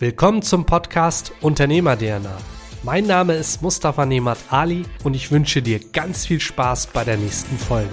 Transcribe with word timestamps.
Willkommen 0.00 0.40
zum 0.40 0.64
Podcast 0.64 1.30
Unternehmer 1.42 1.94
DNA. 1.94 2.34
Mein 2.82 3.04
Name 3.06 3.34
ist 3.34 3.60
Mustafa 3.60 4.06
Nemat 4.06 4.38
Ali 4.48 4.86
und 5.04 5.12
ich 5.12 5.30
wünsche 5.30 5.60
dir 5.60 5.78
ganz 5.92 6.24
viel 6.24 6.40
Spaß 6.40 6.86
bei 6.86 7.04
der 7.04 7.18
nächsten 7.18 7.58
Folge. 7.58 7.90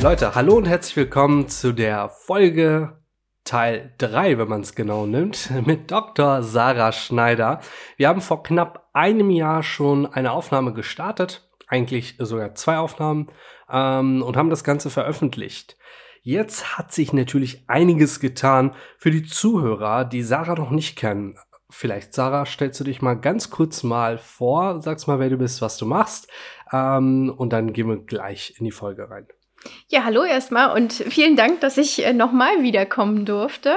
Leute, 0.00 0.36
hallo 0.36 0.54
und 0.54 0.68
herzlich 0.68 0.94
willkommen 0.94 1.48
zu 1.48 1.72
der 1.72 2.10
Folge 2.10 3.02
Teil 3.42 3.92
3, 3.98 4.38
wenn 4.38 4.46
man 4.46 4.60
es 4.60 4.76
genau 4.76 5.04
nimmt, 5.04 5.50
mit 5.66 5.90
Dr. 5.90 6.44
Sarah 6.44 6.92
Schneider. 6.92 7.58
Wir 7.96 8.06
haben 8.06 8.20
vor 8.20 8.44
knapp 8.44 8.88
einem 8.92 9.30
Jahr 9.30 9.64
schon 9.64 10.06
eine 10.06 10.30
Aufnahme 10.30 10.74
gestartet, 10.74 11.50
eigentlich 11.66 12.14
sogar 12.20 12.54
zwei 12.54 12.78
Aufnahmen, 12.78 13.32
ähm, 13.68 14.22
und 14.22 14.36
haben 14.36 14.50
das 14.50 14.62
Ganze 14.62 14.90
veröffentlicht. 14.90 15.76
Jetzt 16.26 16.76
hat 16.76 16.90
sich 16.90 17.12
natürlich 17.12 17.62
einiges 17.68 18.18
getan 18.18 18.74
für 18.98 19.12
die 19.12 19.22
Zuhörer, 19.22 20.04
die 20.04 20.24
Sarah 20.24 20.56
noch 20.56 20.72
nicht 20.72 20.98
kennen. 20.98 21.38
Vielleicht, 21.70 22.14
Sarah, 22.14 22.46
stellst 22.46 22.80
du 22.80 22.84
dich 22.84 23.00
mal 23.00 23.14
ganz 23.14 23.48
kurz 23.50 23.84
mal 23.84 24.18
vor, 24.18 24.82
sagst 24.82 25.06
mal, 25.06 25.20
wer 25.20 25.30
du 25.30 25.36
bist, 25.36 25.62
was 25.62 25.76
du 25.76 25.86
machst, 25.86 26.26
ähm, 26.72 27.32
und 27.36 27.52
dann 27.52 27.72
gehen 27.72 27.88
wir 27.88 27.98
gleich 27.98 28.54
in 28.58 28.64
die 28.64 28.72
Folge 28.72 29.08
rein. 29.08 29.28
Ja, 29.86 30.02
hallo 30.02 30.24
erstmal 30.24 30.76
und 30.76 30.94
vielen 30.94 31.36
Dank, 31.36 31.60
dass 31.60 31.78
ich 31.78 32.04
äh, 32.04 32.12
nochmal 32.12 32.60
wiederkommen 32.60 33.24
durfte. 33.24 33.76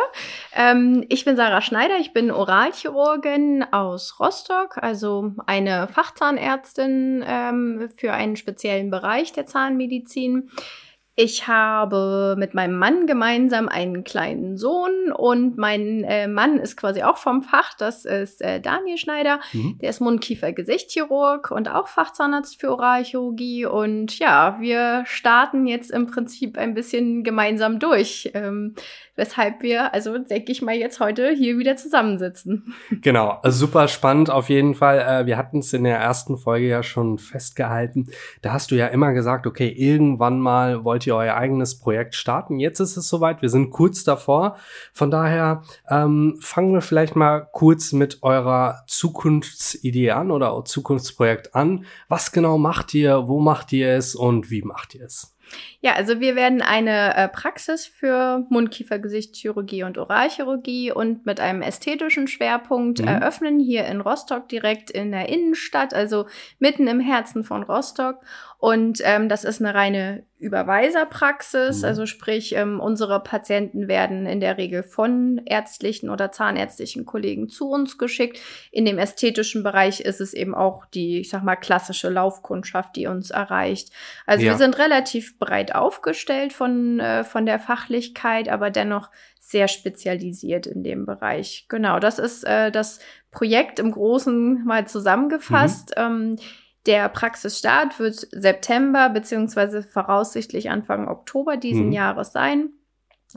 Ähm, 0.55 1.05
ich 1.07 1.25
bin 1.25 1.35
Sarah 1.35 1.61
Schneider, 1.61 1.97
ich 1.99 2.13
bin 2.13 2.31
Oralchirurgin 2.31 3.63
aus 3.71 4.19
Rostock, 4.19 4.77
also 4.77 5.33
eine 5.45 5.87
Fachzahnärztin 5.87 7.23
ähm, 7.27 7.89
für 7.95 8.13
einen 8.13 8.37
speziellen 8.37 8.89
Bereich 8.89 9.33
der 9.33 9.45
Zahnmedizin. 9.45 10.49
Ich 11.21 11.49
habe 11.49 12.35
mit 12.37 12.53
meinem 12.53 12.77
Mann 12.77 13.05
gemeinsam 13.05 13.67
einen 13.67 14.05
kleinen 14.05 14.55
Sohn 14.55 15.11
und 15.11 15.57
mein 15.57 16.05
äh, 16.05 16.29
Mann 16.29 16.59
ist 16.59 16.77
quasi 16.77 17.03
auch 17.03 17.17
vom 17.17 17.41
Fach. 17.41 17.73
Das 17.73 18.05
ist 18.05 18.41
äh, 18.41 18.61
Daniel 18.61 18.97
Schneider. 18.97 19.41
Mhm. 19.51 19.77
Der 19.81 19.89
ist 19.89 19.99
Mund-Kiefer-Gesichtchirurg 19.99 21.51
und 21.51 21.69
auch 21.69 21.89
Fachzahnarzt 21.89 22.61
für 22.61 22.71
Oralchirurgie. 22.71 23.65
Und 23.65 24.17
ja, 24.17 24.61
wir 24.61 25.03
starten 25.07 25.67
jetzt 25.67 25.91
im 25.91 26.07
Prinzip 26.07 26.57
ein 26.57 26.73
bisschen 26.73 27.25
gemeinsam 27.25 27.79
durch. 27.79 28.31
Ähm, 28.33 28.75
weshalb 29.19 29.61
wir, 29.61 29.93
also 29.93 30.17
denke 30.17 30.51
ich 30.51 30.61
mal, 30.61 30.73
jetzt 30.73 30.99
heute 30.99 31.29
hier 31.29 31.57
wieder 31.57 31.75
zusammensitzen. 31.75 32.73
Genau, 33.01 33.39
also 33.43 33.65
super 33.65 33.87
spannend 33.87 34.29
auf 34.29 34.49
jeden 34.49 34.75
Fall. 34.75 34.99
Äh, 34.99 35.25
wir 35.25 35.37
hatten 35.37 35.59
es 35.59 35.73
in 35.73 35.83
der 35.83 35.97
ersten 35.97 36.37
Folge 36.37 36.67
ja 36.67 36.83
schon 36.83 37.17
festgehalten. 37.17 38.07
Da 38.41 38.51
hast 38.51 38.71
du 38.71 38.75
ja 38.75 38.87
immer 38.87 39.13
gesagt, 39.13 39.47
okay, 39.47 39.69
irgendwann 39.69 40.39
mal 40.39 40.83
wollt 40.83 41.07
ihr 41.07 41.15
euer 41.15 41.35
eigenes 41.35 41.79
Projekt 41.79 42.15
starten. 42.15 42.59
Jetzt 42.59 42.79
ist 42.79 42.97
es 42.97 43.07
soweit, 43.07 43.41
wir 43.41 43.49
sind 43.49 43.69
kurz 43.71 44.03
davor. 44.03 44.57
Von 44.93 45.11
daher 45.11 45.63
ähm, 45.89 46.37
fangen 46.41 46.73
wir 46.73 46.81
vielleicht 46.81 47.15
mal 47.15 47.47
kurz 47.51 47.93
mit 47.93 48.21
eurer 48.21 48.83
Zukunftsidee 48.87 50.11
an 50.11 50.31
oder 50.31 50.63
Zukunftsprojekt 50.65 51.55
an. 51.55 51.85
Was 52.07 52.31
genau 52.31 52.57
macht 52.57 52.93
ihr, 52.93 53.27
wo 53.27 53.39
macht 53.39 53.73
ihr 53.73 53.93
es 53.93 54.15
und 54.15 54.49
wie 54.51 54.61
macht 54.61 54.95
ihr 54.95 55.05
es? 55.05 55.35
Ja, 55.81 55.93
also 55.93 56.19
wir 56.19 56.35
werden 56.35 56.61
eine 56.61 57.15
äh, 57.15 57.27
Praxis 57.29 57.85
für 57.85 58.45
Mundkiefer-Gesichtschirurgie 58.49 59.83
und 59.83 59.97
Oralchirurgie 59.97 60.91
und 60.91 61.25
mit 61.25 61.39
einem 61.39 61.61
ästhetischen 61.61 62.27
Schwerpunkt 62.27 62.99
mhm. 62.99 63.07
eröffnen 63.07 63.59
hier 63.59 63.85
in 63.85 64.01
Rostock 64.01 64.49
direkt 64.49 64.91
in 64.91 65.11
der 65.11 65.29
Innenstadt, 65.29 65.93
also 65.93 66.27
mitten 66.59 66.87
im 66.87 66.99
Herzen 66.99 67.43
von 67.43 67.63
Rostock. 67.63 68.21
Und 68.59 68.99
ähm, 69.05 69.29
das 69.29 69.45
ist 69.45 69.61
eine 69.61 69.73
reine 69.73 70.23
Überweiserpraxis, 70.37 71.79
mhm. 71.79 71.85
also 71.85 72.05
sprich, 72.05 72.53
ähm, 72.55 72.81
unsere 72.81 73.23
Patienten 73.23 73.87
werden 73.87 74.25
in 74.25 74.41
der 74.41 74.57
Regel 74.57 74.83
von 74.83 75.41
ärztlichen 75.45 76.09
oder 76.09 76.33
zahnärztlichen 76.33 77.05
Kollegen 77.05 77.47
zu 77.47 77.69
uns 77.69 77.97
geschickt. 77.97 78.37
In 78.71 78.83
dem 78.83 78.97
ästhetischen 78.97 79.63
Bereich 79.63 80.01
ist 80.01 80.19
es 80.19 80.33
eben 80.33 80.53
auch 80.53 80.85
die, 80.87 81.21
ich 81.21 81.29
sag 81.29 81.41
mal, 81.41 81.55
klassische 81.55 82.09
Laufkundschaft, 82.09 82.97
die 82.97 83.07
uns 83.07 83.31
erreicht. 83.31 83.93
Also 84.25 84.43
ja. 84.43 84.51
wir 84.51 84.57
sind 84.57 84.77
relativ 84.77 85.39
breit 85.39 85.73
aufgestellt 85.73 86.51
von, 86.51 86.99
äh, 86.99 87.23
von 87.23 87.45
der 87.45 87.59
Fachlichkeit, 87.59 88.49
aber 88.49 88.71
dennoch 88.71 89.09
sehr 89.39 89.69
spezialisiert 89.69 90.67
in 90.67 90.83
dem 90.83 91.05
Bereich. 91.05 91.65
Genau, 91.69 91.99
das 91.99 92.19
ist 92.19 92.43
äh, 92.43 92.71
das 92.71 92.99
Projekt 93.31 93.79
im 93.79 93.91
Großen 93.91 94.65
mal 94.65 94.85
zusammengefasst. 94.85 95.93
Mhm. 95.97 96.03
Ähm, 96.03 96.39
der 96.85 97.09
Praxisstart 97.09 97.99
wird 97.99 98.27
September 98.31 99.09
beziehungsweise 99.09 99.83
voraussichtlich 99.83 100.69
Anfang 100.69 101.07
Oktober 101.07 101.57
diesen 101.57 101.87
mhm. 101.87 101.91
Jahres 101.91 102.31
sein. 102.31 102.69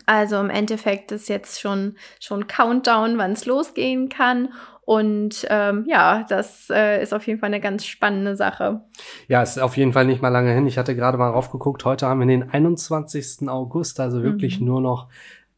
Also 0.07 0.41
im 0.41 0.49
Endeffekt 0.49 1.13
ist 1.13 1.29
jetzt 1.29 1.61
schon 1.61 1.97
schon 2.19 2.47
Countdown, 2.47 3.19
wann 3.19 3.33
es 3.33 3.45
losgehen 3.45 4.09
kann. 4.09 4.49
Und 4.85 5.47
ähm, 5.49 5.85
ja, 5.87 6.25
das 6.29 6.69
äh, 6.71 7.03
ist 7.03 7.13
auf 7.13 7.27
jeden 7.27 7.39
Fall 7.39 7.49
eine 7.49 7.61
ganz 7.61 7.85
spannende 7.85 8.35
Sache. 8.35 8.81
Ja, 9.29 9.43
ist 9.43 9.61
auf 9.61 9.77
jeden 9.77 9.93
Fall 9.93 10.07
nicht 10.07 10.23
mal 10.23 10.29
lange 10.29 10.53
hin. 10.53 10.67
Ich 10.67 10.79
hatte 10.79 10.97
gerade 10.97 11.19
mal 11.19 11.31
raufgeguckt. 11.31 11.85
Heute 11.85 12.07
haben 12.07 12.21
wir 12.21 12.27
den 12.27 12.51
21. 12.51 13.49
August, 13.49 14.01
also 14.01 14.23
wirklich 14.23 14.61
mhm. 14.61 14.67
nur 14.67 14.81
noch 14.81 15.09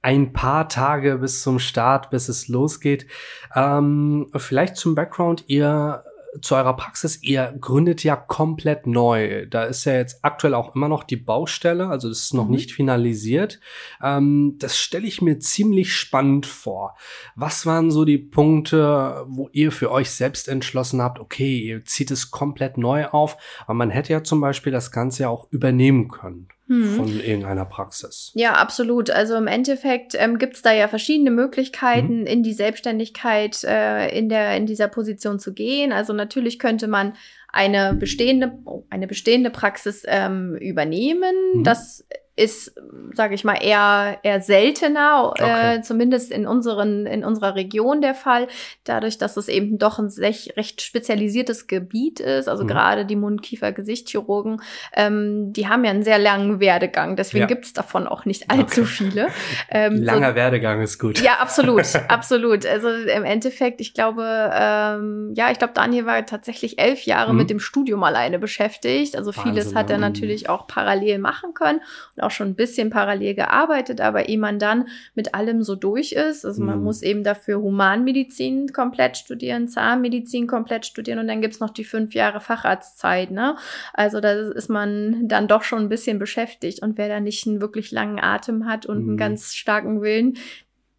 ein 0.02 0.34
paar 0.34 0.68
Tage 0.68 1.16
bis 1.16 1.42
zum 1.42 1.58
Start, 1.58 2.10
bis 2.10 2.28
es 2.28 2.48
losgeht. 2.48 3.06
Ähm, 3.54 4.26
vielleicht 4.36 4.76
zum 4.76 4.94
Background, 4.94 5.44
ihr 5.46 6.04
zu 6.40 6.54
eurer 6.54 6.76
Praxis, 6.76 7.22
ihr 7.22 7.54
gründet 7.60 8.02
ja 8.04 8.16
komplett 8.16 8.86
neu. 8.86 9.46
Da 9.46 9.64
ist 9.64 9.84
ja 9.84 9.94
jetzt 9.94 10.24
aktuell 10.24 10.54
auch 10.54 10.74
immer 10.74 10.88
noch 10.88 11.04
die 11.04 11.16
Baustelle, 11.16 11.88
also 11.88 12.08
das 12.08 12.20
ist 12.20 12.34
noch 12.34 12.46
mhm. 12.46 12.52
nicht 12.52 12.72
finalisiert. 12.72 13.60
Ähm, 14.02 14.56
das 14.58 14.78
stelle 14.78 15.06
ich 15.06 15.22
mir 15.22 15.38
ziemlich 15.38 15.94
spannend 15.94 16.46
vor. 16.46 16.96
Was 17.36 17.66
waren 17.66 17.90
so 17.90 18.04
die 18.04 18.18
Punkte, 18.18 19.24
wo 19.28 19.48
ihr 19.52 19.72
für 19.72 19.90
euch 19.90 20.10
selbst 20.10 20.48
entschlossen 20.48 21.02
habt, 21.02 21.20
okay, 21.20 21.58
ihr 21.58 21.84
zieht 21.84 22.10
es 22.10 22.30
komplett 22.30 22.78
neu 22.78 23.06
auf, 23.06 23.36
aber 23.66 23.74
man 23.74 23.90
hätte 23.90 24.12
ja 24.12 24.24
zum 24.24 24.40
Beispiel 24.40 24.72
das 24.72 24.90
Ganze 24.90 25.24
ja 25.24 25.28
auch 25.28 25.48
übernehmen 25.50 26.08
können 26.08 26.48
hm. 26.66 26.96
von 26.96 27.20
irgendeiner 27.20 27.64
Praxis. 27.64 28.32
Ja, 28.34 28.54
absolut. 28.54 29.10
Also 29.10 29.36
im 29.36 29.46
Endeffekt 29.46 30.14
ähm, 30.18 30.38
gibt 30.38 30.56
es 30.56 30.62
da 30.62 30.72
ja 30.72 30.88
verschiedene 30.88 31.30
Möglichkeiten, 31.30 32.20
mhm. 32.20 32.26
in 32.26 32.42
die 32.42 32.54
Selbstständigkeit 32.54 33.62
äh, 33.64 34.16
in, 34.16 34.28
der, 34.28 34.56
in 34.56 34.66
dieser 34.66 34.88
Position 34.88 35.38
zu 35.38 35.52
gehen. 35.52 35.92
Also 35.92 36.12
natürlich 36.12 36.58
könnte 36.58 36.88
man 36.88 37.14
eine 37.52 37.94
bestehende, 37.94 38.58
eine 38.90 39.06
bestehende 39.06 39.50
Praxis 39.50 40.02
ähm, 40.06 40.56
übernehmen. 40.56 41.34
Mhm. 41.54 41.64
Das 41.64 42.04
ist, 42.36 42.74
sage 43.12 43.34
ich 43.34 43.44
mal, 43.44 43.54
eher 43.54 44.18
eher 44.22 44.40
seltener, 44.40 45.30
okay. 45.30 45.76
äh, 45.76 45.82
zumindest 45.82 46.32
in 46.32 46.46
unseren 46.46 47.06
in 47.06 47.24
unserer 47.24 47.54
Region 47.54 48.00
der 48.00 48.14
Fall, 48.14 48.48
dadurch, 48.82 49.18
dass 49.18 49.36
es 49.36 49.48
eben 49.48 49.78
doch 49.78 49.98
ein 49.98 50.08
recht, 50.18 50.82
spezialisiertes 50.82 51.68
Gebiet 51.68 52.18
ist. 52.20 52.48
Also 52.48 52.64
mhm. 52.64 52.68
gerade 52.68 53.06
die 53.06 53.16
Mund-Kiefer-Gesichtschirurgen, 53.16 54.60
ähm, 54.94 55.52
die 55.52 55.68
haben 55.68 55.84
ja 55.84 55.90
einen 55.90 56.02
sehr 56.02 56.18
langen 56.18 56.58
Werdegang, 56.58 57.14
deswegen 57.16 57.42
ja. 57.42 57.46
gibt's 57.46 57.72
davon 57.72 58.08
auch 58.08 58.24
nicht 58.24 58.50
allzu 58.50 58.82
okay. 58.82 58.90
viele. 58.90 59.28
Ähm, 59.70 60.02
Langer 60.02 60.30
so, 60.30 60.34
Werdegang 60.36 60.80
ist 60.82 60.98
gut. 60.98 61.20
Ja, 61.20 61.34
absolut, 61.40 61.84
absolut. 62.08 62.66
Also 62.66 62.88
im 62.88 63.24
Endeffekt, 63.24 63.80
ich 63.80 63.94
glaube, 63.94 64.50
ähm, 64.52 65.32
ja, 65.34 65.50
ich 65.50 65.58
glaube, 65.58 65.72
Daniel 65.74 66.06
war 66.06 66.24
tatsächlich 66.26 66.78
elf 66.78 67.04
Jahre 67.04 67.32
mhm. 67.32 67.38
mit 67.38 67.50
dem 67.50 67.60
Studium 67.60 68.02
alleine 68.02 68.38
beschäftigt. 68.38 69.16
Also 69.16 69.32
vieles 69.32 69.66
Wahnsinn, 69.66 69.78
hat 69.78 69.90
er 69.90 69.98
natürlich 69.98 70.48
auch 70.48 70.66
parallel 70.66 71.18
machen 71.18 71.54
können. 71.54 71.80
Und 72.16 72.23
auch 72.24 72.30
schon 72.30 72.48
ein 72.48 72.54
bisschen 72.54 72.90
parallel 72.90 73.34
gearbeitet, 73.34 74.00
aber 74.00 74.28
ehe 74.28 74.38
man 74.38 74.58
dann 74.58 74.88
mit 75.14 75.34
allem 75.34 75.62
so 75.62 75.74
durch 75.74 76.12
ist, 76.12 76.44
also 76.44 76.62
man 76.62 76.78
mhm. 76.78 76.84
muss 76.84 77.02
eben 77.02 77.24
dafür 77.24 77.60
Humanmedizin 77.60 78.72
komplett 78.72 79.16
studieren, 79.16 79.68
Zahnmedizin 79.68 80.46
komplett 80.46 80.86
studieren 80.86 81.18
und 81.18 81.28
dann 81.28 81.40
gibt's 81.40 81.60
noch 81.60 81.70
die 81.70 81.84
fünf 81.84 82.14
Jahre 82.14 82.40
Facharztzeit, 82.40 83.30
ne? 83.30 83.56
Also 83.92 84.20
da 84.20 84.32
ist 84.32 84.68
man 84.68 85.28
dann 85.28 85.48
doch 85.48 85.62
schon 85.62 85.80
ein 85.80 85.88
bisschen 85.88 86.18
beschäftigt 86.18 86.82
und 86.82 86.98
wer 86.98 87.08
da 87.08 87.20
nicht 87.20 87.46
einen 87.46 87.60
wirklich 87.60 87.92
langen 87.92 88.18
Atem 88.18 88.66
hat 88.66 88.86
und 88.86 89.02
mhm. 89.02 89.08
einen 89.10 89.16
ganz 89.16 89.54
starken 89.54 90.00
Willen, 90.00 90.36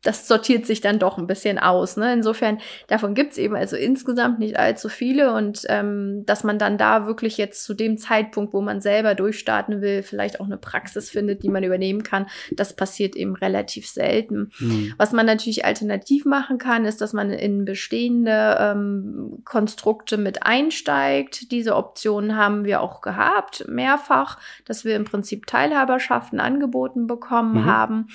das 0.05 0.27
sortiert 0.27 0.65
sich 0.67 0.81
dann 0.81 0.99
doch 0.99 1.17
ein 1.17 1.27
bisschen 1.27 1.57
aus. 1.57 1.97
Ne? 1.97 2.13
Insofern, 2.13 2.59
davon 2.87 3.15
gibt's 3.15 3.37
eben 3.37 3.55
also 3.55 3.75
insgesamt 3.75 4.37
nicht 4.37 4.57
allzu 4.57 4.87
viele 4.87 5.33
und 5.33 5.63
ähm, 5.67 6.23
dass 6.25 6.43
man 6.43 6.59
dann 6.59 6.77
da 6.77 7.07
wirklich 7.07 7.37
jetzt 7.37 7.63
zu 7.63 7.73
dem 7.73 7.97
Zeitpunkt, 7.97 8.53
wo 8.53 8.61
man 8.61 8.81
selber 8.81 9.15
durchstarten 9.15 9.81
will, 9.81 10.03
vielleicht 10.03 10.39
auch 10.39 10.45
eine 10.45 10.57
Praxis 10.57 11.09
findet, 11.09 11.41
die 11.41 11.49
man 11.49 11.63
übernehmen 11.63 12.03
kann, 12.03 12.27
das 12.51 12.75
passiert 12.75 13.15
eben 13.15 13.35
relativ 13.35 13.87
selten. 13.87 14.51
Mhm. 14.59 14.93
Was 14.97 15.11
man 15.11 15.25
natürlich 15.25 15.65
alternativ 15.65 16.25
machen 16.25 16.59
kann, 16.59 16.85
ist, 16.85 17.01
dass 17.01 17.13
man 17.13 17.31
in 17.31 17.65
bestehende 17.65 18.57
ähm, 18.59 19.41
Konstrukte 19.43 20.17
mit 20.17 20.43
einsteigt. 20.43 21.51
Diese 21.51 21.75
Optionen 21.75 22.35
haben 22.35 22.63
wir 22.63 22.81
auch 22.81 23.01
gehabt, 23.01 23.67
mehrfach, 23.67 24.37
dass 24.65 24.85
wir 24.85 24.95
im 24.95 25.05
Prinzip 25.05 25.47
Teilhaberschaften 25.47 26.39
angeboten 26.39 27.07
bekommen 27.07 27.61
mhm. 27.61 27.65
haben. 27.65 28.07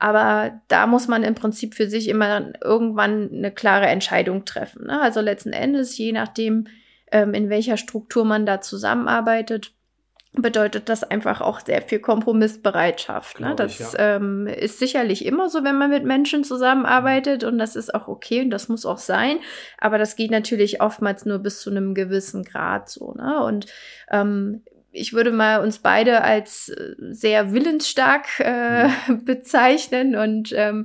Aber 0.00 0.60
da 0.68 0.86
muss 0.86 1.08
man 1.08 1.22
im 1.22 1.34
Prinzip 1.34 1.74
für 1.74 1.88
sich 1.88 2.08
immer 2.08 2.52
irgendwann 2.64 3.30
eine 3.32 3.52
klare 3.52 3.86
Entscheidung 3.86 4.46
treffen. 4.46 4.86
Ne? 4.86 5.00
Also 5.00 5.20
letzten 5.20 5.52
Endes, 5.52 5.96
je 5.98 6.12
nachdem, 6.12 6.66
ähm, 7.12 7.34
in 7.34 7.50
welcher 7.50 7.76
Struktur 7.76 8.24
man 8.24 8.46
da 8.46 8.62
zusammenarbeitet, 8.62 9.74
bedeutet 10.32 10.88
das 10.88 11.04
einfach 11.04 11.42
auch 11.42 11.60
sehr 11.60 11.82
viel 11.82 11.98
Kompromissbereitschaft. 11.98 13.40
Ne? 13.40 13.54
Das 13.56 13.72
ich, 13.72 13.92
ja. 13.92 14.16
ähm, 14.16 14.46
ist 14.46 14.78
sicherlich 14.78 15.26
immer 15.26 15.50
so, 15.50 15.64
wenn 15.64 15.76
man 15.76 15.90
mit 15.90 16.04
Menschen 16.04 16.44
zusammenarbeitet 16.44 17.44
und 17.44 17.58
das 17.58 17.76
ist 17.76 17.94
auch 17.94 18.08
okay 18.08 18.40
und 18.40 18.50
das 18.50 18.68
muss 18.68 18.86
auch 18.86 18.98
sein. 18.98 19.38
Aber 19.78 19.98
das 19.98 20.16
geht 20.16 20.30
natürlich 20.30 20.80
oftmals 20.80 21.26
nur 21.26 21.40
bis 21.40 21.60
zu 21.60 21.70
einem 21.70 21.94
gewissen 21.94 22.44
Grad 22.44 22.88
so. 22.88 23.12
Ne? 23.12 23.42
Und 23.42 23.66
ähm, 24.10 24.62
ich 24.92 25.12
würde 25.12 25.32
mal 25.32 25.60
uns 25.62 25.78
beide 25.78 26.22
als 26.22 26.68
äh, 26.68 26.94
sehr 27.10 27.52
willensstark 27.52 28.26
äh, 28.40 28.88
mhm. 28.88 29.24
bezeichnen 29.24 30.16
und 30.16 30.52
ähm, 30.54 30.84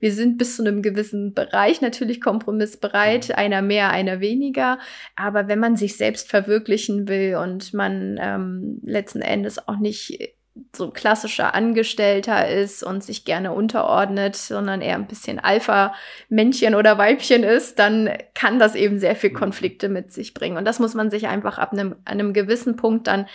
wir 0.00 0.12
sind 0.12 0.36
bis 0.36 0.56
zu 0.56 0.62
einem 0.62 0.82
gewissen 0.82 1.32
Bereich 1.32 1.80
natürlich 1.80 2.20
kompromissbereit, 2.20 3.30
mhm. 3.30 3.34
einer 3.36 3.62
mehr, 3.62 3.90
einer 3.90 4.20
weniger. 4.20 4.78
Aber 5.16 5.48
wenn 5.48 5.58
man 5.58 5.76
sich 5.76 5.96
selbst 5.96 6.28
verwirklichen 6.28 7.08
will 7.08 7.36
und 7.36 7.72
man 7.72 8.18
ähm, 8.20 8.80
letzten 8.82 9.22
Endes 9.22 9.66
auch 9.66 9.78
nicht 9.78 10.34
so 10.74 10.90
klassischer 10.90 11.54
Angestellter 11.54 12.48
ist 12.48 12.82
und 12.82 13.04
sich 13.04 13.24
gerne 13.24 13.52
unterordnet, 13.52 14.36
sondern 14.36 14.80
eher 14.80 14.94
ein 14.94 15.06
bisschen 15.06 15.38
Alpha-Männchen 15.38 16.74
oder 16.74 16.96
Weibchen 16.96 17.42
ist, 17.42 17.78
dann 17.78 18.10
kann 18.34 18.58
das 18.58 18.74
eben 18.74 18.98
sehr 18.98 19.16
viel. 19.16 19.34
Konflikte 19.34 19.90
mit 19.90 20.12
sich 20.12 20.32
bringen. 20.32 20.56
Und 20.56 20.64
das 20.64 20.78
muss 20.78 20.94
man 20.94 21.10
sich 21.10 21.28
einfach 21.28 21.58
ab 21.58 21.72
einem, 21.72 21.96
einem 22.06 22.32
gewissen 22.32 22.76
Punkt 22.76 23.06
dann 23.06 23.26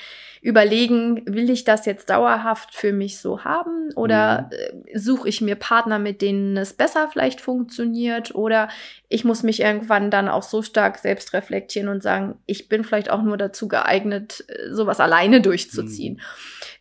überlegen, 0.41 1.21
will 1.25 1.49
ich 1.49 1.65
das 1.65 1.85
jetzt 1.85 2.09
dauerhaft 2.09 2.73
für 2.73 2.93
mich 2.93 3.19
so 3.19 3.43
haben 3.43 3.91
oder 3.95 4.43
mhm. 4.43 4.85
Äh, 4.87 4.97
suche 4.97 5.27
ich 5.27 5.41
mir 5.41 5.55
Partner, 5.55 5.99
mit 5.99 6.21
denen 6.21 6.55
es 6.55 6.73
besser 6.73 7.09
vielleicht 7.11 7.41
funktioniert 7.41 8.33
oder 8.33 8.69
ich 9.09 9.25
muss 9.25 9.43
mich 9.43 9.59
irgendwann 9.59 10.09
dann 10.09 10.29
auch 10.29 10.43
so 10.43 10.61
stark 10.61 10.97
selbst 10.97 11.33
reflektieren 11.33 11.89
und 11.89 12.01
sagen, 12.01 12.35
ich 12.45 12.69
bin 12.69 12.85
vielleicht 12.85 13.09
auch 13.09 13.21
nur 13.21 13.35
dazu 13.35 13.67
geeignet, 13.67 14.45
äh, 14.47 14.73
sowas 14.73 15.01
alleine 15.01 15.41
durchzuziehen. 15.41 16.15
Mhm. 16.15 16.21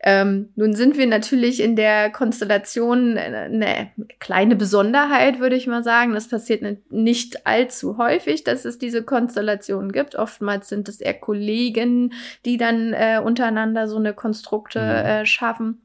Ähm, 0.01 0.51
nun 0.55 0.75
sind 0.75 0.97
wir 0.97 1.09
natürlich 1.09 1.61
in 1.61 1.75
der 1.75 2.11
Konstellation 2.11 3.19
eine 3.19 3.91
kleine 4.21 4.55
Besonderheit, 4.55 5.41
würde 5.41 5.57
ich 5.57 5.67
mal 5.67 5.83
sagen. 5.83 6.15
Das 6.15 6.29
passiert 6.29 6.63
nicht 6.91 7.47
allzu 7.47 7.99
häufig, 7.99 8.45
dass 8.45 8.65
es 8.65 8.79
diese 8.79 9.03
Konstellationen 9.03 9.91
gibt. 9.91 10.15
Oftmals 10.15 10.69
sind 10.69 10.89
es 10.89 11.01
eher 11.01 11.15
Kollegen, 11.15 12.13
die 12.45 12.59
dann 12.59 12.93
äh, 12.93 13.21
untereinander 13.25 13.89
so 13.89 13.97
eine 13.97 14.15
Konstrukte 14.15 14.81
mhm. 14.81 14.87
äh, 14.87 15.27
schaffen. 15.27 15.83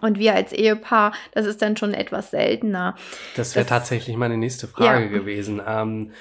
Und 0.00 0.18
wir 0.18 0.34
als 0.34 0.52
Ehepaar, 0.52 1.12
das 1.32 1.46
ist 1.46 1.60
dann 1.60 1.76
schon 1.76 1.92
etwas 1.94 2.30
seltener. 2.30 2.94
Das 3.36 3.56
wäre 3.56 3.66
tatsächlich 3.66 4.16
meine 4.16 4.36
nächste 4.36 4.68
Frage 4.68 5.06
ja. 5.06 5.10
gewesen. 5.10 5.60
Ähm, 5.66 6.12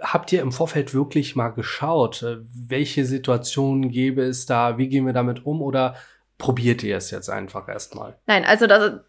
habt 0.00 0.30
ihr 0.32 0.42
im 0.42 0.52
Vorfeld 0.52 0.94
wirklich 0.94 1.34
mal 1.34 1.48
geschaut, 1.48 2.22
äh, 2.22 2.36
welche 2.54 3.04
Situationen 3.04 3.90
gäbe 3.90 4.22
es 4.22 4.46
da, 4.46 4.78
wie 4.78 4.88
gehen 4.88 5.06
wir 5.06 5.14
damit 5.14 5.46
um 5.46 5.62
oder 5.62 5.96
probiert 6.38 6.82
ihr 6.82 6.96
es 6.96 7.10
jetzt 7.10 7.28
einfach 7.28 7.68
erstmal? 7.68 8.18
Nein, 8.26 8.44
also 8.44 8.66
das, 8.66 9.00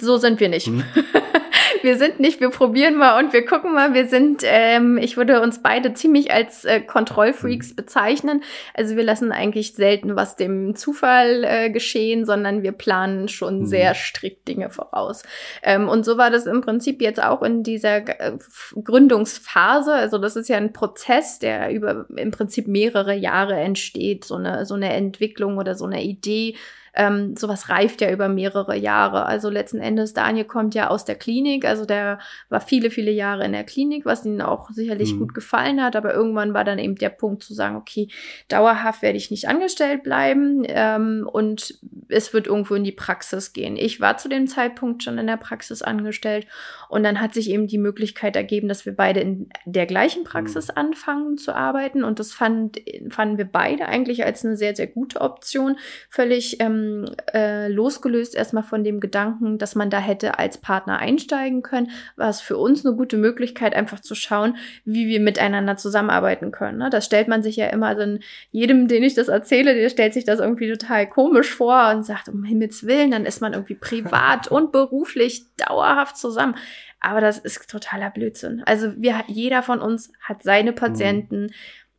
so 0.00 0.16
sind 0.16 0.40
wir 0.40 0.48
nicht. 0.48 0.66
Hm. 0.66 0.84
wir 1.86 1.96
sind 1.96 2.18
nicht, 2.18 2.40
wir 2.40 2.50
probieren 2.50 2.96
mal 2.96 3.22
und 3.22 3.32
wir 3.32 3.46
gucken 3.46 3.72
mal. 3.72 3.94
Wir 3.94 4.08
sind, 4.08 4.42
ähm, 4.44 4.98
ich 4.98 5.16
würde 5.16 5.40
uns 5.40 5.62
beide 5.62 5.94
ziemlich 5.94 6.32
als 6.32 6.64
äh, 6.64 6.80
Kontrollfreaks 6.80 7.70
mhm. 7.70 7.76
bezeichnen. 7.76 8.42
Also 8.74 8.96
wir 8.96 9.04
lassen 9.04 9.30
eigentlich 9.30 9.74
selten 9.74 10.16
was 10.16 10.34
dem 10.34 10.74
Zufall 10.74 11.44
äh, 11.44 11.70
geschehen, 11.70 12.26
sondern 12.26 12.64
wir 12.64 12.72
planen 12.72 13.28
schon 13.28 13.60
mhm. 13.60 13.66
sehr 13.66 13.94
strikt 13.94 14.48
Dinge 14.48 14.68
voraus. 14.68 15.22
Ähm, 15.62 15.88
und 15.88 16.04
so 16.04 16.18
war 16.18 16.30
das 16.30 16.46
im 16.46 16.60
Prinzip 16.60 17.00
jetzt 17.00 17.22
auch 17.22 17.42
in 17.42 17.62
dieser 17.62 17.98
äh, 18.20 18.36
Gründungsphase. 18.82 19.92
Also 19.92 20.18
das 20.18 20.34
ist 20.34 20.48
ja 20.48 20.56
ein 20.56 20.72
Prozess, 20.72 21.38
der 21.38 21.70
über 21.70 22.06
im 22.16 22.32
Prinzip 22.32 22.66
mehrere 22.66 23.14
Jahre 23.14 23.54
entsteht. 23.54 24.24
So 24.24 24.34
eine, 24.34 24.66
so 24.66 24.74
eine 24.74 24.92
Entwicklung 24.92 25.56
oder 25.56 25.76
so 25.76 25.84
eine 25.84 26.02
Idee 26.02 26.56
ähm, 26.96 27.36
sowas 27.36 27.68
reift 27.68 28.00
ja 28.00 28.10
über 28.10 28.28
mehrere 28.28 28.76
Jahre. 28.76 29.26
Also 29.26 29.50
letzten 29.50 29.78
Endes, 29.78 30.14
Daniel 30.14 30.46
kommt 30.46 30.74
ja 30.74 30.88
aus 30.88 31.04
der 31.04 31.14
Klinik, 31.14 31.66
also 31.66 31.84
der 31.84 32.18
war 32.48 32.60
viele, 32.60 32.90
viele 32.90 33.10
Jahre 33.10 33.44
in 33.44 33.52
der 33.52 33.64
Klinik, 33.64 34.06
was 34.06 34.24
ihm 34.24 34.40
auch 34.40 34.70
sicherlich 34.70 35.12
mhm. 35.14 35.18
gut 35.18 35.34
gefallen 35.34 35.82
hat, 35.82 35.94
aber 35.94 36.14
irgendwann 36.14 36.54
war 36.54 36.64
dann 36.64 36.78
eben 36.78 36.96
der 36.96 37.10
Punkt 37.10 37.42
zu 37.42 37.52
sagen, 37.52 37.76
okay, 37.76 38.08
dauerhaft 38.48 39.02
werde 39.02 39.18
ich 39.18 39.30
nicht 39.30 39.46
angestellt 39.46 40.02
bleiben 40.02 40.62
ähm, 40.66 41.28
und 41.30 41.78
es 42.08 42.32
wird 42.32 42.46
irgendwo 42.46 42.74
in 42.74 42.84
die 42.84 42.92
Praxis 42.92 43.52
gehen. 43.52 43.76
Ich 43.76 44.00
war 44.00 44.16
zu 44.16 44.28
dem 44.28 44.46
Zeitpunkt 44.46 45.02
schon 45.02 45.18
in 45.18 45.26
der 45.26 45.36
Praxis 45.36 45.82
angestellt 45.82 46.46
und 46.88 47.02
dann 47.02 47.20
hat 47.20 47.34
sich 47.34 47.50
eben 47.50 47.66
die 47.66 47.78
Möglichkeit 47.78 48.36
ergeben, 48.36 48.68
dass 48.68 48.86
wir 48.86 48.96
beide 48.96 49.20
in 49.20 49.50
der 49.66 49.86
gleichen 49.86 50.24
Praxis 50.24 50.68
mhm. 50.68 50.76
anfangen 50.76 51.36
zu 51.36 51.54
arbeiten 51.54 52.04
und 52.04 52.18
das 52.18 52.32
fand, 52.32 52.80
fanden 53.10 53.36
wir 53.36 53.44
beide 53.44 53.86
eigentlich 53.86 54.24
als 54.24 54.44
eine 54.44 54.56
sehr, 54.56 54.74
sehr 54.74 54.86
gute 54.86 55.20
Option. 55.20 55.76
Völlig 56.08 56.60
ähm, 56.60 56.85
äh, 57.32 57.68
losgelöst 57.68 58.34
erstmal 58.34 58.62
von 58.62 58.84
dem 58.84 59.00
Gedanken, 59.00 59.58
dass 59.58 59.74
man 59.74 59.90
da 59.90 59.98
hätte 59.98 60.38
als 60.38 60.58
Partner 60.58 60.98
einsteigen 60.98 61.62
können, 61.62 61.90
war 62.16 62.28
es 62.28 62.40
für 62.40 62.56
uns 62.56 62.84
eine 62.84 62.96
gute 62.96 63.16
Möglichkeit, 63.16 63.74
einfach 63.74 64.00
zu 64.00 64.14
schauen, 64.14 64.56
wie 64.84 65.06
wir 65.06 65.20
miteinander 65.20 65.76
zusammenarbeiten 65.76 66.52
können. 66.52 66.78
Ne? 66.78 66.90
Das 66.90 67.04
stellt 67.04 67.28
man 67.28 67.42
sich 67.42 67.56
ja 67.56 67.66
immer, 67.68 67.88
also 67.88 68.18
jedem, 68.50 68.88
den 68.88 69.02
ich 69.02 69.14
das 69.14 69.28
erzähle, 69.28 69.74
der 69.74 69.88
stellt 69.88 70.14
sich 70.14 70.24
das 70.24 70.40
irgendwie 70.40 70.70
total 70.70 71.08
komisch 71.08 71.52
vor 71.52 71.90
und 71.94 72.04
sagt, 72.04 72.28
um 72.28 72.44
Himmels 72.44 72.86
Willen, 72.86 73.10
dann 73.10 73.26
ist 73.26 73.40
man 73.40 73.52
irgendwie 73.52 73.74
privat 73.74 74.48
und 74.50 74.72
beruflich 74.72 75.46
dauerhaft 75.56 76.16
zusammen. 76.16 76.56
Aber 77.00 77.20
das 77.20 77.38
ist 77.38 77.70
totaler 77.70 78.10
Blödsinn. 78.10 78.62
Also 78.64 78.92
wir, 78.96 79.24
jeder 79.28 79.62
von 79.62 79.80
uns 79.80 80.10
hat 80.20 80.42
seine 80.42 80.72
Patienten. 80.72 81.44
Mhm 81.44 81.50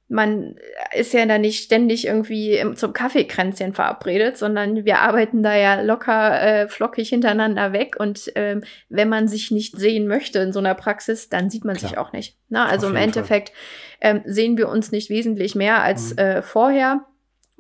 man 0.09 0.56
ist 0.95 1.13
ja 1.13 1.25
da 1.25 1.38
nicht 1.38 1.63
ständig 1.63 2.07
irgendwie 2.07 2.63
zum 2.75 2.94
Kaffeekränzchen 2.94 3.74
verabredet, 3.74 4.38
sondern 4.38 4.86
wir 4.86 5.00
arbeiten 5.00 5.44
da 5.44 5.56
ja 5.56 5.81
locker 5.81 6.42
äh, 6.42 6.68
flockig 6.69 7.09
hintereinander 7.09 7.74
weg. 7.74 7.98
Und 8.00 8.31
ähm, 8.36 8.63
wenn 8.88 9.09
man 9.09 9.27
sich 9.27 9.51
nicht 9.51 9.77
sehen 9.77 10.07
möchte 10.07 10.39
in 10.39 10.54
so 10.54 10.59
einer 10.59 10.75
Praxis, 10.75 11.27
dann 11.27 11.50
sieht 11.50 11.65
man 11.65 11.75
Klar. 11.75 11.89
sich 11.89 11.98
auch 11.98 12.13
nicht. 12.13 12.38
Na, 12.48 12.68
also 12.68 12.88
im 12.88 12.95
Endeffekt 12.95 13.51
ähm, 14.00 14.21
sehen 14.25 14.57
wir 14.57 14.69
uns 14.69 14.92
nicht 14.92 15.09
wesentlich 15.09 15.56
mehr 15.56 15.81
als 15.83 16.13
mhm. 16.13 16.19
äh, 16.19 16.42
vorher 16.42 17.06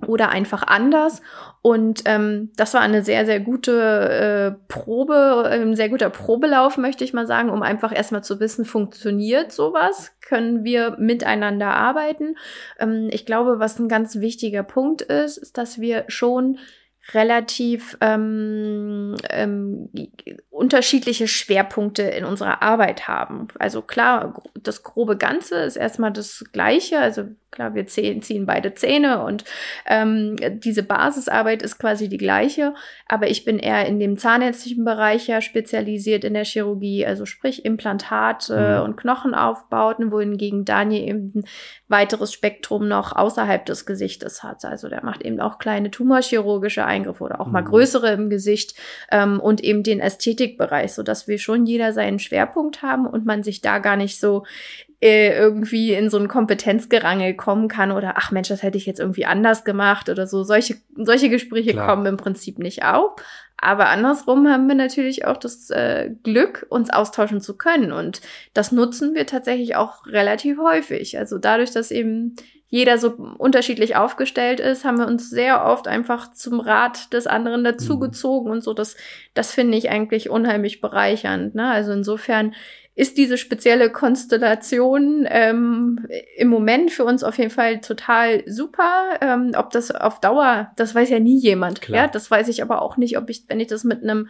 oder 0.05 0.29
einfach 0.29 0.63
anders. 0.63 1.21
Und 1.61 2.03
ähm, 2.05 2.51
das 2.55 2.73
war 2.73 2.81
eine 2.81 3.03
sehr, 3.03 3.25
sehr 3.25 3.39
gute 3.39 4.55
äh, 4.57 4.63
Probe, 4.67 5.49
ein 5.49 5.75
sehr 5.75 5.89
guter 5.89 6.09
Probelauf, 6.09 6.77
möchte 6.77 7.03
ich 7.03 7.13
mal 7.13 7.25
sagen, 7.25 7.49
um 7.49 7.63
einfach 7.63 7.95
erstmal 7.95 8.23
zu 8.23 8.39
wissen, 8.39 8.63
funktioniert 8.63 9.51
sowas? 9.51 10.11
Können 10.21 10.63
wir 10.63 10.95
miteinander 10.99 11.69
arbeiten? 11.69 12.37
Ähm, 12.79 13.09
ich 13.11 13.25
glaube, 13.25 13.59
was 13.59 13.79
ein 13.79 13.89
ganz 13.89 14.19
wichtiger 14.19 14.63
Punkt 14.63 15.01
ist, 15.01 15.37
ist, 15.37 15.57
dass 15.57 15.81
wir 15.81 16.05
schon 16.07 16.59
relativ 17.13 17.97
ähm, 18.01 19.15
ähm, 19.29 19.89
unterschiedliche 20.49 21.27
Schwerpunkte 21.27 22.03
in 22.03 22.25
unserer 22.25 22.61
Arbeit 22.61 23.07
haben. 23.07 23.47
Also 23.59 23.81
klar, 23.81 24.41
das 24.61 24.83
grobe 24.83 25.17
Ganze 25.17 25.55
ist 25.57 25.77
erstmal 25.77 26.11
das 26.11 26.43
gleiche. 26.51 26.99
Also 26.99 27.25
klar, 27.51 27.75
wir 27.75 27.85
ziehen, 27.87 28.21
ziehen 28.21 28.45
beide 28.45 28.73
Zähne 28.73 29.23
und 29.23 29.43
ähm, 29.85 30.35
diese 30.59 30.83
Basisarbeit 30.83 31.61
ist 31.61 31.79
quasi 31.79 32.09
die 32.09 32.17
gleiche. 32.17 32.73
Aber 33.07 33.29
ich 33.29 33.45
bin 33.45 33.59
eher 33.59 33.85
in 33.85 33.99
dem 33.99 34.17
zahnärztlichen 34.17 34.83
Bereich 34.83 35.27
ja 35.27 35.41
spezialisiert 35.41 36.23
in 36.23 36.33
der 36.33 36.43
Chirurgie, 36.43 37.05
also 37.05 37.25
sprich 37.25 37.63
Implantate 37.63 38.79
mhm. 38.79 38.85
und 38.85 38.97
Knochenaufbauten, 38.97 40.11
wohingegen 40.11 40.65
Daniel 40.65 41.07
eben 41.07 41.31
ein 41.35 41.43
weiteres 41.87 42.33
Spektrum 42.33 42.87
noch 42.87 43.15
außerhalb 43.15 43.65
des 43.65 43.85
Gesichtes 43.85 44.43
hat. 44.43 44.65
Also 44.65 44.89
der 44.89 45.03
macht 45.03 45.23
eben 45.23 45.39
auch 45.39 45.57
kleine 45.57 45.89
tumorchirurgische 45.89 46.85
Eingriffe 46.97 47.23
oder 47.23 47.39
auch 47.39 47.47
mal 47.47 47.61
mhm. 47.61 47.67
größere 47.67 48.11
im 48.11 48.29
Gesicht 48.29 48.75
ähm, 49.11 49.39
und 49.39 49.63
eben 49.63 49.83
den 49.83 49.99
Ästhetikbereich, 49.99 50.93
so 50.93 51.03
dass 51.03 51.27
wir 51.27 51.37
schon 51.39 51.65
jeder 51.65 51.93
seinen 51.93 52.19
Schwerpunkt 52.19 52.81
haben 52.81 53.05
und 53.05 53.25
man 53.25 53.43
sich 53.43 53.61
da 53.61 53.79
gar 53.79 53.95
nicht 53.95 54.19
so 54.19 54.43
äh, 54.99 55.37
irgendwie 55.37 55.93
in 55.93 56.09
so 56.09 56.17
ein 56.17 56.27
Kompetenzgerangel 56.27 57.35
kommen 57.35 57.67
kann 57.67 57.91
oder 57.91 58.15
ach 58.17 58.31
Mensch, 58.31 58.47
das 58.47 58.63
hätte 58.63 58.77
ich 58.77 58.87
jetzt 58.87 58.99
irgendwie 58.99 59.25
anders 59.25 59.63
gemacht 59.63 60.09
oder 60.09 60.25
so. 60.25 60.43
Solche, 60.43 60.77
solche 60.95 61.29
Gespräche 61.29 61.73
Klar. 61.73 61.87
kommen 61.87 62.05
im 62.07 62.17
Prinzip 62.17 62.57
nicht 62.57 62.83
auf. 62.83 63.15
Aber 63.59 63.89
andersrum 63.89 64.47
haben 64.47 64.67
wir 64.67 64.75
natürlich 64.75 65.25
auch 65.25 65.37
das 65.37 65.69
äh, 65.71 66.11
Glück, 66.23 66.65
uns 66.69 66.91
austauschen 66.91 67.41
zu 67.41 67.57
können. 67.57 67.91
Und 67.91 68.21
das 68.53 68.71
nutzen 68.71 69.15
wir 69.15 69.25
tatsächlich 69.25 69.75
auch 69.75 70.05
relativ 70.05 70.59
häufig. 70.59 71.17
Also 71.17 71.39
dadurch, 71.39 71.71
dass 71.71 71.89
eben 71.89 72.35
jeder 72.69 72.97
so 72.97 73.11
unterschiedlich 73.37 73.95
aufgestellt 73.95 74.59
ist, 74.59 74.83
haben 74.83 74.97
wir 74.99 75.07
uns 75.07 75.29
sehr 75.29 75.65
oft 75.65 75.87
einfach 75.87 76.33
zum 76.33 76.59
Rat 76.59 77.13
des 77.13 77.25
anderen 77.25 77.63
dazugezogen 77.63 78.47
mhm. 78.47 78.53
und 78.53 78.63
so. 78.63 78.73
Das, 78.73 78.97
das 79.33 79.53
finde 79.53 79.77
ich 79.77 79.89
eigentlich 79.89 80.29
unheimlich 80.29 80.81
bereichernd. 80.81 81.55
Ne? 81.55 81.69
Also 81.69 81.93
insofern 81.93 82.53
ist 82.93 83.17
diese 83.17 83.37
spezielle 83.37 83.91
Konstellation 83.91 85.25
ähm, 85.29 86.07
im 86.35 86.47
Moment 86.47 86.91
für 86.91 87.05
uns 87.05 87.23
auf 87.23 87.37
jeden 87.37 87.51
Fall 87.51 87.79
total 87.79 88.43
super. 88.47 89.19
Ähm, 89.21 89.51
ob 89.55 89.69
das 89.69 89.91
auf 89.91 90.19
Dauer, 90.19 90.71
das 90.75 90.93
weiß 90.93 91.09
ja 91.09 91.19
nie 91.19 91.37
jemand. 91.37 91.79
Klar. 91.79 92.03
Ja, 92.03 92.07
das 92.07 92.29
weiß 92.29 92.47
ich 92.49 92.61
aber 92.61 92.81
auch 92.81 92.97
nicht, 92.97 93.17
ob 93.17 93.29
ich, 93.29 93.43
wenn 93.47 93.59
ich 93.59 93.67
das 93.67 93.83
mit 93.83 94.03
einem 94.03 94.29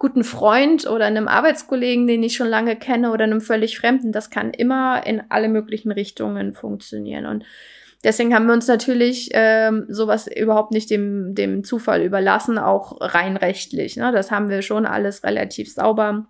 guten 0.00 0.24
Freund 0.24 0.88
oder 0.88 1.04
einem 1.04 1.28
Arbeitskollegen, 1.28 2.06
den 2.06 2.22
ich 2.22 2.34
schon 2.34 2.48
lange 2.48 2.74
kenne, 2.74 3.12
oder 3.12 3.24
einem 3.24 3.42
völlig 3.42 3.78
Fremden, 3.78 4.12
das 4.12 4.30
kann 4.30 4.50
immer 4.50 5.06
in 5.06 5.22
alle 5.28 5.48
möglichen 5.48 5.92
Richtungen 5.92 6.54
funktionieren. 6.54 7.26
Und 7.26 7.44
deswegen 8.02 8.34
haben 8.34 8.46
wir 8.46 8.54
uns 8.54 8.66
natürlich 8.66 9.28
ähm, 9.34 9.84
sowas 9.90 10.26
überhaupt 10.26 10.72
nicht 10.72 10.90
dem, 10.90 11.34
dem 11.34 11.64
Zufall 11.64 12.02
überlassen, 12.02 12.56
auch 12.56 12.96
rein 12.98 13.36
rechtlich. 13.36 13.98
Ne? 13.98 14.10
Das 14.10 14.30
haben 14.30 14.48
wir 14.48 14.62
schon 14.62 14.86
alles 14.86 15.22
relativ 15.22 15.70
sauber 15.70 16.26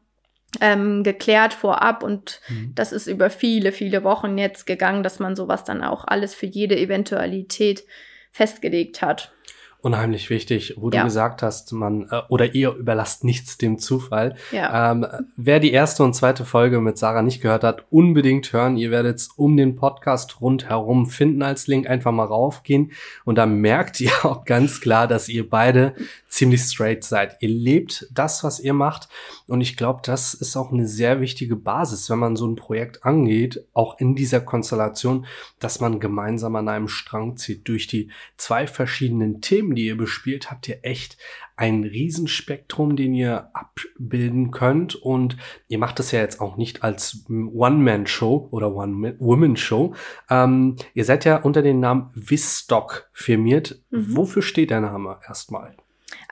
ähm, 0.60 1.04
geklärt 1.04 1.54
vorab 1.54 2.02
und 2.02 2.40
mhm. 2.48 2.72
das 2.74 2.90
ist 2.90 3.06
über 3.06 3.30
viele, 3.30 3.70
viele 3.70 4.02
Wochen 4.02 4.36
jetzt 4.36 4.66
gegangen, 4.66 5.04
dass 5.04 5.20
man 5.20 5.36
sowas 5.36 5.62
dann 5.62 5.84
auch 5.84 6.04
alles 6.08 6.34
für 6.34 6.46
jede 6.46 6.76
Eventualität 6.76 7.84
festgelegt 8.32 9.00
hat 9.00 9.32
unheimlich 9.82 10.30
wichtig, 10.30 10.74
wo 10.76 10.90
ja. 10.90 11.00
du 11.00 11.04
gesagt 11.04 11.42
hast, 11.42 11.72
man 11.72 12.08
äh, 12.10 12.22
oder 12.28 12.54
ihr 12.54 12.74
überlasst 12.74 13.24
nichts 13.24 13.58
dem 13.58 13.78
Zufall. 13.78 14.36
Ja. 14.52 14.92
Ähm, 14.92 15.06
wer 15.36 15.60
die 15.60 15.72
erste 15.72 16.02
und 16.02 16.14
zweite 16.14 16.44
Folge 16.44 16.80
mit 16.80 16.98
Sarah 16.98 17.22
nicht 17.22 17.40
gehört 17.40 17.64
hat, 17.64 17.84
unbedingt 17.90 18.52
hören. 18.52 18.76
Ihr 18.76 18.90
werdet 18.90 19.18
es 19.18 19.28
um 19.28 19.56
den 19.56 19.76
Podcast 19.76 20.40
rundherum 20.40 21.06
finden 21.06 21.42
als 21.42 21.66
Link. 21.66 21.88
Einfach 21.88 22.12
mal 22.12 22.24
raufgehen 22.24 22.92
und 23.24 23.36
dann 23.36 23.56
merkt 23.56 24.00
ihr 24.00 24.12
auch 24.22 24.44
ganz 24.44 24.80
klar, 24.80 25.06
dass 25.06 25.28
ihr 25.28 25.48
beide 25.48 25.94
ziemlich 26.30 26.62
straight 26.62 27.04
seid. 27.04 27.36
Ihr 27.40 27.48
lebt 27.48 28.08
das, 28.12 28.42
was 28.44 28.60
ihr 28.60 28.72
macht 28.72 29.08
und 29.46 29.60
ich 29.60 29.76
glaube, 29.76 30.00
das 30.04 30.32
ist 30.32 30.56
auch 30.56 30.72
eine 30.72 30.86
sehr 30.86 31.20
wichtige 31.20 31.56
Basis, 31.56 32.08
wenn 32.08 32.20
man 32.20 32.36
so 32.36 32.46
ein 32.46 32.56
Projekt 32.56 33.04
angeht, 33.04 33.66
auch 33.74 33.98
in 33.98 34.14
dieser 34.14 34.40
Konstellation, 34.40 35.26
dass 35.58 35.80
man 35.80 36.00
gemeinsam 36.00 36.56
an 36.56 36.68
einem 36.68 36.88
Strang 36.88 37.36
zieht 37.36 37.68
durch 37.68 37.86
die 37.86 38.10
zwei 38.36 38.66
verschiedenen 38.66 39.40
Themen 39.40 39.74
die 39.74 39.86
ihr 39.86 39.96
bespielt, 39.96 40.50
habt 40.50 40.68
ihr 40.68 40.78
echt 40.82 41.16
ein 41.56 41.84
Riesenspektrum, 41.84 42.96
den 42.96 43.14
ihr 43.14 43.50
abbilden 43.52 44.50
könnt. 44.50 44.94
Und 44.94 45.36
ihr 45.68 45.78
macht 45.78 45.98
das 45.98 46.10
ja 46.10 46.20
jetzt 46.20 46.40
auch 46.40 46.56
nicht 46.56 46.82
als 46.82 47.24
One-Man-Show 47.28 48.48
oder 48.50 48.74
One-Woman-Show. 48.74 49.94
Ähm, 50.30 50.76
ihr 50.94 51.04
seid 51.04 51.24
ja 51.24 51.36
unter 51.36 51.62
dem 51.62 51.80
Namen 51.80 52.10
Visstock 52.14 53.10
firmiert. 53.12 53.82
Mhm. 53.90 54.16
Wofür 54.16 54.42
steht 54.42 54.70
der 54.70 54.80
Name 54.80 55.20
erstmal? 55.26 55.76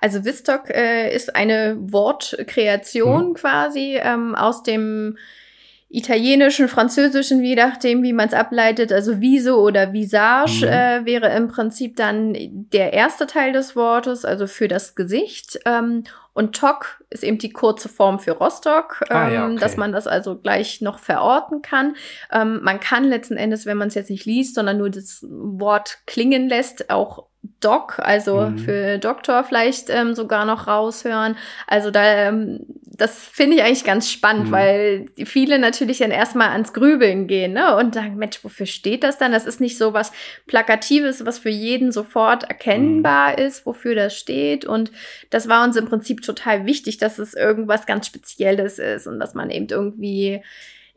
Also 0.00 0.24
Visstock 0.24 0.70
äh, 0.70 1.14
ist 1.14 1.34
eine 1.34 1.76
Wortkreation 1.80 3.30
mhm. 3.30 3.34
quasi 3.34 3.98
ähm, 4.02 4.34
aus 4.34 4.62
dem 4.62 5.16
italienischen, 5.90 6.68
französischen, 6.68 7.42
je 7.42 7.54
nachdem, 7.54 8.02
wie 8.02 8.12
man 8.12 8.28
es 8.28 8.34
ableitet, 8.34 8.92
also 8.92 9.22
Viso 9.22 9.56
oder 9.56 9.94
Visage 9.94 10.66
mhm. 10.66 10.72
äh, 10.72 11.06
wäre 11.06 11.34
im 11.34 11.48
Prinzip 11.48 11.96
dann 11.96 12.36
der 12.72 12.92
erste 12.92 13.26
Teil 13.26 13.52
des 13.52 13.74
Wortes, 13.74 14.26
also 14.26 14.46
für 14.46 14.68
das 14.68 14.94
Gesicht. 14.94 15.58
Ähm, 15.64 16.04
und 16.34 16.54
Tok 16.54 17.02
ist 17.08 17.24
eben 17.24 17.38
die 17.38 17.50
kurze 17.50 17.88
Form 17.88 18.20
für 18.20 18.32
Rostock, 18.32 19.02
ähm, 19.08 19.16
ah, 19.16 19.30
ja, 19.30 19.44
ähm, 19.46 19.52
okay. 19.52 19.60
dass 19.60 19.76
man 19.78 19.92
das 19.92 20.06
also 20.06 20.36
gleich 20.36 20.82
noch 20.82 20.98
verorten 20.98 21.62
kann. 21.62 21.96
Ähm, 22.30 22.60
man 22.62 22.80
kann 22.80 23.04
letzten 23.04 23.38
Endes, 23.38 23.64
wenn 23.64 23.78
man 23.78 23.88
es 23.88 23.94
jetzt 23.94 24.10
nicht 24.10 24.26
liest, 24.26 24.56
sondern 24.56 24.76
nur 24.76 24.90
das 24.90 25.24
Wort 25.26 26.00
klingen 26.06 26.50
lässt, 26.50 26.90
auch 26.90 27.24
Doc, 27.60 27.98
also 27.98 28.42
mhm. 28.42 28.58
für 28.58 28.98
Doktor 28.98 29.42
vielleicht 29.42 29.90
ähm, 29.90 30.14
sogar 30.14 30.44
noch 30.44 30.68
raushören. 30.68 31.36
Also 31.66 31.90
da, 31.90 32.28
ähm, 32.28 32.60
das 32.84 33.26
finde 33.26 33.56
ich 33.56 33.62
eigentlich 33.62 33.84
ganz 33.84 34.10
spannend, 34.10 34.46
mhm. 34.46 34.52
weil 34.52 35.06
viele 35.24 35.58
natürlich 35.58 35.98
dann 35.98 36.12
erstmal 36.12 36.50
ans 36.50 36.72
Grübeln 36.72 37.26
gehen, 37.26 37.52
ne? 37.54 37.76
Und 37.76 37.94
sagen, 37.94 38.16
Mensch, 38.16 38.42
wofür 38.44 38.66
steht 38.66 39.02
das 39.02 39.18
dann? 39.18 39.32
Das 39.32 39.44
ist 39.44 39.60
nicht 39.60 39.76
so 39.76 39.92
was 39.92 40.12
Plakatives, 40.46 41.26
was 41.26 41.40
für 41.40 41.50
jeden 41.50 41.90
sofort 41.90 42.44
erkennbar 42.44 43.32
mhm. 43.32 43.46
ist, 43.46 43.66
wofür 43.66 43.96
das 43.96 44.16
steht. 44.16 44.64
Und 44.64 44.92
das 45.30 45.48
war 45.48 45.64
uns 45.64 45.76
im 45.76 45.86
Prinzip 45.86 46.22
total 46.22 46.64
wichtig, 46.64 46.98
dass 46.98 47.18
es 47.18 47.34
irgendwas 47.34 47.86
ganz 47.86 48.06
Spezielles 48.06 48.78
ist 48.78 49.08
und 49.08 49.18
dass 49.18 49.34
man 49.34 49.50
eben 49.50 49.66
irgendwie 49.68 50.42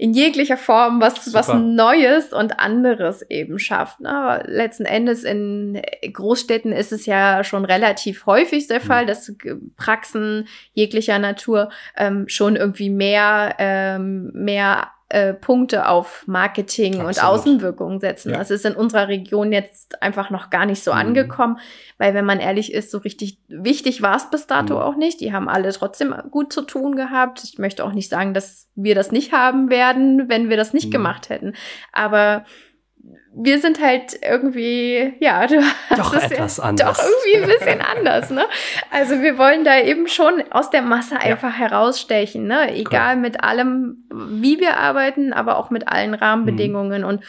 in 0.02 0.16
jeglicher 0.16 0.58
Form 0.58 1.00
was, 1.00 1.32
was 1.32 1.50
Neues 1.50 2.34
und 2.34 2.60
anderes 2.60 3.22
eben 3.30 3.60
schafft. 3.60 4.00
Ne? 4.00 4.42
Letzten 4.48 4.86
Endes 4.86 5.24
in 5.24 5.80
Großstädten 6.12 6.72
ist 6.72 6.92
es 6.92 7.06
ja 7.06 7.44
schon 7.44 7.66
relativ 7.66 8.26
häufig 8.26 8.66
der 8.66 8.82
Fall, 8.82 9.04
mhm. 9.04 9.08
dass 9.10 9.32
Praxen 9.78 10.48
jeglicher 10.74 11.20
Natur 11.20 11.70
ähm, 11.96 12.28
schon 12.28 12.56
irgendwie 12.56 12.90
mehr, 12.90 13.54
ähm, 13.60 14.32
mehr 14.34 14.88
äh, 15.12 15.34
Punkte 15.34 15.88
auf 15.88 16.24
Marketing 16.26 17.02
Absolut. 17.02 17.18
und 17.18 17.24
Außenwirkung 17.24 18.00
setzen. 18.00 18.32
Ja. 18.32 18.38
Das 18.38 18.50
ist 18.50 18.66
in 18.66 18.76
unserer 18.76 19.10
Region 19.10 19.52
jetzt 19.52 20.02
einfach 20.02 20.30
noch 20.30 20.50
gar 20.50 20.66
nicht 20.66 20.84
so 20.84 20.92
mhm. 20.92 20.98
angekommen, 20.98 21.60
weil 21.98 22.14
wenn 22.14 22.26
man 22.26 22.40
ehrlich 22.40 22.74
ist, 22.74 22.92
so 22.92 22.98
richtig 22.98 23.38
wichtig 23.50 24.02
war 24.02 24.16
es 24.16 24.30
bis 24.30 24.48
dato 24.48 24.76
mhm. 24.76 24.82
auch 24.82 24.96
nicht. 24.96 25.20
Die 25.20 25.34
haben 25.34 25.50
alle 25.50 25.74
trotzdem 25.74 26.16
gut 26.32 26.54
zu 26.54 26.62
tun 26.62 26.96
gehabt. 26.96 27.44
Ich 27.44 27.60
möchte 27.60 27.84
auch 27.84 27.92
nicht 27.92 28.10
sagen, 28.10 28.34
dass 28.34 28.70
wir 28.76 28.96
das 28.96 29.12
nicht 29.12 29.34
haben 29.34 29.70
werden, 29.70 30.30
wenn 30.30 30.50
wir 30.50 30.58
das 30.58 30.74
nicht 30.74 30.88
mhm. 30.88 30.92
gemacht 30.92 31.30
hätten. 31.30 31.54
Aber 31.92 32.46
wir 33.34 33.60
sind 33.60 33.82
halt 33.82 34.20
irgendwie, 34.22 35.14
ja, 35.20 35.48
du 35.48 35.62
doch 35.96 36.14
hast 36.14 36.32
etwas 36.32 36.58
ja, 36.58 36.64
anders. 36.64 36.98
Doch 36.98 37.06
irgendwie 37.06 37.44
ein 37.44 37.60
bisschen 37.60 37.82
anders, 37.82 38.30
ne? 38.30 38.44
Also 38.90 39.22
wir 39.22 39.38
wollen 39.38 39.64
da 39.64 39.80
eben 39.80 40.08
schon 40.08 40.44
aus 40.52 40.70
der 40.70 40.82
Masse 40.82 41.18
einfach 41.18 41.54
ja. 41.54 41.70
herausstechen, 41.70 42.46
ne? 42.46 42.76
Egal 42.76 43.16
cool. 43.16 43.22
mit 43.22 43.44
allem, 43.44 44.04
wie 44.12 44.60
wir 44.60 44.78
arbeiten, 44.78 45.32
aber 45.32 45.58
auch 45.58 45.70
mit 45.70 45.88
allen 45.88 46.14
Rahmenbedingungen. 46.14 47.04
Mhm. 47.04 47.08
Und 47.08 47.24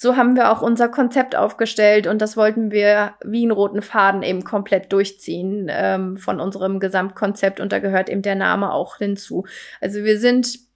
so 0.00 0.16
haben 0.16 0.36
wir 0.36 0.50
auch 0.52 0.62
unser 0.62 0.88
Konzept 0.88 1.34
aufgestellt 1.34 2.06
und 2.06 2.22
das 2.22 2.36
wollten 2.36 2.70
wir 2.70 3.14
wie 3.24 3.42
einen 3.42 3.50
roten 3.50 3.82
Faden 3.82 4.22
eben 4.22 4.44
komplett 4.44 4.92
durchziehen 4.92 5.66
ähm, 5.68 6.16
von 6.16 6.40
unserem 6.40 6.78
Gesamtkonzept 6.78 7.58
und 7.58 7.72
da 7.72 7.80
gehört 7.80 8.08
eben 8.08 8.22
der 8.22 8.36
Name 8.36 8.72
auch 8.72 8.98
hinzu. 8.98 9.44
Also 9.80 10.04
wir 10.04 10.20
sind 10.20 10.67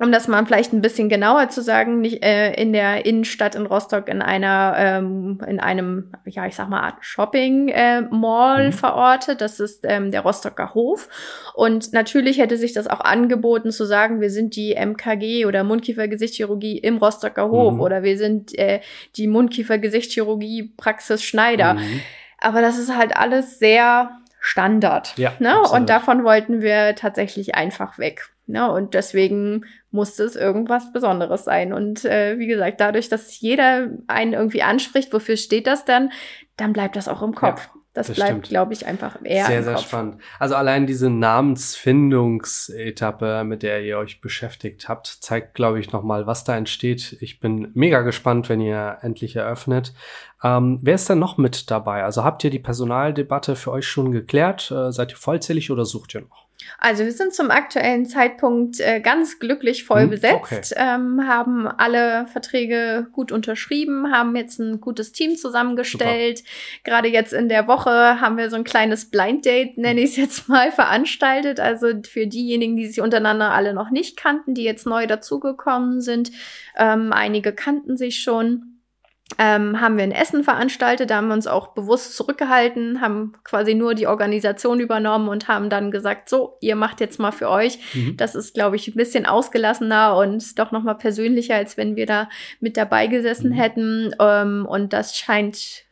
um 0.00 0.10
das 0.10 0.26
mal 0.28 0.44
vielleicht 0.44 0.72
ein 0.72 0.80
bisschen 0.80 1.08
genauer 1.08 1.48
zu 1.50 1.62
sagen, 1.62 2.00
nicht 2.00 2.24
äh, 2.24 2.52
in 2.54 2.72
der 2.72 3.06
Innenstadt 3.06 3.54
in 3.54 3.66
Rostock 3.66 4.08
in 4.08 4.22
einer 4.22 4.74
ähm, 4.76 5.40
in 5.46 5.60
einem 5.60 6.12
ja 6.26 6.46
ich 6.46 6.56
sag 6.56 6.68
mal 6.68 6.80
Art 6.80 6.96
Shopping 7.00 7.68
äh, 7.68 8.02
Mall 8.02 8.68
mhm. 8.68 8.72
verortet. 8.72 9.40
Das 9.40 9.60
ist 9.60 9.84
ähm, 9.84 10.10
der 10.10 10.22
Rostocker 10.22 10.74
Hof 10.74 11.08
und 11.54 11.92
natürlich 11.92 12.38
hätte 12.38 12.56
sich 12.56 12.72
das 12.72 12.88
auch 12.88 13.00
angeboten 13.00 13.70
zu 13.70 13.84
sagen, 13.84 14.20
wir 14.20 14.30
sind 14.30 14.56
die 14.56 14.74
MKG 14.74 15.46
oder 15.46 15.62
Mundkiefer-Gesichtschirurgie 15.62 16.78
im 16.78 16.98
Rostocker 16.98 17.48
Hof 17.50 17.74
mhm. 17.74 17.80
oder 17.80 18.02
wir 18.02 18.18
sind 18.18 18.58
äh, 18.58 18.80
die 19.16 19.28
Mundkiefer-Gesichtschirurgie 19.28 20.74
Praxis 20.76 21.22
Schneider. 21.22 21.74
Mhm. 21.74 22.00
Aber 22.38 22.60
das 22.60 22.78
ist 22.78 22.94
halt 22.94 23.16
alles 23.16 23.58
sehr 23.58 24.10
Standard. 24.40 25.14
Ja, 25.16 25.32
ne? 25.38 25.58
Und 25.62 25.88
davon 25.88 26.22
wollten 26.22 26.60
wir 26.60 26.94
tatsächlich 26.96 27.54
einfach 27.54 27.98
weg. 27.98 28.33
Ne? 28.46 28.70
Und 28.70 28.94
deswegen 28.94 29.64
musste 29.90 30.22
es 30.24 30.36
irgendwas 30.36 30.92
Besonderes 30.92 31.44
sein. 31.44 31.72
Und 31.72 32.04
äh, 32.04 32.38
wie 32.38 32.46
gesagt, 32.46 32.80
dadurch, 32.80 33.08
dass 33.08 33.40
jeder 33.40 33.88
einen 34.06 34.34
irgendwie 34.34 34.62
anspricht, 34.62 35.12
wofür 35.12 35.36
steht 35.36 35.66
das 35.66 35.84
dann, 35.84 36.12
dann 36.56 36.72
bleibt 36.72 36.96
das 36.96 37.08
auch 37.08 37.22
im 37.22 37.34
Kopf. 37.34 37.66
Ja. 37.66 37.80
Das, 37.94 38.08
das 38.08 38.16
bleibt, 38.16 38.48
glaube 38.48 38.72
ich, 38.72 38.86
einfach 38.86 39.18
eher. 39.22 39.46
Sehr, 39.46 39.62
sehr 39.62 39.74
Kopf. 39.74 39.84
spannend. 39.84 40.20
Also 40.40 40.56
allein 40.56 40.88
diese 40.88 41.10
Namensfindungsetappe, 41.10 43.44
mit 43.44 43.62
der 43.62 43.84
ihr 43.84 43.98
euch 43.98 44.20
beschäftigt 44.20 44.88
habt, 44.88 45.06
zeigt, 45.06 45.54
glaube 45.54 45.78
ich, 45.78 45.92
nochmal, 45.92 46.26
was 46.26 46.42
da 46.42 46.56
entsteht. 46.56 47.16
Ich 47.20 47.38
bin 47.38 47.70
mega 47.74 48.00
gespannt, 48.00 48.48
wenn 48.48 48.60
ihr 48.60 48.98
endlich 49.02 49.36
eröffnet. 49.36 49.94
Ähm, 50.42 50.80
wer 50.82 50.96
ist 50.96 51.08
denn 51.08 51.20
noch 51.20 51.38
mit 51.38 51.70
dabei? 51.70 52.02
Also 52.02 52.24
habt 52.24 52.42
ihr 52.42 52.50
die 52.50 52.58
Personaldebatte 52.58 53.54
für 53.54 53.70
euch 53.70 53.86
schon 53.86 54.10
geklärt? 54.10 54.72
Äh, 54.72 54.90
seid 54.90 55.12
ihr 55.12 55.16
vollzählig 55.16 55.70
oder 55.70 55.84
sucht 55.84 56.16
ihr 56.16 56.22
noch? 56.22 56.43
Also 56.78 57.04
wir 57.04 57.12
sind 57.12 57.34
zum 57.34 57.50
aktuellen 57.50 58.06
Zeitpunkt 58.06 58.80
äh, 58.80 59.00
ganz 59.00 59.38
glücklich 59.38 59.84
voll 59.84 60.02
hm, 60.02 60.10
besetzt, 60.10 60.72
okay. 60.72 60.74
ähm, 60.76 61.26
haben 61.26 61.66
alle 61.66 62.26
Verträge 62.26 63.06
gut 63.12 63.32
unterschrieben, 63.32 64.12
haben 64.12 64.36
jetzt 64.36 64.58
ein 64.58 64.80
gutes 64.80 65.12
Team 65.12 65.36
zusammengestellt. 65.36 66.42
Gerade 66.84 67.08
jetzt 67.08 67.32
in 67.32 67.48
der 67.48 67.66
Woche 67.68 68.20
haben 68.20 68.36
wir 68.36 68.50
so 68.50 68.56
ein 68.56 68.64
kleines 68.64 69.06
Blind 69.10 69.44
Date, 69.44 69.78
nenne 69.78 70.00
ich 70.00 70.10
es 70.10 70.16
jetzt 70.16 70.48
mal, 70.48 70.72
veranstaltet. 70.72 71.60
Also 71.60 71.88
für 72.08 72.26
diejenigen, 72.26 72.76
die 72.76 72.86
sich 72.86 73.00
untereinander 73.00 73.52
alle 73.52 73.74
noch 73.74 73.90
nicht 73.90 74.16
kannten, 74.16 74.54
die 74.54 74.64
jetzt 74.64 74.86
neu 74.86 75.06
dazugekommen 75.06 76.00
sind. 76.00 76.32
Ähm, 76.76 77.12
einige 77.12 77.52
kannten 77.52 77.96
sich 77.96 78.20
schon 78.20 78.73
ähm, 79.38 79.80
haben 79.80 79.96
wir 79.96 80.04
ein 80.04 80.12
Essen 80.12 80.44
veranstaltet. 80.44 81.10
Da 81.10 81.16
haben 81.16 81.28
wir 81.28 81.34
uns 81.34 81.46
auch 81.46 81.68
bewusst 81.68 82.16
zurückgehalten, 82.16 83.00
haben 83.00 83.32
quasi 83.42 83.74
nur 83.74 83.94
die 83.94 84.06
Organisation 84.06 84.80
übernommen 84.80 85.28
und 85.28 85.48
haben 85.48 85.70
dann 85.70 85.90
gesagt, 85.90 86.28
so, 86.28 86.56
ihr 86.60 86.76
macht 86.76 87.00
jetzt 87.00 87.18
mal 87.18 87.32
für 87.32 87.48
euch. 87.48 87.78
Mhm. 87.94 88.16
Das 88.16 88.34
ist, 88.34 88.54
glaube 88.54 88.76
ich, 88.76 88.88
ein 88.88 88.94
bisschen 88.94 89.26
ausgelassener 89.26 90.16
und 90.16 90.58
doch 90.58 90.72
noch 90.72 90.82
mal 90.82 90.94
persönlicher, 90.94 91.56
als 91.56 91.76
wenn 91.76 91.96
wir 91.96 92.06
da 92.06 92.28
mit 92.60 92.76
dabei 92.76 93.06
gesessen 93.06 93.50
mhm. 93.50 93.54
hätten. 93.54 94.14
Ähm, 94.20 94.66
und 94.68 94.92
das 94.92 95.16
scheint 95.16 95.84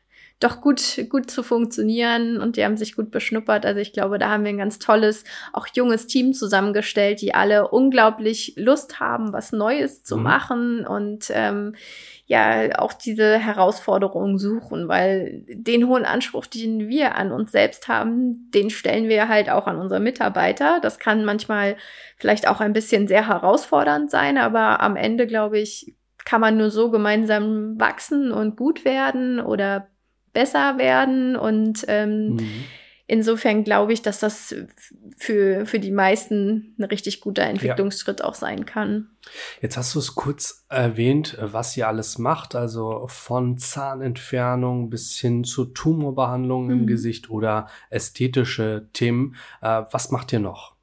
doch 0.42 0.60
gut, 0.60 1.06
gut 1.08 1.30
zu 1.30 1.42
funktionieren 1.42 2.40
und 2.40 2.56
die 2.56 2.64
haben 2.64 2.76
sich 2.76 2.96
gut 2.96 3.10
beschnuppert. 3.10 3.64
Also 3.64 3.80
ich 3.80 3.92
glaube, 3.92 4.18
da 4.18 4.28
haben 4.28 4.44
wir 4.44 4.50
ein 4.50 4.58
ganz 4.58 4.78
tolles, 4.78 5.24
auch 5.52 5.68
junges 5.72 6.06
Team 6.06 6.34
zusammengestellt, 6.34 7.20
die 7.20 7.34
alle 7.34 7.68
unglaublich 7.68 8.54
Lust 8.56 8.98
haben, 8.98 9.32
was 9.32 9.52
Neues 9.52 10.02
zu 10.02 10.16
mhm. 10.16 10.22
machen 10.22 10.86
und 10.86 11.30
ähm, 11.32 11.74
ja 12.32 12.78
auch 12.78 12.94
diese 12.94 13.38
Herausforderungen 13.38 14.38
suchen, 14.38 14.88
weil 14.88 15.44
den 15.48 15.86
hohen 15.86 16.06
Anspruch, 16.06 16.46
den 16.46 16.88
wir 16.88 17.14
an 17.14 17.30
uns 17.30 17.52
selbst 17.52 17.88
haben, 17.88 18.50
den 18.52 18.70
stellen 18.70 19.08
wir 19.08 19.28
halt 19.28 19.50
auch 19.50 19.66
an 19.66 19.76
unsere 19.76 20.00
Mitarbeiter. 20.00 20.80
Das 20.80 20.98
kann 20.98 21.26
manchmal 21.26 21.76
vielleicht 22.16 22.48
auch 22.48 22.60
ein 22.60 22.72
bisschen 22.72 23.06
sehr 23.06 23.28
herausfordernd 23.28 24.10
sein, 24.10 24.38
aber 24.38 24.80
am 24.80 24.96
Ende, 24.96 25.26
glaube 25.26 25.58
ich, 25.58 25.94
kann 26.24 26.40
man 26.40 26.56
nur 26.56 26.70
so 26.70 26.90
gemeinsam 26.90 27.78
wachsen 27.78 28.32
und 28.32 28.56
gut 28.56 28.86
werden 28.86 29.38
oder 29.38 29.88
besser 30.32 30.78
werden. 30.78 31.36
Und 31.36 31.84
ähm, 31.88 32.36
mhm. 32.36 32.64
Insofern 33.12 33.62
glaube 33.62 33.92
ich, 33.92 34.00
dass 34.00 34.20
das 34.20 34.54
für, 35.18 35.66
für 35.66 35.78
die 35.78 35.90
meisten 35.90 36.74
ein 36.78 36.84
richtig 36.84 37.20
guter 37.20 37.42
Entwicklungsschritt 37.42 38.20
ja. 38.20 38.26
auch 38.26 38.34
sein 38.34 38.64
kann. 38.64 39.10
Jetzt 39.60 39.76
hast 39.76 39.94
du 39.94 39.98
es 39.98 40.14
kurz 40.14 40.64
erwähnt, 40.70 41.36
was 41.38 41.76
ihr 41.76 41.88
alles 41.88 42.16
macht, 42.16 42.54
also 42.54 43.04
von 43.08 43.58
Zahnentfernung 43.58 44.88
bis 44.88 45.18
hin 45.18 45.44
zu 45.44 45.66
Tumorbehandlungen 45.66 46.74
mhm. 46.74 46.80
im 46.80 46.86
Gesicht 46.86 47.28
oder 47.28 47.68
ästhetische 47.90 48.88
Themen. 48.94 49.36
Äh, 49.60 49.82
was 49.90 50.10
macht 50.10 50.32
ihr 50.32 50.40
noch? 50.40 50.74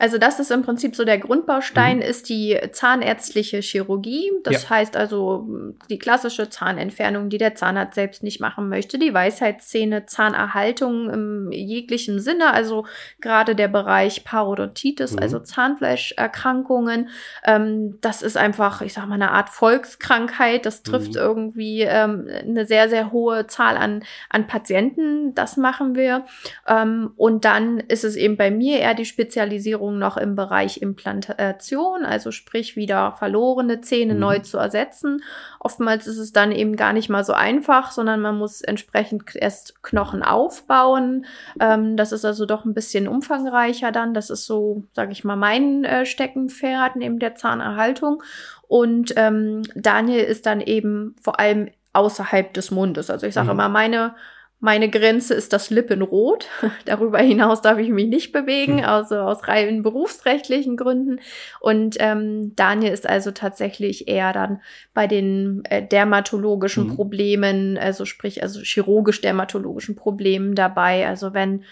Also 0.00 0.16
das 0.16 0.40
ist 0.40 0.50
im 0.50 0.62
Prinzip 0.62 0.96
so 0.96 1.04
der 1.04 1.18
Grundbaustein, 1.18 1.98
mhm. 1.98 2.02
ist 2.02 2.30
die 2.30 2.58
zahnärztliche 2.72 3.58
Chirurgie. 3.58 4.32
Das 4.44 4.62
ja. 4.62 4.70
heißt 4.70 4.96
also 4.96 5.46
die 5.90 5.98
klassische 5.98 6.48
Zahnentfernung, 6.48 7.28
die 7.28 7.36
der 7.36 7.54
Zahnarzt 7.54 7.96
selbst 7.96 8.22
nicht 8.22 8.40
machen 8.40 8.70
möchte, 8.70 8.98
die 8.98 9.12
Weisheitszähne, 9.12 10.06
Zahnerhaltung 10.06 11.10
im 11.10 11.52
jeglichen 11.52 12.18
Sinne, 12.18 12.50
also 12.54 12.86
gerade 13.20 13.54
der 13.54 13.68
Bereich 13.68 14.24
Parodontitis, 14.24 15.12
mhm. 15.12 15.18
also 15.18 15.38
Zahnfleischerkrankungen. 15.38 17.10
Ähm, 17.44 17.98
das 18.00 18.22
ist 18.22 18.38
einfach, 18.38 18.80
ich 18.80 18.94
sag 18.94 19.06
mal, 19.06 19.16
eine 19.16 19.32
Art 19.32 19.50
Volkskrankheit. 19.50 20.64
Das 20.64 20.82
trifft 20.82 21.12
mhm. 21.12 21.20
irgendwie 21.20 21.82
ähm, 21.82 22.26
eine 22.40 22.64
sehr, 22.64 22.88
sehr 22.88 23.12
hohe 23.12 23.46
Zahl 23.48 23.76
an, 23.76 24.02
an 24.30 24.46
Patienten. 24.46 25.34
Das 25.34 25.58
machen 25.58 25.94
wir. 25.94 26.24
Ähm, 26.66 27.12
und 27.16 27.44
dann 27.44 27.80
ist 27.80 28.04
es 28.04 28.16
eben 28.16 28.38
bei 28.38 28.50
mir 28.50 28.78
eher 28.78 28.94
die 28.94 29.04
Spezialisierung 29.04 29.89
Veränderungen 29.90 29.98
noch 29.98 30.16
im 30.16 30.36
Bereich 30.36 30.82
Implantation, 30.82 32.04
also 32.04 32.30
sprich 32.30 32.76
wieder 32.76 33.12
verlorene 33.12 33.80
Zähne 33.80 34.14
mhm. 34.14 34.20
neu 34.20 34.38
zu 34.40 34.58
ersetzen. 34.58 35.22
Oftmals 35.58 36.06
ist 36.06 36.18
es 36.18 36.32
dann 36.32 36.52
eben 36.52 36.76
gar 36.76 36.92
nicht 36.92 37.08
mal 37.08 37.24
so 37.24 37.32
einfach, 37.32 37.90
sondern 37.90 38.20
man 38.20 38.38
muss 38.38 38.60
entsprechend 38.60 39.34
erst 39.34 39.82
Knochen 39.82 40.22
aufbauen. 40.22 41.26
Ähm, 41.60 41.96
das 41.96 42.12
ist 42.12 42.24
also 42.24 42.46
doch 42.46 42.64
ein 42.64 42.74
bisschen 42.74 43.08
umfangreicher 43.08 43.92
dann. 43.92 44.14
Das 44.14 44.30
ist 44.30 44.46
so, 44.46 44.84
sage 44.92 45.12
ich 45.12 45.24
mal, 45.24 45.36
mein 45.36 45.84
äh, 45.84 46.06
Steckenpferd 46.06 46.96
neben 46.96 47.18
der 47.18 47.34
Zahnerhaltung. 47.34 48.22
Und 48.68 49.12
ähm, 49.16 49.62
Daniel 49.74 50.24
ist 50.24 50.46
dann 50.46 50.60
eben 50.60 51.16
vor 51.20 51.40
allem 51.40 51.70
außerhalb 51.92 52.54
des 52.54 52.70
Mundes. 52.70 53.10
Also 53.10 53.26
ich 53.26 53.34
sage 53.34 53.46
mhm. 53.46 53.52
immer, 53.52 53.68
meine 53.68 54.14
meine 54.60 54.90
Grenze 54.90 55.32
ist 55.32 55.54
das 55.54 55.70
Lippenrot. 55.70 56.46
Darüber 56.84 57.18
hinaus 57.18 57.62
darf 57.62 57.78
ich 57.78 57.88
mich 57.88 58.08
nicht 58.08 58.32
bewegen, 58.32 58.78
hm. 58.78 58.84
also 58.84 59.16
aus 59.16 59.48
rein 59.48 59.82
berufsrechtlichen 59.82 60.76
Gründen. 60.76 61.20
Und 61.60 61.96
ähm, 61.98 62.54
Daniel 62.56 62.92
ist 62.92 63.08
also 63.08 63.30
tatsächlich 63.30 64.06
eher 64.06 64.34
dann 64.34 64.60
bei 64.92 65.06
den 65.06 65.64
äh, 65.64 65.86
dermatologischen 65.86 66.88
mhm. 66.88 66.96
Problemen, 66.96 67.78
also 67.78 68.04
sprich, 68.04 68.42
also 68.42 68.60
chirurgisch-dermatologischen 68.60 69.96
Problemen 69.96 70.54
dabei. 70.54 71.08
Also 71.08 71.32
wenn 71.32 71.64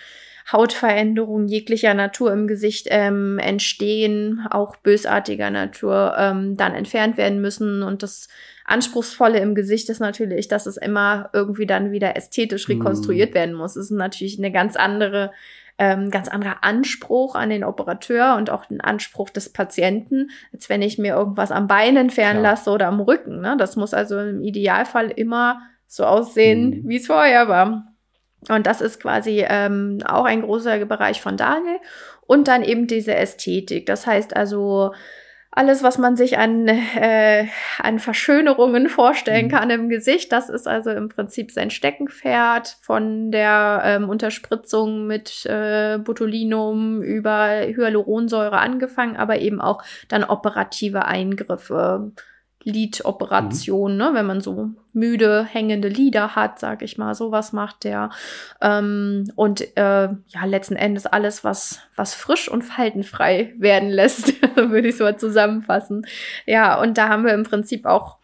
Hautveränderungen 0.51 1.49
jeglicher 1.49 1.93
Natur 1.95 2.33
im 2.33 2.47
Gesicht 2.47 2.87
ähm, 2.91 3.39
entstehen, 3.39 4.47
auch 4.51 4.77
bösartiger 4.77 5.51
Natur, 5.51 6.15
ähm, 6.19 6.57
dann 6.57 6.75
entfernt 6.75 7.17
werden 7.17 7.41
müssen 7.41 7.83
und 7.83 8.03
das 8.03 8.29
Anspruchsvolle 8.65 9.41
im 9.41 9.55
Gesicht 9.55 9.89
ist 9.89 10.01
natürlich, 10.01 10.49
dass 10.49 10.67
es 10.67 10.77
immer 10.77 11.31
irgendwie 11.33 11.67
dann 11.67 11.91
wieder 11.91 12.17
ästhetisch 12.17 12.69
mhm. 12.69 12.75
rekonstruiert 12.75 13.33
mm. 13.33 13.35
werden 13.35 13.55
muss. 13.55 13.77
Es 13.77 13.91
ist 13.91 13.97
natürlich 13.97 14.39
eine 14.39 14.53
ganz 14.53 14.77
andere 14.77 15.33
ähm, 15.79 16.11
ganz 16.11 16.29
anderer 16.29 16.65
Anspruch 16.65 17.37
an 17.37 17.51
den 17.51 17.63
Operateur 17.63 18.37
und 18.37 18.51
auch 18.51 18.67
den 18.67 18.81
Anspruch 18.81 19.31
des 19.31 19.53
Patienten, 19.53 20.31
als 20.53 20.69
wenn 20.69 20.83
ich 20.83 20.99
mir 20.99 21.15
irgendwas 21.15 21.53
am 21.53 21.69
Bein 21.69 21.97
entfernen 21.97 22.41
Klar. 22.41 22.53
lasse 22.53 22.71
oder 22.71 22.89
am 22.89 23.01
Rücken. 23.01 23.41
Ne? 23.41 23.57
Das 23.59 23.77
muss 23.77 23.95
also 23.95 24.19
im 24.19 24.43
Idealfall 24.43 25.11
immer 25.11 25.61
so 25.87 26.05
aussehen, 26.05 26.83
mm. 26.83 26.89
wie 26.89 26.97
es 26.97 27.07
vorher 27.07 27.49
war. 27.49 27.88
Und 28.49 28.67
das 28.67 28.81
ist 28.81 29.01
quasi 29.01 29.45
ähm, 29.49 29.99
auch 30.07 30.25
ein 30.25 30.43
großer 30.43 30.85
Bereich 30.87 31.21
von 31.21 31.37
Daniel. 31.37 31.79
Und 32.27 32.47
dann 32.47 32.63
eben 32.63 32.87
diese 32.87 33.15
Ästhetik. 33.15 33.87
Das 33.87 34.07
heißt 34.07 34.37
also, 34.37 34.93
alles, 35.51 35.83
was 35.83 35.99
man 35.99 36.15
sich 36.15 36.39
an, 36.39 36.69
äh, 36.69 37.47
an 37.83 37.99
Verschönerungen 37.99 38.89
vorstellen 38.89 39.47
mhm. 39.47 39.51
kann 39.51 39.71
im 39.71 39.89
Gesicht. 39.89 40.31
Das 40.31 40.51
ist 40.51 40.69
also 40.69 40.91
im 40.91 41.09
Prinzip 41.09 41.51
sein 41.51 41.71
Steckenpferd 41.71 42.77
von 42.81 43.33
der 43.33 43.83
ähm, 43.85 44.09
Unterspritzung 44.09 45.07
mit 45.07 45.47
äh, 45.47 45.99
Botulinum 45.99 47.03
über 47.03 47.67
Hyaluronsäure 47.67 48.59
angefangen, 48.59 49.17
aber 49.17 49.41
eben 49.41 49.61
auch 49.61 49.83
dann 50.09 50.23
operative 50.23 51.07
Eingriffe. 51.07 52.13
Lidoperation, 52.65 53.93
mhm. 53.93 53.99
ne, 53.99 54.11
wenn 54.13 54.27
man 54.27 54.41
so 54.41 54.71
müde 54.93 55.45
hängende 55.45 55.89
Lieder 55.89 56.35
hat, 56.35 56.59
sag 56.59 56.83
ich 56.83 56.99
mal, 56.99 57.15
sowas 57.15 57.53
macht 57.53 57.85
der. 57.85 58.11
Ähm, 58.61 59.31
und 59.37 59.77
äh, 59.77 60.09
ja, 60.09 60.45
letzten 60.45 60.77
Endes 60.77 61.07
alles, 61.07 61.45
was, 61.45 61.81
was 61.95 62.15
frisch 62.15 62.51
und 62.51 62.63
faltenfrei 62.63 63.55
werden 63.59 63.91
lässt, 63.91 64.35
würde 64.57 64.89
ich 64.89 64.97
so 64.97 65.11
zusammenfassen. 65.13 66.07
Ja, 66.47 66.81
und 66.81 66.99
da 66.99 67.09
haben 67.09 67.25
wir 67.25 67.33
im 67.33 67.45
Prinzip 67.45 67.87
auch 67.87 68.19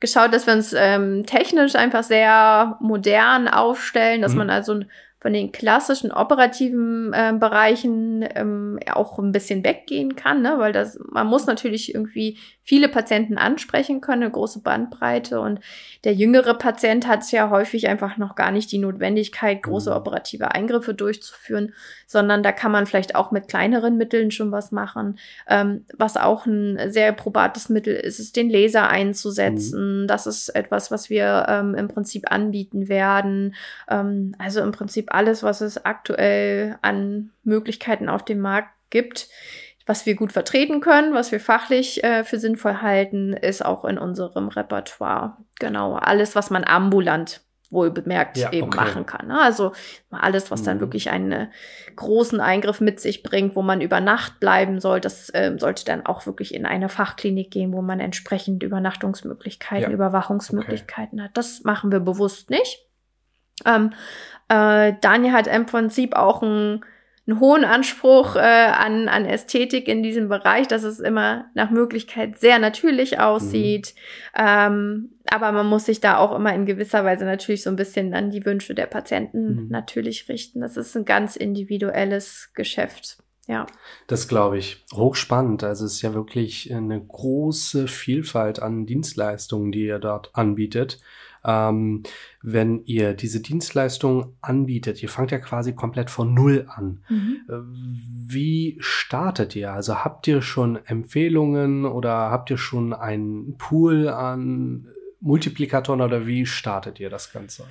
geschaut, 0.00 0.34
dass 0.34 0.46
wir 0.46 0.54
uns 0.54 0.74
ähm, 0.76 1.24
technisch 1.26 1.74
einfach 1.76 2.02
sehr 2.02 2.76
modern 2.80 3.48
aufstellen, 3.48 4.22
dass 4.22 4.32
mhm. 4.32 4.38
man 4.38 4.50
also 4.50 4.80
von 5.24 5.32
den 5.32 5.52
klassischen 5.52 6.12
operativen 6.12 7.14
äh, 7.14 7.32
Bereichen 7.32 8.28
ähm, 8.34 8.78
auch 8.92 9.18
ein 9.18 9.32
bisschen 9.32 9.64
weggehen 9.64 10.16
kann, 10.16 10.42
ne? 10.42 10.56
weil 10.58 10.74
das, 10.74 10.98
man 11.10 11.26
muss 11.28 11.46
natürlich 11.46 11.94
irgendwie 11.94 12.36
viele 12.62 12.88
Patienten 12.88 13.38
ansprechen 13.38 14.00
können, 14.00 14.22
eine 14.22 14.32
große 14.32 14.60
Bandbreite. 14.60 15.40
Und 15.40 15.60
der 16.04 16.14
jüngere 16.14 16.54
Patient 16.54 17.06
hat 17.06 17.30
ja 17.30 17.50
häufig 17.50 17.88
einfach 17.88 18.16
noch 18.16 18.34
gar 18.36 18.50
nicht 18.50 18.72
die 18.72 18.78
Notwendigkeit, 18.78 19.62
große 19.62 19.90
mhm. 19.90 19.96
operative 19.96 20.52
Eingriffe 20.52 20.94
durchzuführen, 20.94 21.74
sondern 22.06 22.42
da 22.42 22.52
kann 22.52 22.72
man 22.72 22.86
vielleicht 22.86 23.14
auch 23.14 23.30
mit 23.30 23.48
kleineren 23.48 23.96
Mitteln 23.96 24.30
schon 24.30 24.50
was 24.50 24.72
machen. 24.72 25.18
Ähm, 25.46 25.84
was 25.96 26.16
auch 26.16 26.46
ein 26.46 26.90
sehr 26.90 27.12
probates 27.12 27.68
Mittel 27.68 27.94
ist, 27.94 28.18
ist 28.18 28.36
den 28.36 28.50
Laser 28.50 28.88
einzusetzen. 28.88 30.02
Mhm. 30.02 30.06
Das 30.06 30.26
ist 30.26 30.48
etwas, 30.50 30.90
was 30.90 31.08
wir 31.08 31.46
ähm, 31.48 31.74
im 31.74 31.88
Prinzip 31.88 32.30
anbieten 32.30 32.88
werden. 32.88 33.54
Ähm, 33.88 34.34
also 34.38 34.62
im 34.62 34.72
Prinzip 34.72 35.13
alles, 35.14 35.42
was 35.42 35.60
es 35.60 35.84
aktuell 35.84 36.78
an 36.82 37.30
Möglichkeiten 37.42 38.08
auf 38.08 38.24
dem 38.24 38.40
Markt 38.40 38.70
gibt 38.90 39.28
was 39.86 40.06
wir 40.06 40.14
gut 40.14 40.32
vertreten 40.32 40.80
können, 40.80 41.14
was 41.14 41.30
wir 41.30 41.40
fachlich 41.40 42.02
äh, 42.04 42.24
für 42.24 42.38
sinnvoll 42.38 42.80
halten, 42.80 43.34
ist 43.34 43.64
auch 43.64 43.84
in 43.84 43.98
unserem 43.98 44.48
Repertoire. 44.48 45.36
Genau, 45.58 45.94
alles, 45.94 46.34
was 46.34 46.50
man 46.50 46.64
ambulant 46.64 47.42
wohl 47.70 47.90
bemerkt 47.90 48.36
ja, 48.38 48.52
eben 48.52 48.68
okay. 48.68 48.76
machen 48.76 49.04
kann. 49.04 49.26
Ne? 49.26 49.40
Also 49.40 49.72
alles, 50.10 50.50
was 50.50 50.62
dann 50.62 50.76
mhm. 50.76 50.82
wirklich 50.82 51.10
einen 51.10 51.48
großen 51.96 52.40
Eingriff 52.40 52.80
mit 52.80 53.00
sich 53.00 53.22
bringt, 53.22 53.56
wo 53.56 53.62
man 53.62 53.80
über 53.80 54.00
Nacht 54.00 54.38
bleiben 54.38 54.80
soll, 54.80 55.00
das 55.00 55.28
äh, 55.30 55.56
sollte 55.58 55.84
dann 55.84 56.06
auch 56.06 56.24
wirklich 56.24 56.54
in 56.54 56.66
eine 56.66 56.88
Fachklinik 56.88 57.50
gehen, 57.50 57.72
wo 57.72 57.82
man 57.82 58.00
entsprechend 58.00 58.62
Übernachtungsmöglichkeiten, 58.62 59.90
ja. 59.90 59.94
Überwachungsmöglichkeiten 59.94 61.18
okay. 61.18 61.28
hat. 61.28 61.36
Das 61.36 61.64
machen 61.64 61.90
wir 61.90 62.00
bewusst 62.00 62.48
nicht. 62.48 62.86
Ähm, 63.64 63.92
äh, 64.48 64.92
Daniel 65.00 65.32
hat 65.32 65.46
im 65.46 65.66
Prinzip 65.66 66.14
auch 66.14 66.42
ein 66.42 66.84
einen 67.26 67.40
hohen 67.40 67.64
Anspruch 67.64 68.36
äh, 68.36 68.40
an, 68.40 69.08
an 69.08 69.24
Ästhetik 69.24 69.88
in 69.88 70.02
diesem 70.02 70.28
Bereich, 70.28 70.68
dass 70.68 70.82
es 70.82 71.00
immer 71.00 71.46
nach 71.54 71.70
Möglichkeit 71.70 72.38
sehr 72.38 72.58
natürlich 72.58 73.18
aussieht. 73.18 73.94
Mhm. 74.36 74.44
Ähm, 74.46 75.10
aber 75.30 75.52
man 75.52 75.66
muss 75.66 75.86
sich 75.86 76.00
da 76.00 76.18
auch 76.18 76.36
immer 76.36 76.54
in 76.54 76.66
gewisser 76.66 77.02
Weise 77.04 77.24
natürlich 77.24 77.62
so 77.62 77.70
ein 77.70 77.76
bisschen 77.76 78.12
an 78.12 78.30
die 78.30 78.44
Wünsche 78.44 78.74
der 78.74 78.86
Patienten 78.86 79.64
mhm. 79.64 79.68
natürlich 79.70 80.28
richten. 80.28 80.60
Das 80.60 80.76
ist 80.76 80.94
ein 80.96 81.06
ganz 81.06 81.36
individuelles 81.36 82.50
Geschäft. 82.52 83.18
Ja. 83.46 83.66
Das 84.06 84.28
glaube 84.28 84.58
ich. 84.58 84.84
Hochspannend. 84.92 85.64
Also 85.64 85.86
es 85.86 85.94
ist 85.94 86.02
ja 86.02 86.12
wirklich 86.12 86.74
eine 86.74 87.00
große 87.00 87.88
Vielfalt 87.88 88.60
an 88.60 88.84
Dienstleistungen, 88.84 89.72
die 89.72 89.86
ihr 89.86 89.98
dort 89.98 90.30
anbietet 90.34 90.98
ähm, 91.44 92.02
wenn 92.42 92.84
ihr 92.84 93.14
diese 93.14 93.40
Dienstleistung 93.40 94.34
anbietet, 94.40 95.02
ihr 95.02 95.08
fangt 95.08 95.30
ja 95.30 95.38
quasi 95.38 95.74
komplett 95.74 96.10
von 96.10 96.32
Null 96.32 96.66
an. 96.68 97.00
Mhm. 97.08 97.36
Äh, 97.48 97.52
wie 98.26 98.76
startet 98.80 99.54
ihr? 99.54 99.72
Also 99.72 100.04
habt 100.04 100.26
ihr 100.26 100.42
schon 100.42 100.78
Empfehlungen 100.86 101.84
oder 101.84 102.30
habt 102.30 102.50
ihr 102.50 102.58
schon 102.58 102.92
einen 102.92 103.56
Pool 103.58 104.08
an 104.08 104.88
Multiplikatoren 105.20 106.00
oder 106.00 106.26
wie 106.26 106.46
startet 106.46 107.00
ihr 107.00 107.10
das 107.10 107.32
Ganze? 107.32 107.64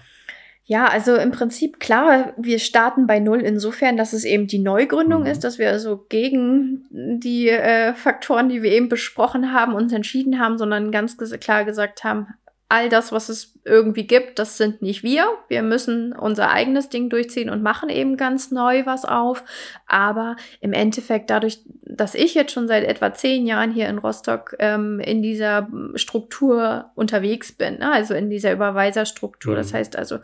Ja, 0.65 0.85
also 0.85 1.15
im 1.15 1.31
Prinzip 1.31 1.81
klar, 1.81 2.33
wir 2.37 2.57
starten 2.57 3.05
bei 3.05 3.19
Null 3.19 3.41
insofern, 3.41 3.97
dass 3.97 4.13
es 4.13 4.23
eben 4.23 4.47
die 4.47 4.59
Neugründung 4.59 5.21
mhm. 5.21 5.27
ist, 5.27 5.43
dass 5.43 5.59
wir 5.59 5.69
also 5.69 6.05
gegen 6.07 6.85
die 6.89 7.49
äh, 7.49 7.93
Faktoren, 7.95 8.47
die 8.47 8.63
wir 8.63 8.71
eben 8.71 8.87
besprochen 8.87 9.51
haben, 9.51 9.73
uns 9.73 9.91
entschieden 9.91 10.39
haben, 10.39 10.57
sondern 10.57 10.91
ganz 10.91 11.17
klar 11.17 11.65
gesagt 11.65 12.05
haben, 12.05 12.27
all 12.73 12.89
das, 12.89 13.11
was 13.11 13.29
es 13.29 13.53
irgendwie 13.65 14.07
gibt, 14.07 14.39
das 14.39 14.57
sind 14.57 14.81
nicht 14.81 15.03
wir. 15.03 15.27
Wir 15.47 15.61
müssen 15.61 16.11
unser 16.11 16.49
eigenes 16.49 16.89
Ding 16.89 17.07
durchziehen 17.07 17.51
und 17.51 17.61
machen 17.61 17.89
eben 17.89 18.17
ganz 18.17 18.49
neu 18.49 18.87
was 18.87 19.05
auf. 19.05 19.43
Aber 19.85 20.37
im 20.59 20.73
Endeffekt 20.73 21.29
dadurch, 21.29 21.59
dass 21.95 22.15
ich 22.15 22.33
jetzt 22.33 22.51
schon 22.51 22.67
seit 22.67 22.83
etwa 22.83 23.13
zehn 23.13 23.45
Jahren 23.45 23.71
hier 23.71 23.87
in 23.87 23.99
Rostock 23.99 24.55
ähm, 24.59 24.99
in 24.99 25.21
dieser 25.21 25.67
Struktur 25.95 26.91
unterwegs 26.95 27.51
bin, 27.51 27.79
ne? 27.79 27.91
also 27.91 28.13
in 28.13 28.29
dieser 28.29 28.51
Überweiserstruktur. 28.51 29.53
Mhm. 29.53 29.57
Das 29.57 29.73
heißt 29.73 29.95
also, 29.95 30.19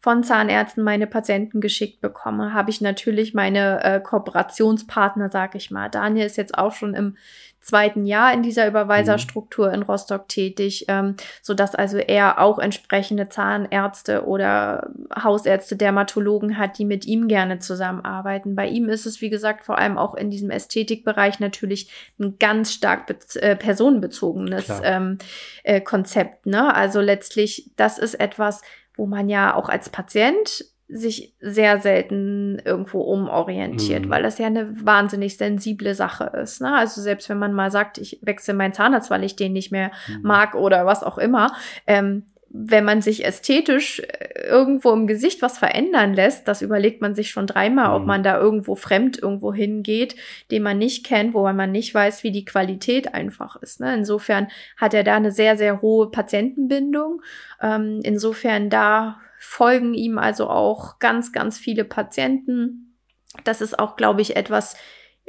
von 0.00 0.22
Zahnärzten 0.22 0.84
meine 0.84 1.06
Patienten 1.06 1.60
geschickt 1.60 2.02
bekomme, 2.02 2.52
habe 2.52 2.70
ich 2.70 2.80
natürlich 2.82 3.32
meine 3.32 3.82
äh, 3.82 4.00
Kooperationspartner, 4.00 5.30
sag 5.30 5.54
ich 5.54 5.70
mal. 5.70 5.88
Daniel 5.88 6.26
ist 6.26 6.36
jetzt 6.36 6.58
auch 6.58 6.72
schon 6.72 6.94
im 6.94 7.16
zweiten 7.64 8.04
Jahr 8.04 8.34
in 8.34 8.42
dieser 8.42 8.68
Überweiserstruktur 8.68 9.72
in 9.72 9.82
Rostock 9.82 10.28
tätig, 10.28 10.84
ähm, 10.88 11.16
so 11.40 11.54
dass 11.54 11.74
also 11.74 11.96
er 11.96 12.38
auch 12.38 12.58
entsprechende 12.58 13.30
Zahnärzte 13.30 14.26
oder 14.26 14.90
Hausärzte, 15.16 15.74
Dermatologen 15.74 16.58
hat, 16.58 16.76
die 16.76 16.84
mit 16.84 17.06
ihm 17.06 17.26
gerne 17.26 17.60
zusammenarbeiten. 17.60 18.54
Bei 18.54 18.66
ihm 18.66 18.90
ist 18.90 19.06
es, 19.06 19.22
wie 19.22 19.30
gesagt, 19.30 19.64
vor 19.64 19.78
allem 19.78 19.96
auch 19.96 20.14
in 20.14 20.30
diesem 20.30 20.50
Ästhetikbereich 20.50 21.13
natürlich 21.40 21.90
ein 22.18 22.38
ganz 22.38 22.72
stark 22.72 23.14
äh, 23.36 23.56
personenbezogenes 23.56 24.66
ähm, 24.82 25.18
äh, 25.62 25.80
Konzept. 25.80 26.46
Ne? 26.46 26.74
Also 26.74 27.00
letztlich, 27.00 27.70
das 27.76 27.98
ist 27.98 28.14
etwas, 28.14 28.62
wo 28.96 29.06
man 29.06 29.28
ja 29.28 29.54
auch 29.54 29.68
als 29.68 29.88
Patient 29.88 30.64
sich 30.86 31.34
sehr 31.40 31.80
selten 31.80 32.60
irgendwo 32.64 33.00
umorientiert, 33.00 34.06
mhm. 34.06 34.10
weil 34.10 34.22
das 34.22 34.38
ja 34.38 34.46
eine 34.46 34.84
wahnsinnig 34.84 35.36
sensible 35.38 35.94
Sache 35.94 36.30
ist. 36.42 36.60
Ne? 36.60 36.74
Also 36.74 37.00
selbst 37.00 37.28
wenn 37.28 37.38
man 37.38 37.54
mal 37.54 37.70
sagt, 37.70 37.98
ich 37.98 38.18
wechsle 38.22 38.54
meinen 38.54 38.74
Zahnarzt, 38.74 39.10
weil 39.10 39.24
ich 39.24 39.34
den 39.34 39.54
nicht 39.54 39.72
mehr 39.72 39.90
mhm. 40.08 40.22
mag 40.22 40.54
oder 40.54 40.84
was 40.84 41.02
auch 41.02 41.18
immer, 41.18 41.54
ähm, 41.86 42.24
wenn 42.56 42.84
man 42.84 43.02
sich 43.02 43.24
ästhetisch 43.24 43.98
äh, 43.98 44.46
irgendwo 44.46 44.92
im 44.92 45.08
Gesicht 45.08 45.42
was 45.42 45.58
verändern 45.58 46.14
lässt, 46.14 46.46
das 46.46 46.62
überlegt 46.62 47.02
man 47.02 47.16
sich 47.16 47.30
schon 47.30 47.48
dreimal, 47.48 47.88
mhm. 47.88 47.94
ob 47.96 48.06
man 48.06 48.22
da 48.22 48.38
irgendwo 48.38 48.76
fremd 48.76 49.18
irgendwo 49.20 49.52
hingeht, 49.52 50.14
den 50.52 50.62
man 50.62 50.78
nicht 50.78 51.04
kennt, 51.04 51.34
wo 51.34 51.42
man 51.52 51.72
nicht 51.72 51.92
weiß, 51.92 52.22
wie 52.22 52.30
die 52.30 52.44
Qualität 52.44 53.12
einfach 53.12 53.56
ist. 53.56 53.80
Ne? 53.80 53.92
Insofern 53.94 54.46
hat 54.76 54.94
er 54.94 55.02
da 55.02 55.16
eine 55.16 55.32
sehr, 55.32 55.56
sehr 55.56 55.82
hohe 55.82 56.12
Patientenbindung. 56.12 57.22
Ähm, 57.60 58.00
insofern 58.04 58.70
da 58.70 59.20
folgen 59.40 59.92
ihm 59.92 60.16
also 60.16 60.48
auch 60.48 61.00
ganz, 61.00 61.32
ganz 61.32 61.58
viele 61.58 61.84
Patienten. 61.84 62.96
Das 63.42 63.62
ist 63.62 63.80
auch, 63.80 63.96
glaube 63.96 64.22
ich, 64.22 64.36
etwas, 64.36 64.76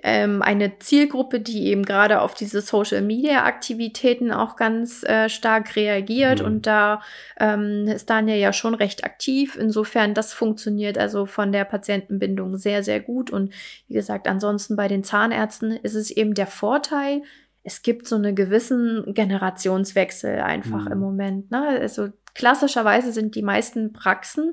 ähm, 0.07 0.43
eine 0.43 0.77
Zielgruppe, 0.77 1.39
die 1.39 1.65
eben 1.65 1.83
gerade 1.83 2.21
auf 2.21 2.35
diese 2.35 2.61
Social-Media-Aktivitäten 2.61 4.31
auch 4.31 4.55
ganz 4.55 5.03
äh, 5.03 5.29
stark 5.29 5.75
reagiert. 5.75 6.41
Mhm. 6.41 6.45
Und 6.45 6.67
da 6.67 7.01
ähm, 7.39 7.87
ist 7.87 8.07
Daniel 8.07 8.37
ja 8.37 8.53
schon 8.53 8.75
recht 8.75 9.03
aktiv. 9.03 9.57
Insofern, 9.59 10.13
das 10.13 10.31
funktioniert 10.31 10.99
also 10.99 11.25
von 11.25 11.51
der 11.51 11.65
Patientenbindung 11.65 12.57
sehr, 12.57 12.83
sehr 12.83 12.99
gut. 12.99 13.31
Und 13.31 13.51
wie 13.87 13.95
gesagt, 13.95 14.27
ansonsten 14.27 14.75
bei 14.75 14.87
den 14.87 15.03
Zahnärzten 15.03 15.71
ist 15.71 15.95
es 15.95 16.11
eben 16.11 16.35
der 16.35 16.47
Vorteil, 16.47 17.23
es 17.63 17.81
gibt 17.81 18.07
so 18.07 18.15
einen 18.15 18.35
gewissen 18.35 19.11
Generationswechsel 19.11 20.39
einfach 20.39 20.85
mhm. 20.85 20.91
im 20.91 20.99
Moment. 20.99 21.49
Ne? 21.49 21.79
Also 21.81 22.09
klassischerweise 22.35 23.11
sind 23.11 23.33
die 23.33 23.41
meisten 23.41 23.91
Praxen 23.91 24.51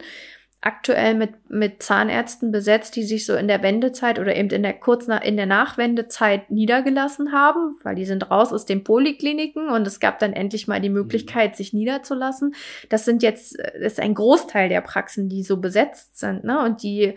aktuell 0.62 1.14
mit, 1.14 1.51
mit 1.51 1.83
Zahnärzten 1.83 2.53
besetzt, 2.53 2.94
die 2.94 3.03
sich 3.03 3.27
so 3.27 3.35
in 3.35 3.48
der 3.48 3.62
Wendezeit 3.62 4.20
oder 4.20 4.35
eben 4.35 4.48
in 4.51 4.62
der 4.62 4.75
kurz 4.75 5.09
in 5.09 5.37
der 5.37 5.46
Nachwendezeit 5.46 6.51
niedergelassen 6.53 7.33
haben, 7.33 7.77
weil 7.83 7.96
die 7.96 8.05
sind 8.05 8.31
raus 8.31 8.53
aus 8.53 8.64
den 8.64 8.85
Polikliniken 8.85 9.68
und 9.68 9.87
es 9.87 9.98
gab 9.98 10.20
dann 10.20 10.33
endlich 10.33 10.68
mal 10.68 10.81
die 10.81 10.88
mhm. 10.88 10.94
Möglichkeit, 10.94 11.57
sich 11.57 11.72
niederzulassen. 11.72 12.55
Das 12.88 13.05
sind 13.05 13.25
jetzt, 13.25 13.59
das 13.59 13.94
ist 13.94 14.01
ein 14.01 14.14
Großteil 14.14 14.68
der 14.68 14.83
Praxen, 14.83 15.29
die 15.29 15.42
so 15.42 15.57
besetzt 15.57 16.20
sind, 16.20 16.44
ne? 16.44 16.61
Und 16.61 16.85
die 16.85 17.16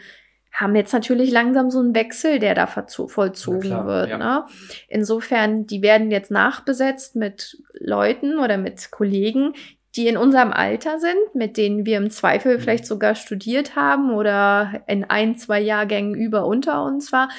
haben 0.55 0.75
jetzt 0.75 0.93
natürlich 0.93 1.31
langsam 1.31 1.69
so 1.69 1.79
einen 1.79 1.93
Wechsel, 1.93 2.39
der 2.39 2.55
da 2.55 2.65
vollzogen 2.65 3.59
klar, 3.59 3.85
wird. 3.85 4.09
Ja. 4.09 4.17
Ne? 4.17 4.45
Insofern, 4.87 5.67
die 5.67 5.81
werden 5.81 6.11
jetzt 6.11 6.31
nachbesetzt 6.31 7.17
mit 7.17 7.61
Leuten 7.73 8.39
oder 8.39 8.57
mit 8.57 8.89
Kollegen, 8.89 9.53
die 9.95 10.07
in 10.07 10.17
unserem 10.17 10.51
Alter 10.51 10.99
sind, 10.99 11.35
mit 11.35 11.55
denen 11.55 11.85
wir 11.85 11.97
im 11.97 12.11
Zweifel 12.11 12.57
mhm. 12.57 12.61
vielleicht 12.61 12.85
sogar 12.85 13.15
studiert 13.15 13.75
haben 13.75 14.13
oder 14.13 14.81
in 14.87 15.05
ein, 15.05 15.37
zwei 15.37 15.61
Jahrgängen 15.61 16.15
über 16.15 16.45
unter 16.45 16.83
uns 16.83 17.13
war, 17.13 17.29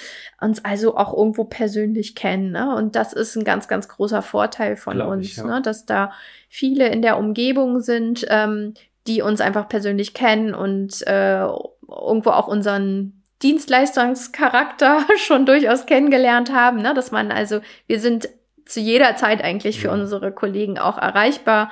uns 0.41 0.65
also 0.65 0.97
auch 0.97 1.15
irgendwo 1.15 1.45
persönlich 1.45 2.15
kennen. 2.15 2.53
Ne? 2.53 2.75
Und 2.75 2.97
das 2.97 3.13
ist 3.13 3.37
ein 3.37 3.45
ganz, 3.45 3.69
ganz 3.69 3.89
großer 3.89 4.23
Vorteil 4.23 4.77
von 4.77 4.95
Glaub 4.95 5.11
uns, 5.11 5.27
ich, 5.27 5.37
ja. 5.37 5.45
ne? 5.45 5.63
dass 5.63 5.85
da 5.85 6.13
viele 6.49 6.89
in 6.89 7.03
der 7.03 7.19
Umgebung 7.19 7.81
sind, 7.81 8.27
ähm, 8.31 8.73
die 9.07 9.21
uns 9.21 9.41
einfach 9.43 9.69
persönlich 9.69 10.15
kennen 10.15 10.55
und 10.55 11.07
äh, 11.07 11.43
irgendwo 11.89 12.31
auch 12.31 12.49
unseren 12.49 13.23
Dienstleistungscharakter 13.43 15.05
schon 15.19 15.45
durchaus 15.45 15.85
kennengelernt 15.85 16.55
haben, 16.55 16.81
ne? 16.81 16.95
dass 16.95 17.11
man 17.11 17.31
also, 17.31 17.61
wir 17.87 18.01
sind 18.01 18.31
zu 18.65 18.81
jeder 18.81 19.15
Zeit 19.15 19.45
eigentlich 19.45 19.79
für 19.79 19.89
ja. 19.89 19.93
unsere 19.93 20.33
Kollegen 20.33 20.79
auch 20.79 20.97
erreichbar 20.97 21.71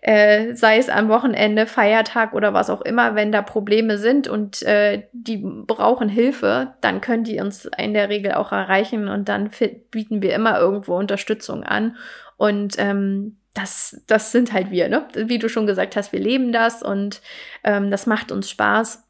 äh, 0.00 0.54
sei 0.54 0.78
es 0.78 0.88
am 0.88 1.08
Wochenende, 1.08 1.66
Feiertag 1.66 2.32
oder 2.34 2.54
was 2.54 2.70
auch 2.70 2.82
immer, 2.82 3.14
wenn 3.14 3.32
da 3.32 3.42
Probleme 3.42 3.98
sind 3.98 4.28
und 4.28 4.62
äh, 4.62 5.04
die 5.12 5.38
brauchen 5.38 6.08
Hilfe, 6.08 6.74
dann 6.80 7.00
können 7.00 7.24
die 7.24 7.40
uns 7.40 7.68
in 7.76 7.94
der 7.94 8.08
Regel 8.08 8.32
auch 8.32 8.52
erreichen 8.52 9.08
und 9.08 9.28
dann 9.28 9.50
bieten 9.90 10.22
wir 10.22 10.34
immer 10.34 10.58
irgendwo 10.58 10.96
Unterstützung 10.96 11.64
an. 11.64 11.96
Und 12.36 12.76
ähm, 12.78 13.36
das, 13.54 14.00
das 14.06 14.30
sind 14.30 14.52
halt 14.52 14.70
wir, 14.70 14.88
ne? 14.88 15.08
Wie 15.14 15.38
du 15.38 15.48
schon 15.48 15.66
gesagt 15.66 15.96
hast, 15.96 16.12
wir 16.12 16.20
leben 16.20 16.52
das 16.52 16.82
und 16.82 17.20
ähm, 17.64 17.90
das 17.90 18.06
macht 18.06 18.30
uns 18.30 18.48
Spaß. 18.48 19.04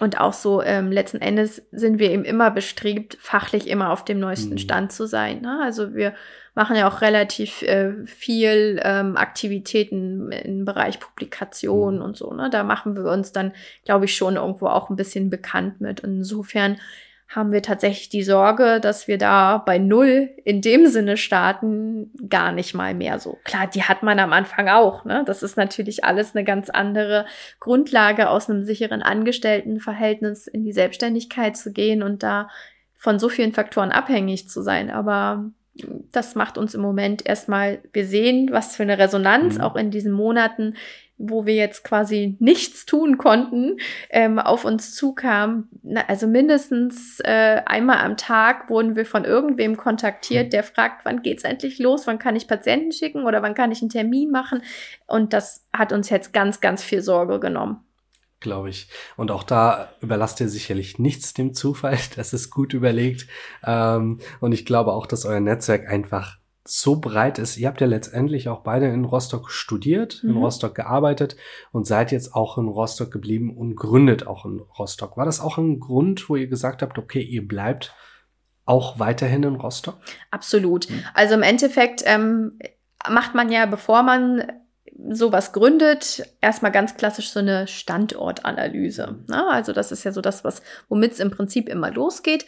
Und 0.00 0.20
auch 0.20 0.32
so 0.32 0.62
ähm, 0.62 0.92
letzten 0.92 1.20
Endes 1.20 1.66
sind 1.72 1.98
wir 1.98 2.10
eben 2.12 2.24
immer 2.24 2.52
bestrebt, 2.52 3.18
fachlich 3.20 3.66
immer 3.66 3.90
auf 3.90 4.04
dem 4.04 4.20
neuesten 4.20 4.52
mhm. 4.52 4.58
Stand 4.58 4.92
zu 4.92 5.06
sein. 5.06 5.40
Ne? 5.42 5.60
Also 5.62 5.94
wir 5.94 6.14
machen 6.58 6.74
ja 6.74 6.88
auch 6.88 7.02
relativ 7.02 7.62
äh, 7.62 8.04
viel 8.04 8.80
ähm, 8.82 9.16
Aktivitäten 9.16 10.32
im 10.32 10.64
Bereich 10.64 10.98
Publikation 10.98 11.96
mhm. 11.96 12.02
und 12.02 12.16
so. 12.16 12.34
Ne? 12.34 12.50
Da 12.50 12.64
machen 12.64 12.96
wir 12.96 13.04
uns 13.04 13.30
dann, 13.30 13.52
glaube 13.84 14.06
ich, 14.06 14.16
schon 14.16 14.34
irgendwo 14.34 14.66
auch 14.66 14.90
ein 14.90 14.96
bisschen 14.96 15.30
bekannt 15.30 15.80
mit. 15.80 16.02
Und 16.02 16.16
insofern 16.16 16.76
haben 17.28 17.52
wir 17.52 17.62
tatsächlich 17.62 18.08
die 18.08 18.24
Sorge, 18.24 18.80
dass 18.80 19.06
wir 19.06 19.18
da 19.18 19.58
bei 19.58 19.78
Null 19.78 20.30
in 20.44 20.60
dem 20.60 20.88
Sinne 20.88 21.16
starten, 21.16 22.10
gar 22.28 22.50
nicht 22.50 22.74
mal 22.74 22.92
mehr 22.92 23.20
so. 23.20 23.38
Klar, 23.44 23.68
die 23.68 23.84
hat 23.84 24.02
man 24.02 24.18
am 24.18 24.32
Anfang 24.32 24.68
auch. 24.68 25.04
Ne? 25.04 25.22
Das 25.26 25.44
ist 25.44 25.56
natürlich 25.56 26.02
alles 26.02 26.34
eine 26.34 26.42
ganz 26.42 26.70
andere 26.70 27.24
Grundlage, 27.60 28.30
aus 28.30 28.50
einem 28.50 28.64
sicheren 28.64 29.02
Angestelltenverhältnis 29.02 30.48
in 30.48 30.64
die 30.64 30.72
Selbstständigkeit 30.72 31.56
zu 31.56 31.72
gehen 31.72 32.02
und 32.02 32.24
da 32.24 32.48
von 32.96 33.20
so 33.20 33.28
vielen 33.28 33.52
Faktoren 33.52 33.92
abhängig 33.92 34.48
zu 34.48 34.60
sein. 34.60 34.90
Aber 34.90 35.52
das 36.12 36.34
macht 36.34 36.58
uns 36.58 36.74
im 36.74 36.80
Moment 36.80 37.26
erstmal, 37.26 37.80
wir 37.92 38.06
sehen, 38.06 38.50
was 38.52 38.76
für 38.76 38.82
eine 38.82 38.98
Resonanz 38.98 39.56
mhm. 39.56 39.60
auch 39.60 39.76
in 39.76 39.90
diesen 39.90 40.12
Monaten 40.12 40.74
wo 41.18 41.46
wir 41.46 41.54
jetzt 41.54 41.82
quasi 41.82 42.36
nichts 42.38 42.86
tun 42.86 43.18
konnten, 43.18 43.78
ähm, 44.08 44.38
auf 44.38 44.64
uns 44.64 44.94
zukam. 44.94 45.68
Na, 45.82 46.04
also 46.06 46.28
mindestens 46.28 47.20
äh, 47.20 47.60
einmal 47.66 47.98
am 47.98 48.16
Tag 48.16 48.70
wurden 48.70 48.94
wir 48.94 49.04
von 49.04 49.24
irgendwem 49.24 49.76
kontaktiert, 49.76 50.44
hm. 50.44 50.50
der 50.50 50.62
fragt, 50.62 51.04
wann 51.04 51.22
geht's 51.22 51.44
endlich 51.44 51.80
los, 51.80 52.06
wann 52.06 52.20
kann 52.20 52.36
ich 52.36 52.46
Patienten 52.46 52.92
schicken 52.92 53.24
oder 53.24 53.42
wann 53.42 53.54
kann 53.54 53.72
ich 53.72 53.82
einen 53.82 53.90
Termin 53.90 54.30
machen. 54.30 54.62
Und 55.06 55.32
das 55.32 55.66
hat 55.76 55.92
uns 55.92 56.08
jetzt 56.08 56.32
ganz, 56.32 56.60
ganz 56.60 56.84
viel 56.84 57.02
Sorge 57.02 57.40
genommen. 57.40 57.84
Glaube 58.40 58.70
ich. 58.70 58.88
Und 59.16 59.30
auch 59.32 59.42
da 59.42 59.92
überlasst 60.00 60.40
ihr 60.40 60.48
sicherlich 60.48 60.98
nichts 60.98 61.34
dem 61.34 61.54
Zufall. 61.54 61.98
Das 62.16 62.32
ist 62.32 62.50
gut 62.50 62.72
überlegt. 62.72 63.26
Ähm, 63.64 64.20
und 64.40 64.52
ich 64.52 64.64
glaube 64.64 64.92
auch, 64.92 65.06
dass 65.06 65.24
euer 65.24 65.40
Netzwerk 65.40 65.88
einfach 65.88 66.38
so 66.64 66.96
breit 66.96 67.38
ist. 67.38 67.56
Ihr 67.56 67.66
habt 67.66 67.80
ja 67.80 67.86
letztendlich 67.86 68.48
auch 68.48 68.60
beide 68.60 68.86
in 68.88 69.04
Rostock 69.04 69.50
studiert, 69.50 70.20
mhm. 70.22 70.30
in 70.30 70.36
Rostock 70.36 70.74
gearbeitet 70.74 71.36
und 71.72 71.86
seid 71.86 72.12
jetzt 72.12 72.34
auch 72.34 72.58
in 72.58 72.68
Rostock 72.68 73.10
geblieben 73.10 73.56
und 73.56 73.74
gründet 73.74 74.26
auch 74.26 74.44
in 74.44 74.60
Rostock. 74.60 75.16
War 75.16 75.24
das 75.24 75.40
auch 75.40 75.56
ein 75.56 75.80
Grund, 75.80 76.28
wo 76.28 76.36
ihr 76.36 76.46
gesagt 76.46 76.82
habt, 76.82 76.98
okay, 76.98 77.22
ihr 77.22 77.46
bleibt 77.46 77.94
auch 78.66 78.98
weiterhin 78.98 79.44
in 79.44 79.54
Rostock? 79.56 79.98
Absolut. 80.30 80.90
Mhm. 80.90 81.02
Also 81.14 81.34
im 81.34 81.42
Endeffekt 81.42 82.02
ähm, 82.04 82.58
macht 83.08 83.34
man 83.34 83.50
ja, 83.50 83.64
bevor 83.64 84.02
man 84.02 84.42
sowas 85.10 85.52
gründet, 85.52 86.22
erstmal 86.40 86.72
ganz 86.72 86.96
klassisch 86.96 87.30
so 87.30 87.38
eine 87.38 87.66
Standortanalyse. 87.66 89.16
Ne? 89.28 89.46
Also 89.48 89.72
das 89.72 89.92
ist 89.92 90.04
ja 90.04 90.12
so 90.12 90.20
das, 90.20 90.44
was 90.44 90.62
womit 90.88 91.12
es 91.12 91.20
im 91.20 91.30
Prinzip 91.30 91.68
immer 91.68 91.90
losgeht. 91.90 92.46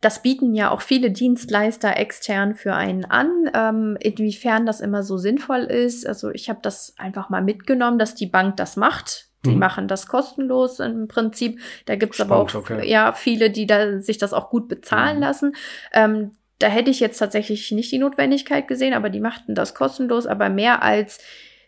Das 0.00 0.22
bieten 0.22 0.54
ja 0.54 0.70
auch 0.70 0.80
viele 0.80 1.10
Dienstleister 1.10 1.96
extern 1.96 2.54
für 2.54 2.74
einen 2.74 3.04
an. 3.04 3.50
Ähm, 3.54 3.98
inwiefern 4.00 4.64
das 4.64 4.80
immer 4.80 5.02
so 5.02 5.18
sinnvoll 5.18 5.64
ist. 5.64 6.06
Also 6.06 6.30
ich 6.30 6.48
habe 6.48 6.60
das 6.62 6.94
einfach 6.96 7.28
mal 7.28 7.42
mitgenommen, 7.42 7.98
dass 7.98 8.14
die 8.14 8.26
Bank 8.26 8.56
das 8.56 8.76
macht. 8.76 9.26
Die 9.44 9.50
mhm. 9.50 9.58
machen 9.58 9.88
das 9.88 10.06
kostenlos 10.06 10.80
im 10.80 11.08
Prinzip. 11.08 11.60
Da 11.86 11.96
gibt's 11.96 12.20
aber 12.20 12.36
auch 12.36 12.54
okay. 12.54 12.88
ja 12.88 13.12
viele, 13.12 13.50
die 13.50 13.66
da 13.66 14.00
sich 14.00 14.18
das 14.18 14.32
auch 14.32 14.48
gut 14.48 14.68
bezahlen 14.68 15.16
mhm. 15.16 15.22
lassen. 15.22 15.52
Ähm, 15.92 16.32
da 16.58 16.68
hätte 16.68 16.90
ich 16.90 17.00
jetzt 17.00 17.18
tatsächlich 17.18 17.72
nicht 17.72 17.90
die 17.90 17.98
Notwendigkeit 17.98 18.68
gesehen, 18.68 18.94
aber 18.94 19.10
die 19.10 19.20
machten 19.20 19.54
das 19.54 19.74
kostenlos. 19.74 20.26
Aber 20.26 20.50
mehr 20.50 20.82
als 20.82 21.18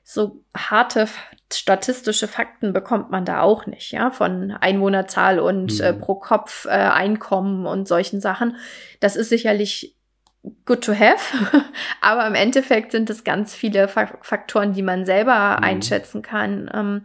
so 0.02 0.42
harte 0.56 1.08
statistische 1.52 2.28
Fakten 2.28 2.72
bekommt 2.72 3.10
man 3.10 3.24
da 3.24 3.40
auch 3.42 3.66
nicht, 3.66 3.92
ja, 3.92 4.10
von 4.10 4.50
Einwohnerzahl 4.52 5.38
und 5.38 5.80
äh, 5.80 5.92
mhm. 5.92 5.98
äh, 5.98 6.00
pro 6.00 6.14
Kopf 6.16 6.66
äh, 6.66 6.70
Einkommen 6.70 7.66
und 7.66 7.86
solchen 7.86 8.20
Sachen. 8.20 8.56
Das 9.00 9.16
ist 9.16 9.28
sicherlich 9.28 9.96
good 10.66 10.82
to 10.82 10.92
have, 10.92 11.62
aber 12.00 12.26
im 12.26 12.34
Endeffekt 12.34 12.92
sind 12.92 13.10
es 13.10 13.24
ganz 13.24 13.54
viele 13.54 13.88
Faktoren, 13.88 14.72
die 14.72 14.82
man 14.82 15.04
selber 15.04 15.56
mhm. 15.58 15.64
einschätzen 15.64 16.22
kann. 16.22 16.70
Ähm, 16.74 17.04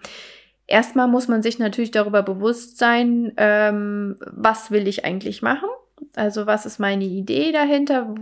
erstmal 0.66 1.08
muss 1.08 1.28
man 1.28 1.44
sich 1.44 1.60
natürlich 1.60 1.92
darüber 1.92 2.24
bewusst 2.24 2.78
sein, 2.78 3.34
ähm, 3.38 4.18
was 4.20 4.72
will 4.72 4.88
ich 4.88 5.06
eigentlich 5.06 5.42
machen? 5.42 5.70
Also 6.16 6.48
was 6.48 6.66
ist 6.66 6.80
meine 6.80 7.06
Idee 7.06 7.52
dahinter? 7.52 8.16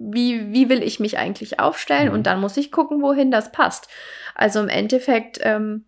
Wie, 0.00 0.52
wie 0.52 0.68
will 0.68 0.82
ich 0.82 1.00
mich 1.00 1.18
eigentlich 1.18 1.58
aufstellen? 1.60 2.08
Mhm. 2.08 2.14
Und 2.14 2.26
dann 2.26 2.40
muss 2.40 2.56
ich 2.56 2.70
gucken, 2.70 3.02
wohin 3.02 3.30
das 3.30 3.52
passt. 3.52 3.88
Also 4.34 4.60
im 4.60 4.68
Endeffekt 4.68 5.38
ähm, 5.42 5.84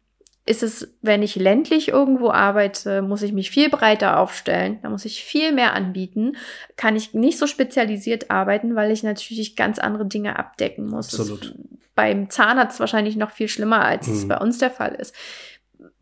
ist 0.47 0.63
es, 0.63 0.97
wenn 1.01 1.23
ich 1.23 1.37
ländlich 1.37 1.89
irgendwo 1.89 2.31
arbeite, 2.31 3.03
muss 3.03 3.23
ich 3.23 3.33
mich 3.33 3.51
viel 3.51 3.71
breiter 3.71 4.19
aufstellen, 4.19 4.81
da 4.83 4.91
muss 4.91 5.05
ich 5.05 5.23
viel 5.23 5.53
mehr 5.53 5.75
anbieten, 5.75 6.37
kann 6.77 6.97
ich 6.97 7.15
nicht 7.15 7.39
so 7.39 7.47
spezialisiert 7.47 8.31
arbeiten, 8.31 8.75
weil 8.75 8.91
ich 8.91 9.03
natürlich 9.03 9.55
ganz 9.55 9.79
andere 9.79 10.07
Dinge 10.07 10.39
abdecken 10.39 10.87
muss. 10.87 11.09
Absolut. 11.09 11.55
beim 11.95 12.31
Zahnarzt 12.31 12.81
wahrscheinlich 12.81 13.17
noch 13.17 13.31
viel 13.31 13.49
schlimmer, 13.49 13.85
als 13.85 14.09
mhm. 14.09 14.15
es 14.15 14.27
bei 14.27 14.39
uns 14.39 14.59
der 14.59 14.71
Fall 14.71 14.95
ist 14.95 15.15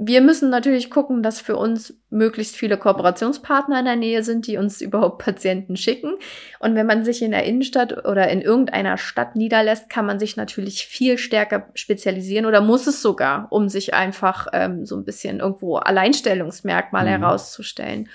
wir 0.00 0.20
müssen 0.20 0.48
natürlich 0.48 0.90
gucken, 0.90 1.24
dass 1.24 1.40
für 1.40 1.56
uns 1.56 1.94
möglichst 2.08 2.56
viele 2.56 2.76
Kooperationspartner 2.76 3.80
in 3.80 3.84
der 3.84 3.96
Nähe 3.96 4.22
sind, 4.22 4.46
die 4.46 4.56
uns 4.56 4.80
überhaupt 4.80 5.18
Patienten 5.24 5.76
schicken. 5.76 6.14
Und 6.60 6.76
wenn 6.76 6.86
man 6.86 7.04
sich 7.04 7.20
in 7.20 7.32
der 7.32 7.44
Innenstadt 7.44 8.06
oder 8.06 8.28
in 8.28 8.40
irgendeiner 8.40 8.96
Stadt 8.96 9.34
niederlässt, 9.34 9.90
kann 9.90 10.06
man 10.06 10.20
sich 10.20 10.36
natürlich 10.36 10.86
viel 10.86 11.18
stärker 11.18 11.68
spezialisieren 11.74 12.46
oder 12.46 12.60
muss 12.60 12.86
es 12.86 13.02
sogar, 13.02 13.48
um 13.50 13.68
sich 13.68 13.92
einfach 13.92 14.46
ähm, 14.52 14.86
so 14.86 14.96
ein 14.96 15.04
bisschen 15.04 15.40
irgendwo 15.40 15.76
Alleinstellungsmerkmal 15.76 17.04
mhm. 17.04 17.08
herauszustellen. 17.08 18.08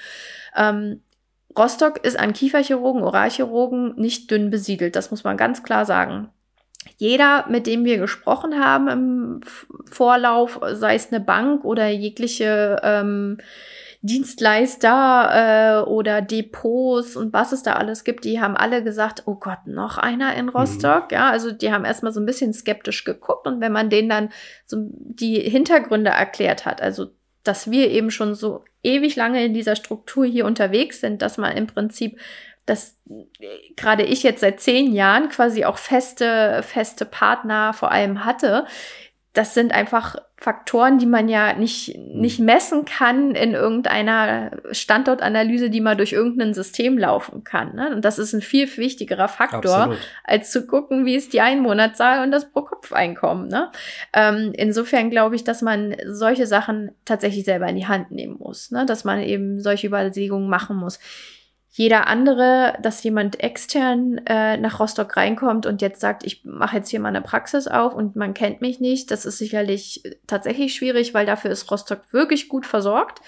Ähm, 0.56 1.02
Rostock 1.58 2.04
ist 2.04 2.18
an 2.18 2.32
Kieferchirurgen, 2.32 3.04
Oralchirurgen 3.04 3.96
nicht 3.98 4.32
dünn 4.32 4.50
besiedelt. 4.50 4.96
Das 4.96 5.12
muss 5.12 5.26
man 5.26 5.36
ganz 5.36 5.64
klar 5.64 5.86
sagen 5.86 6.30
jeder, 6.98 7.46
mit 7.50 7.68
dem 7.68 7.86
wir 7.86 7.98
gesprochen 7.98 8.64
haben 8.64 8.88
im 8.88 9.42
Vorlauf, 9.90 10.60
sei 10.74 10.96
es 10.96 11.12
eine 11.12 11.20
Bank 11.20 11.64
oder 11.66 11.88
jegliche 11.90 12.80
ähm, 12.84 13.38
Dienstleister 14.02 15.86
äh, 15.86 15.90
oder 15.90 16.22
Depots 16.22 17.16
und 17.16 17.32
was 17.32 17.54
es 17.54 17.64
da 17.64 17.74
alles 17.74 18.04
gibt, 18.04 18.26
die 18.26 18.42
haben 18.42 18.58
alle 18.58 18.84
gesagt, 18.84 19.24
oh 19.28 19.36
Gott, 19.36 19.60
noch 19.66 19.98
einer 19.98 20.36
in 20.36 20.50
Rostock. 20.50 21.12
Mhm. 21.12 21.16
Ja, 21.16 21.30
also 21.30 21.52
die 21.52 21.72
haben 21.72 21.86
erstmal 21.86 22.12
so 22.12 22.20
ein 22.20 22.26
bisschen 22.26 22.54
skeptisch 22.54 23.06
geguckt 23.06 23.48
und 23.48 23.62
wenn 23.62 23.72
man 23.72 23.90
denen 23.90 24.10
dann 24.10 24.30
so 24.66 24.78
die 24.90 25.40
Hintergründe 25.40 26.12
erklärt 26.12 26.66
hat, 26.66 26.82
also 26.82 27.08
dass 27.44 27.72
wir 27.72 27.92
eben 27.92 28.12
schon 28.12 28.36
so 28.36 28.66
ewig 28.84 29.16
lange 29.16 29.44
in 29.46 29.54
dieser 29.54 29.78
Struktur 29.78 30.26
hier 30.26 30.46
unterwegs 30.46 31.00
sind, 31.00 31.22
dass 31.22 31.38
man 31.38 31.56
im 31.56 31.68
Prinzip 31.68 32.20
dass 32.66 32.98
äh, 33.10 33.26
gerade 33.76 34.04
ich 34.04 34.24
jetzt 34.24 34.42
seit 34.42 34.60
zehn 34.60 34.94
Jahren 34.94 35.30
quasi 35.30 35.66
auch 35.66 35.78
feste, 35.78 36.64
feste 36.64 37.06
Partner 37.06 37.74
vor 37.74 37.92
allem 37.92 38.26
hatte. 38.26 38.66
Das 39.34 39.56
sind 39.56 39.72
einfach 39.72 40.16
Faktoren, 40.38 41.00
die 41.00 41.06
man 41.06 41.28
ja 41.28 41.54
nicht, 41.54 41.98
nicht 41.98 42.40
mhm. 42.40 42.46
messen 42.46 42.86
kann 42.86 43.34
in 43.34 43.54
irgendeiner 43.54 44.52
Standortanalyse, 44.72 45.70
die 45.70 45.82
mal 45.82 45.96
durch 45.96 46.12
irgendein 46.12 46.54
System 46.54 46.98
laufen 46.98 47.44
kann. 47.44 47.74
Ne? 47.76 47.96
Und 47.96 48.06
das 48.06 48.20
ist 48.20 48.34
ein 48.34 48.42
viel 48.42 48.68
wichtigerer 48.78 49.30
Faktor, 49.30 49.76
Absolut. 49.76 49.98
als 50.24 50.52
zu 50.52 50.68
gucken, 50.68 51.06
wie 51.06 51.16
ist 51.16 51.34
die 51.34 51.42
Einwohnerzahl 51.42 52.24
und 52.24 52.32
das 52.32 52.52
Pro-Kopf-Einkommen. 52.52 53.48
Ne? 53.48 53.72
Ähm, 54.14 54.52
insofern 54.54 55.10
glaube 55.10 55.36
ich, 55.36 55.46
dass 55.46 55.62
man 55.62 55.96
solche 56.06 56.46
Sachen 56.46 56.92
tatsächlich 57.06 57.46
selber 57.46 57.68
in 57.68 57.78
die 57.78 57.88
Hand 57.88 58.12
nehmen 58.12 58.36
muss, 58.38 58.70
ne? 58.70 58.86
dass 58.86 59.06
man 59.06 59.20
eben 59.22 59.62
solche 59.62 59.88
Überlegungen 59.88 60.50
machen 60.50 60.76
muss 60.76 61.00
jeder 61.76 62.06
andere, 62.06 62.78
dass 62.84 63.02
jemand 63.02 63.40
extern 63.40 64.20
äh, 64.28 64.58
nach 64.58 64.80
Rostock 64.80 65.18
reinkommt 65.18 65.66
und 65.66 65.82
jetzt 65.82 66.02
sagt, 66.02 66.24
ich 66.24 66.46
mache 66.46 66.78
jetzt 66.78 66.90
hier 66.90 67.00
mal 67.00 67.10
eine 67.10 67.24
Praxis 67.24 67.68
auf 67.68 67.96
und 67.96 68.16
man 68.16 68.36
kennt 68.36 68.62
mich 68.62 68.80
nicht, 68.80 69.10
das 69.10 69.26
ist 69.26 69.40
sicherlich 69.40 70.04
tatsächlich 70.28 70.76
schwierig, 70.76 71.16
weil 71.16 71.26
dafür 71.26 71.50
ist 71.50 71.72
Rostock 71.72 72.02
wirklich 72.12 72.48
gut 72.48 72.68
versorgt. 72.68 73.22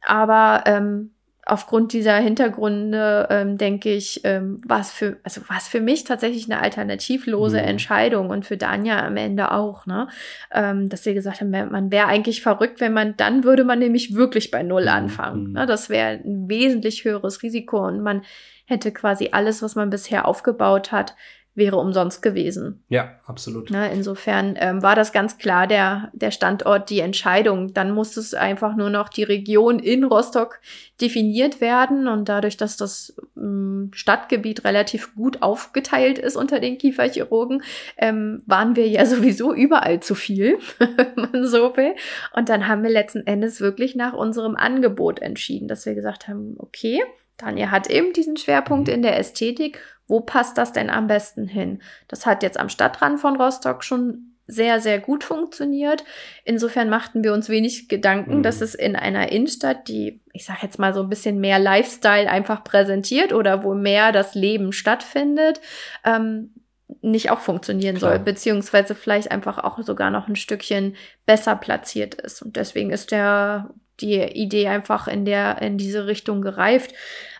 Aber 0.00 0.64
ähm, 0.66 1.12
aufgrund 1.46 1.92
dieser 1.92 2.16
Hintergründe 2.16 3.28
ähm, 3.30 3.56
denke 3.56 3.92
ich, 3.92 4.20
ähm, 4.24 4.60
war 4.66 4.80
es 4.80 4.90
für, 4.90 5.18
also 5.22 5.40
war 5.48 5.60
für 5.60 5.80
mich 5.80 6.02
tatsächlich 6.02 6.50
eine 6.50 6.60
alternativlose 6.60 7.58
mhm. 7.58 7.68
Entscheidung 7.68 8.30
und 8.30 8.44
für 8.44 8.56
Danja 8.56 9.06
am 9.06 9.16
Ende 9.16 9.52
auch, 9.52 9.86
ne? 9.86 10.08
Ähm, 10.52 10.88
dass 10.88 11.04
sie 11.04 11.14
gesagt 11.14 11.40
haben, 11.40 11.50
man 11.50 11.92
wäre 11.92 12.08
eigentlich 12.08 12.42
verrückt, 12.42 12.80
wenn 12.80 12.92
man, 12.92 13.16
dann 13.16 13.44
würde 13.44 13.62
man 13.62 13.78
nämlich 13.78 14.14
wirklich 14.14 14.50
bei 14.50 14.64
Null 14.64 14.82
mhm. 14.82 14.88
anfangen. 14.88 15.46
Mhm. 15.46 15.52
Ne? 15.52 15.66
Das 15.66 15.88
wäre 15.88 16.20
ein 16.24 16.48
wesentlich 16.48 17.04
höheres 17.04 17.42
Risiko 17.44 17.86
und 17.86 18.02
man 18.02 18.22
hätte 18.66 18.92
quasi 18.92 19.28
alles, 19.30 19.62
was 19.62 19.76
man 19.76 19.88
bisher 19.88 20.26
aufgebaut 20.26 20.90
hat, 20.90 21.14
wäre 21.56 21.78
umsonst 21.78 22.22
gewesen. 22.22 22.84
Ja, 22.88 23.18
absolut. 23.26 23.70
Na, 23.70 23.88
insofern 23.88 24.56
ähm, 24.60 24.82
war 24.82 24.94
das 24.94 25.12
ganz 25.12 25.38
klar 25.38 25.66
der, 25.66 26.10
der 26.12 26.30
Standort, 26.30 26.90
die 26.90 27.00
Entscheidung. 27.00 27.72
Dann 27.72 27.92
musste 27.92 28.20
es 28.20 28.34
einfach 28.34 28.76
nur 28.76 28.90
noch 28.90 29.08
die 29.08 29.22
Region 29.22 29.78
in 29.78 30.04
Rostock 30.04 30.60
definiert 31.00 31.62
werden. 31.62 32.08
Und 32.08 32.28
dadurch, 32.28 32.58
dass 32.58 32.76
das 32.76 33.16
ähm, 33.36 33.90
Stadtgebiet 33.94 34.64
relativ 34.64 35.14
gut 35.14 35.40
aufgeteilt 35.42 36.18
ist 36.18 36.36
unter 36.36 36.60
den 36.60 36.76
Kieferchirurgen, 36.76 37.62
ähm, 37.96 38.42
waren 38.46 38.76
wir 38.76 38.86
ja 38.86 39.06
sowieso 39.06 39.54
überall 39.54 40.00
zu 40.00 40.14
viel, 40.14 40.58
wenn 40.78 41.12
man 41.16 41.46
so 41.46 41.74
will. 41.76 41.94
Und 42.34 42.50
dann 42.50 42.68
haben 42.68 42.82
wir 42.82 42.90
letzten 42.90 43.26
Endes 43.26 43.62
wirklich 43.62 43.96
nach 43.96 44.12
unserem 44.12 44.56
Angebot 44.56 45.20
entschieden, 45.20 45.68
dass 45.68 45.86
wir 45.86 45.94
gesagt 45.94 46.28
haben, 46.28 46.56
okay, 46.58 47.02
Tanja 47.38 47.70
hat 47.70 47.88
eben 47.90 48.12
diesen 48.12 48.36
Schwerpunkt 48.36 48.88
mhm. 48.88 48.94
in 48.94 49.02
der 49.02 49.18
Ästhetik. 49.18 49.80
Wo 50.08 50.20
passt 50.20 50.56
das 50.58 50.72
denn 50.72 50.90
am 50.90 51.06
besten 51.06 51.48
hin? 51.48 51.82
Das 52.08 52.26
hat 52.26 52.42
jetzt 52.42 52.58
am 52.58 52.68
Stadtrand 52.68 53.20
von 53.20 53.36
Rostock 53.40 53.82
schon 53.82 54.36
sehr, 54.46 54.80
sehr 54.80 55.00
gut 55.00 55.24
funktioniert. 55.24 56.04
Insofern 56.44 56.88
machten 56.88 57.24
wir 57.24 57.32
uns 57.32 57.48
wenig 57.48 57.88
Gedanken, 57.88 58.38
mhm. 58.38 58.42
dass 58.42 58.60
es 58.60 58.74
in 58.74 58.94
einer 58.94 59.32
Innenstadt, 59.32 59.88
die, 59.88 60.20
ich 60.32 60.44
sage 60.44 60.60
jetzt 60.62 60.78
mal 60.78 60.94
so 60.94 61.02
ein 61.02 61.08
bisschen 61.08 61.40
mehr 61.40 61.58
Lifestyle 61.58 62.30
einfach 62.30 62.62
präsentiert 62.62 63.32
oder 63.32 63.64
wo 63.64 63.74
mehr 63.74 64.12
das 64.12 64.34
Leben 64.34 64.72
stattfindet, 64.72 65.60
ähm, 66.04 66.52
nicht 67.00 67.30
auch 67.30 67.40
funktionieren 67.40 67.96
Klar. 67.96 68.12
soll, 68.12 68.18
beziehungsweise 68.20 68.94
vielleicht 68.94 69.32
einfach 69.32 69.58
auch 69.58 69.82
sogar 69.82 70.10
noch 70.10 70.28
ein 70.28 70.36
Stückchen 70.36 70.94
besser 71.24 71.56
platziert 71.56 72.14
ist. 72.14 72.42
Und 72.42 72.54
deswegen 72.54 72.90
ist 72.90 73.10
der 73.10 73.70
die 74.00 74.20
Idee 74.20 74.68
einfach 74.68 75.08
in 75.08 75.24
der, 75.24 75.60
in 75.62 75.78
diese 75.78 76.06
Richtung 76.06 76.42
gereift. 76.42 76.92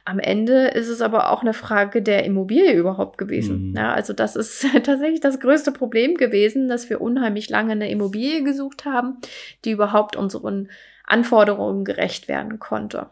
Am 0.04 0.20
Ende 0.20 0.68
ist 0.68 0.88
es 0.88 1.00
aber 1.00 1.30
auch 1.30 1.42
eine 1.42 1.52
Frage 1.52 2.00
der 2.00 2.24
Immobilie 2.24 2.72
überhaupt 2.72 3.18
gewesen. 3.18 3.70
Mhm. 3.70 3.76
Ja, 3.76 3.92
also 3.92 4.12
das 4.12 4.36
ist 4.36 4.64
tatsächlich 4.84 5.20
das 5.20 5.40
größte 5.40 5.72
Problem 5.72 6.14
gewesen, 6.14 6.68
dass 6.68 6.88
wir 6.88 7.00
unheimlich 7.00 7.50
lange 7.50 7.72
eine 7.72 7.90
Immobilie 7.90 8.44
gesucht 8.44 8.84
haben, 8.84 9.18
die 9.64 9.72
überhaupt 9.72 10.14
unseren 10.16 10.70
Anforderungen 11.04 11.84
gerecht 11.84 12.28
werden 12.28 12.58
konnte. 12.58 13.10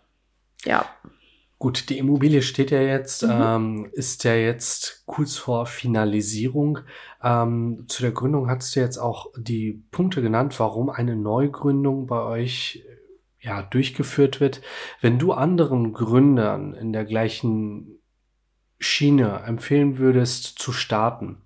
Ja. 0.65 0.87
Gut, 1.59 1.89
die 1.89 1.99
Immobilie 1.99 2.43
steht 2.43 2.71
ja 2.71 2.81
jetzt, 2.81 3.23
mhm. 3.23 3.31
ähm, 3.33 3.91
ist 3.93 4.23
ja 4.25 4.35
jetzt 4.35 5.03
kurz 5.07 5.37
vor 5.37 5.67
Finalisierung. 5.67 6.81
Ähm, 7.23 7.87
zu 7.89 8.03
der 8.03 8.13
Gründung 8.13 8.51
hast 8.51 8.77
du 8.77 8.81
jetzt 8.81 8.99
auch 8.99 9.33
die 9.37 9.83
Punkte 9.91 10.21
genannt, 10.21 10.59
warum 10.61 10.91
eine 10.91 11.17
Neugründung 11.17 12.07
bei 12.07 12.23
euch 12.23 12.85
ja, 13.45 13.63
durchgeführt 13.63 14.41
wird. 14.41 14.63
Wenn 15.01 15.19
du 15.19 15.33
anderen 15.33 15.93
Gründern 15.93 16.75
in 16.75 16.93
der 16.93 17.05
gleichen 17.05 18.01
Schiene 18.79 19.43
empfehlen 19.47 19.99
würdest 19.99 20.59
zu 20.59 20.73
starten, 20.73 21.43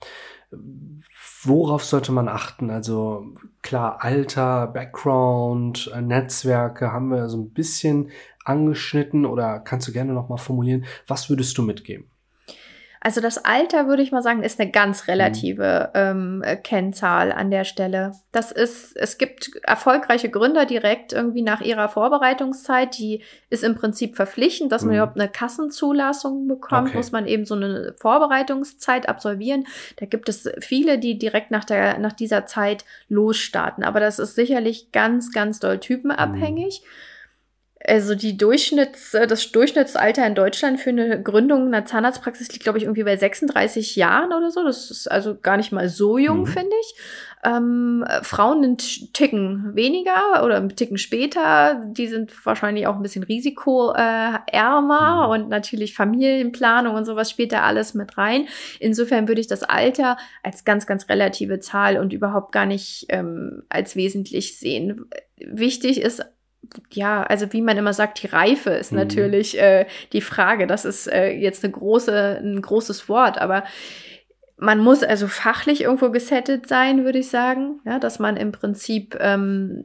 worauf 1.42 1.84
sollte 1.84 2.12
man 2.12 2.28
achten? 2.28 2.70
Also 2.70 3.34
klar, 3.62 3.98
Alter, 4.02 4.68
Background, 4.68 5.90
äh, 5.94 6.00
Netzwerke 6.00 6.92
haben 6.92 7.10
wir 7.10 7.28
so 7.28 7.38
ein 7.38 7.50
bisschen 7.50 8.10
angeschnitten 8.44 9.26
oder 9.26 9.58
kannst 9.58 9.88
du 9.88 9.92
gerne 9.92 10.12
noch 10.12 10.28
mal 10.28 10.38
formulieren, 10.38 10.86
was 11.06 11.28
würdest 11.28 11.58
du 11.58 11.62
mitgeben? 11.62 12.10
Also 13.08 13.22
das 13.22 13.42
Alter, 13.42 13.88
würde 13.88 14.02
ich 14.02 14.12
mal 14.12 14.20
sagen, 14.20 14.42
ist 14.42 14.60
eine 14.60 14.70
ganz 14.70 15.08
relative 15.08 15.88
mhm. 15.94 16.42
ähm, 16.44 16.62
Kennzahl 16.62 17.32
an 17.32 17.50
der 17.50 17.64
Stelle. 17.64 18.12
Das 18.32 18.52
ist, 18.52 18.94
es 18.98 19.16
gibt 19.16 19.50
erfolgreiche 19.62 20.28
Gründer 20.28 20.66
direkt 20.66 21.14
irgendwie 21.14 21.40
nach 21.40 21.62
ihrer 21.62 21.88
Vorbereitungszeit, 21.88 22.98
die 22.98 23.22
ist 23.48 23.64
im 23.64 23.76
Prinzip 23.76 24.14
verpflichtend, 24.14 24.72
dass 24.72 24.82
man 24.82 24.90
mhm. 24.90 24.96
überhaupt 24.98 25.18
eine 25.18 25.30
Kassenzulassung 25.30 26.48
bekommt, 26.48 26.88
okay. 26.88 26.98
muss 26.98 27.10
man 27.10 27.26
eben 27.26 27.46
so 27.46 27.54
eine 27.54 27.94
Vorbereitungszeit 27.98 29.08
absolvieren. 29.08 29.66
Da 29.96 30.04
gibt 30.04 30.28
es 30.28 30.46
viele, 30.60 30.98
die 30.98 31.16
direkt 31.16 31.50
nach 31.50 31.64
der, 31.64 31.96
nach 31.96 32.12
dieser 32.12 32.44
Zeit 32.44 32.84
losstarten. 33.08 33.84
Aber 33.84 34.00
das 34.00 34.18
ist 34.18 34.34
sicherlich 34.34 34.92
ganz, 34.92 35.32
ganz 35.32 35.60
doll 35.60 35.78
typenabhängig. 35.78 36.82
Mhm 36.84 37.07
Also 37.88 38.14
die 38.14 38.36
Durchschnitts, 38.36 39.14
äh, 39.14 39.26
das 39.26 39.50
Durchschnittsalter 39.50 40.26
in 40.26 40.34
Deutschland 40.34 40.78
für 40.78 40.90
eine 40.90 41.22
Gründung 41.22 41.68
einer 41.68 41.86
Zahnarztpraxis 41.86 42.52
liegt, 42.52 42.62
glaube 42.62 42.78
ich, 42.78 42.84
irgendwie 42.84 43.04
bei 43.04 43.16
36 43.16 43.96
Jahren 43.96 44.32
oder 44.32 44.50
so. 44.50 44.62
Das 44.62 44.90
ist 44.90 45.10
also 45.10 45.36
gar 45.40 45.56
nicht 45.56 45.72
mal 45.72 45.88
so 45.88 46.18
jung, 46.18 46.40
mhm. 46.40 46.46
finde 46.46 46.76
ich. 46.80 46.94
Ähm, 47.44 48.04
Frauen 48.22 48.64
einen 48.64 48.78
Ticken 48.78 49.74
weniger 49.74 50.44
oder 50.44 50.56
einen 50.56 50.74
Ticken 50.74 50.98
später. 50.98 51.82
Die 51.86 52.08
sind 52.08 52.32
wahrscheinlich 52.44 52.86
auch 52.86 52.96
ein 52.96 53.02
bisschen 53.02 53.22
risikoärmer 53.22 55.26
mhm. 55.26 55.30
und 55.30 55.48
natürlich 55.48 55.94
Familienplanung 55.94 56.94
und 56.94 57.06
sowas 57.06 57.30
spielt 57.30 57.52
da 57.52 57.62
alles 57.62 57.94
mit 57.94 58.18
rein. 58.18 58.48
Insofern 58.80 59.28
würde 59.28 59.40
ich 59.40 59.46
das 59.46 59.62
Alter 59.62 60.18
als 60.42 60.64
ganz, 60.64 60.86
ganz 60.86 61.08
relative 61.08 61.60
Zahl 61.60 61.98
und 61.98 62.12
überhaupt 62.12 62.52
gar 62.52 62.66
nicht 62.66 63.06
ähm, 63.08 63.62
als 63.68 63.96
wesentlich 63.96 64.58
sehen. 64.58 65.06
Wichtig 65.38 66.00
ist 66.00 66.24
ja, 66.90 67.22
also 67.22 67.52
wie 67.52 67.62
man 67.62 67.76
immer 67.76 67.92
sagt, 67.92 68.22
die 68.22 68.26
Reife 68.26 68.70
ist 68.70 68.92
mhm. 68.92 68.98
natürlich 68.98 69.58
äh, 69.58 69.86
die 70.12 70.20
Frage. 70.20 70.66
Das 70.66 70.84
ist 70.84 71.06
äh, 71.06 71.30
jetzt 71.30 71.64
eine 71.64 71.72
große, 71.72 72.40
ein 72.42 72.60
großes 72.60 73.08
Wort, 73.08 73.38
aber 73.38 73.64
man 74.56 74.80
muss 74.80 75.02
also 75.02 75.28
fachlich 75.28 75.82
irgendwo 75.82 76.10
gesettet 76.10 76.66
sein, 76.66 77.04
würde 77.04 77.20
ich 77.20 77.30
sagen, 77.30 77.80
ja, 77.84 77.98
dass 77.98 78.18
man 78.18 78.36
im 78.36 78.52
Prinzip 78.52 79.16
ähm, 79.20 79.84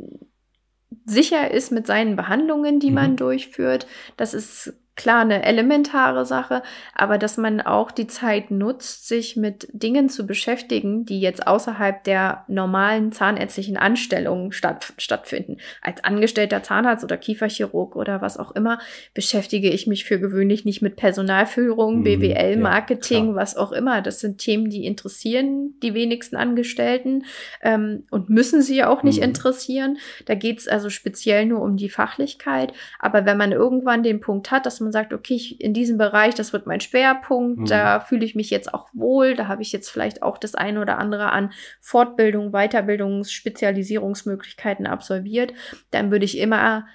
sicher 1.06 1.52
ist 1.52 1.72
mit 1.72 1.86
seinen 1.86 2.16
Behandlungen, 2.16 2.80
die 2.80 2.90
mhm. 2.90 2.96
man 2.96 3.16
durchführt. 3.16 3.88
Das 4.18 4.34
ist 4.34 4.74
klar 4.96 5.22
eine 5.22 5.44
elementare 5.44 6.26
Sache, 6.26 6.62
aber 6.94 7.18
dass 7.18 7.38
man 7.38 7.62
auch 7.62 7.92
die 7.92 8.08
Zeit 8.08 8.52
nutzt, 8.52 9.08
sich 9.08 9.36
mit 9.36 9.68
Dingen 9.74 10.08
zu 10.08 10.28
beschäftigen, 10.28 11.06
die 11.06 11.20
jetzt 11.20 11.48
außerhalb 11.48 12.04
der 12.04 12.46
normalen 12.48 13.12
zahnärztlichen 13.12 13.76
Anstellungen 13.76 14.52
statt, 14.52 14.94
stattfinden. 14.98 15.58
Als 15.82 16.04
angestellter 16.04 16.62
Zahnarzt 16.62 17.04
oder 17.04 17.18
Kieferchirurg 17.18 17.96
oder 17.96 18.22
was 18.22 18.38
auch 18.38 18.52
immer 18.52 18.78
beschäftige 19.16 19.70
ich 19.70 19.88
mich 19.88 20.06
für 20.06 20.20
gewöhnlich 20.20 20.64
nicht 20.64 20.82
mit 20.84 20.96
Personalführung, 20.96 22.00
mhm, 22.00 22.04
BWL, 22.04 22.58
Marketing, 22.58 23.30
ja, 23.30 23.36
was 23.36 23.58
auch 23.58 23.72
immer. 23.72 24.02
Das 24.02 24.20
sind 24.20 24.38
Themen, 24.38 24.70
die 24.70 24.86
interessieren 24.86 25.74
die 25.82 25.96
wenigsten 25.96 26.36
Angestellten 26.36 27.26
ähm, 27.62 28.04
und 28.12 28.30
müssen 28.30 28.62
sie 28.62 28.84
auch 28.84 29.02
nicht 29.02 29.18
mhm. 29.18 29.24
interessieren. 29.24 29.98
Da 30.26 30.36
geht 30.36 30.60
es 30.60 30.68
also 30.68 30.90
speziell 30.90 31.46
nur 31.48 31.62
um 31.62 31.78
die 31.78 31.90
Fachlichkeit. 31.90 32.74
Aber 33.00 33.26
wenn 33.26 33.38
man 33.38 33.52
irgendwann 33.52 34.04
den 34.04 34.20
Punkt 34.20 34.52
hat, 34.52 34.66
dass 34.66 34.83
man 34.84 34.92
sagt, 34.92 35.14
okay, 35.14 35.36
ich, 35.36 35.62
in 35.62 35.74
diesem 35.74 35.98
Bereich, 35.98 36.36
das 36.36 36.54
wird 36.54 36.68
mein 36.68 36.80
Schwerpunkt, 36.80 37.60
mhm. 37.62 37.66
da 37.66 38.00
fühle 38.00 38.26
ich 38.26 38.36
mich 38.36 38.50
jetzt 38.50 38.74
auch 38.74 38.88
wohl, 38.94 39.36
da 39.36 39.48
habe 39.48 39.62
ich 39.62 39.72
jetzt 39.72 39.90
vielleicht 39.90 40.22
auch 40.22 40.38
das 40.38 40.56
eine 40.56 40.82
oder 40.82 40.98
andere 40.98 41.32
an 41.32 41.52
Fortbildung, 41.82 42.52
Weiterbildungs-, 42.52 43.32
Spezialisierungsmöglichkeiten 43.32 44.88
absolviert, 44.88 45.54
dann 45.92 46.12
würde 46.12 46.26
ich 46.26 46.38
immer 46.38 46.86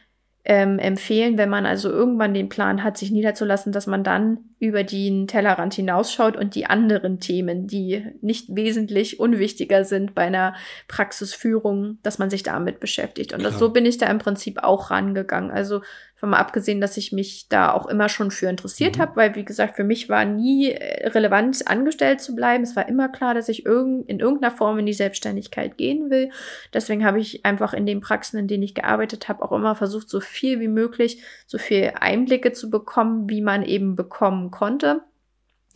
ähm, 0.45 0.79
empfehlen, 0.79 1.37
wenn 1.37 1.51
man 1.51 1.67
also 1.67 1.91
irgendwann 1.91 2.33
den 2.33 2.49
Plan 2.49 2.83
hat, 2.83 2.97
sich 2.97 3.11
niederzulassen, 3.11 3.71
dass 3.71 3.87
man 3.87 4.03
dann 4.03 4.39
über 4.59 4.83
den 4.83 5.27
Tellerrand 5.29 5.75
hinausschaut 5.75 6.37
und 6.37 6.55
die 6.55 6.67
anderen 6.67 7.21
Themen, 7.21 7.67
die 7.67 8.05
nicht 8.21 8.55
wesentlich 8.55 9.21
unwichtiger 9.21 9.85
sind 9.85 10.15
bei 10.15 10.23
einer 10.23 10.55
Praxisführung, 10.89 11.99
dass 12.03 12.19
man 12.19 12.31
sich 12.31 12.43
damit 12.43 12.81
beschäftigt. 12.81 13.33
Und 13.33 13.43
das, 13.43 13.59
so 13.59 13.71
bin 13.71 13.87
ich 13.87 13.99
da 13.99 14.07
im 14.07 14.19
Prinzip 14.19 14.63
auch 14.63 14.91
rangegangen. 14.91 15.51
Also 15.51 15.81
von 16.19 16.31
mal 16.31 16.39
abgesehen, 16.39 16.81
dass 16.81 16.97
ich 16.97 17.13
mich 17.13 17.47
da 17.49 17.73
auch 17.73 17.87
immer 17.87 18.09
schon 18.09 18.33
für 18.33 18.49
interessiert 18.49 18.97
mhm. 18.97 19.03
habe, 19.03 19.17
weil 19.17 19.35
wie 19.37 19.45
gesagt, 19.45 19.77
für 19.77 19.85
mich 19.85 20.09
war 20.09 20.25
nie 20.25 20.73
äh, 20.73 21.09
relevant, 21.11 21.69
angestellt 21.69 22.21
zu 22.21 22.35
bleiben. 22.35 22.65
Es 22.65 22.75
war 22.75 22.89
immer 22.89 23.09
klar, 23.09 23.35
dass 23.35 23.49
ich 23.49 23.65
irg 23.67 23.87
in 24.09 24.19
irgendeiner 24.19 24.55
Form 24.55 24.81
in 24.81 24.87
die 24.87 24.93
Selbstständigkeit 24.93 25.77
gehen 25.77 26.11
will. 26.11 26.31
Deswegen 26.75 27.05
habe 27.05 27.21
ich 27.21 27.45
einfach 27.45 27.73
in 27.73 27.87
den 27.87 28.01
Praxen, 28.01 28.37
in 28.37 28.49
denen 28.49 28.65
ich 28.65 28.75
gearbeitet 28.75 29.29
habe, 29.29 29.45
auch 29.45 29.53
immer 29.53 29.77
versucht, 29.77 30.11
so 30.11 30.19
viel 30.19 30.59
wie 30.59 30.67
möglich, 30.67 31.23
so 31.47 31.57
viel 31.57 31.93
Einblicke 32.01 32.53
zu 32.53 32.69
bekommen, 32.69 33.31
wie 33.31 33.41
man 33.41 33.63
eben 33.63 33.95
bekommen 33.95 34.48
konnte 34.51 35.03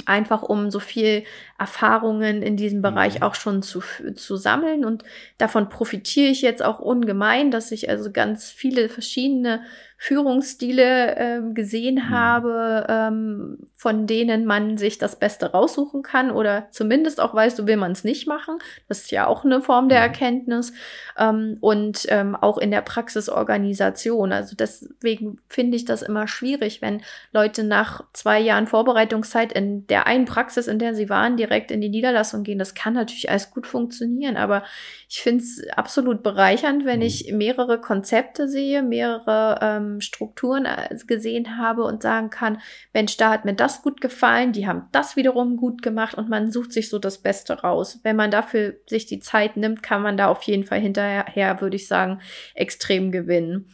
einfach 0.06 0.42
um 0.42 0.70
so 0.70 0.80
viel 0.80 1.24
Erfahrungen 1.58 2.42
in 2.42 2.56
diesem 2.56 2.82
Bereich 2.82 3.16
mhm. 3.16 3.22
auch 3.22 3.34
schon 3.34 3.62
zu, 3.62 3.82
zu 4.14 4.36
sammeln. 4.36 4.84
Und 4.84 5.04
davon 5.38 5.68
profitiere 5.68 6.30
ich 6.30 6.42
jetzt 6.42 6.62
auch 6.62 6.80
ungemein, 6.80 7.50
dass 7.50 7.72
ich 7.72 7.88
also 7.88 8.10
ganz 8.10 8.50
viele 8.50 8.88
verschiedene 8.88 9.62
Führungsstile 10.04 11.14
äh, 11.14 11.40
gesehen 11.54 11.94
mhm. 11.94 12.10
habe, 12.10 12.86
ähm, 12.88 13.58
von 13.76 14.08
denen 14.08 14.46
man 14.46 14.76
sich 14.76 14.98
das 14.98 15.14
Beste 15.14 15.52
raussuchen 15.52 16.02
kann 16.02 16.32
oder 16.32 16.66
zumindest 16.72 17.20
auch 17.20 17.34
weiß, 17.34 17.56
so 17.56 17.68
will 17.68 17.76
man 17.76 17.92
es 17.92 18.02
nicht 18.02 18.26
machen. 18.26 18.58
Das 18.88 19.02
ist 19.02 19.12
ja 19.12 19.28
auch 19.28 19.44
eine 19.44 19.60
Form 19.60 19.88
der 19.88 20.00
mhm. 20.00 20.04
Erkenntnis. 20.06 20.72
Ähm, 21.16 21.56
und 21.60 22.06
ähm, 22.08 22.34
auch 22.34 22.58
in 22.58 22.72
der 22.72 22.80
Praxisorganisation. 22.80 24.32
Also 24.32 24.56
deswegen 24.56 25.36
finde 25.46 25.76
ich 25.76 25.84
das 25.84 26.02
immer 26.02 26.26
schwierig, 26.26 26.82
wenn 26.82 27.02
Leute 27.32 27.62
nach 27.62 28.02
zwei 28.12 28.40
Jahren 28.40 28.66
Vorbereitungszeit 28.66 29.52
in 29.52 29.86
der 29.86 30.08
einen 30.08 30.24
Praxis, 30.24 30.66
in 30.66 30.80
der 30.80 30.96
sie 30.96 31.10
waren, 31.10 31.36
direkt 31.36 31.70
in 31.70 31.80
die 31.80 31.88
Niederlassung 31.88 32.42
gehen. 32.42 32.58
Das 32.58 32.74
kann 32.74 32.94
natürlich 32.94 33.30
alles 33.30 33.52
gut 33.52 33.68
funktionieren, 33.68 34.36
aber 34.36 34.64
ich 35.08 35.22
finde 35.22 35.44
es 35.44 35.62
absolut 35.76 36.24
bereichernd, 36.24 36.84
wenn 36.84 36.98
mhm. 36.98 37.06
ich 37.06 37.32
mehrere 37.32 37.80
Konzepte 37.80 38.48
sehe, 38.48 38.82
mehrere 38.82 39.60
ähm, 39.62 39.91
Strukturen 40.00 40.64
äh, 40.64 40.96
gesehen 41.06 41.58
habe 41.58 41.84
und 41.84 42.02
sagen 42.02 42.30
kann, 42.30 42.60
Mensch, 42.92 43.16
da 43.16 43.30
hat 43.30 43.44
mir 43.44 43.54
das 43.54 43.82
gut 43.82 44.00
gefallen, 44.00 44.52
die 44.52 44.66
haben 44.66 44.88
das 44.92 45.16
wiederum 45.16 45.56
gut 45.56 45.82
gemacht 45.82 46.14
und 46.14 46.28
man 46.28 46.50
sucht 46.50 46.72
sich 46.72 46.88
so 46.88 46.98
das 46.98 47.18
Beste 47.18 47.60
raus. 47.60 48.00
Wenn 48.02 48.16
man 48.16 48.30
dafür 48.30 48.74
sich 48.86 49.06
die 49.06 49.20
Zeit 49.20 49.56
nimmt, 49.56 49.82
kann 49.82 50.02
man 50.02 50.16
da 50.16 50.28
auf 50.28 50.42
jeden 50.42 50.64
Fall 50.64 50.80
hinterher, 50.80 51.60
würde 51.60 51.76
ich 51.76 51.88
sagen, 51.88 52.20
extrem 52.54 53.12
gewinnen. 53.12 53.68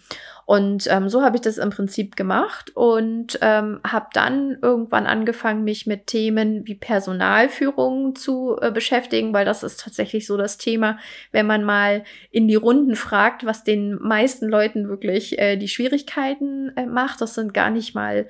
Und 0.48 0.86
ähm, 0.90 1.10
so 1.10 1.20
habe 1.20 1.36
ich 1.36 1.42
das 1.42 1.58
im 1.58 1.68
Prinzip 1.68 2.16
gemacht 2.16 2.74
und 2.74 3.38
ähm, 3.42 3.80
habe 3.86 4.06
dann 4.14 4.56
irgendwann 4.62 5.04
angefangen, 5.04 5.62
mich 5.62 5.86
mit 5.86 6.06
Themen 6.06 6.66
wie 6.66 6.74
Personalführung 6.74 8.14
zu 8.14 8.56
äh, 8.58 8.70
beschäftigen, 8.70 9.34
weil 9.34 9.44
das 9.44 9.62
ist 9.62 9.80
tatsächlich 9.80 10.26
so 10.26 10.38
das 10.38 10.56
Thema, 10.56 10.98
wenn 11.32 11.46
man 11.46 11.64
mal 11.64 12.02
in 12.30 12.48
die 12.48 12.54
Runden 12.54 12.96
fragt, 12.96 13.44
was 13.44 13.62
den 13.62 13.96
meisten 14.00 14.48
Leuten 14.48 14.88
wirklich 14.88 15.38
äh, 15.38 15.58
die 15.58 15.68
Schwierigkeiten 15.68 16.72
äh, 16.76 16.86
macht. 16.86 17.20
Das 17.20 17.34
sind 17.34 17.52
gar 17.52 17.68
nicht 17.68 17.94
mal 17.94 18.26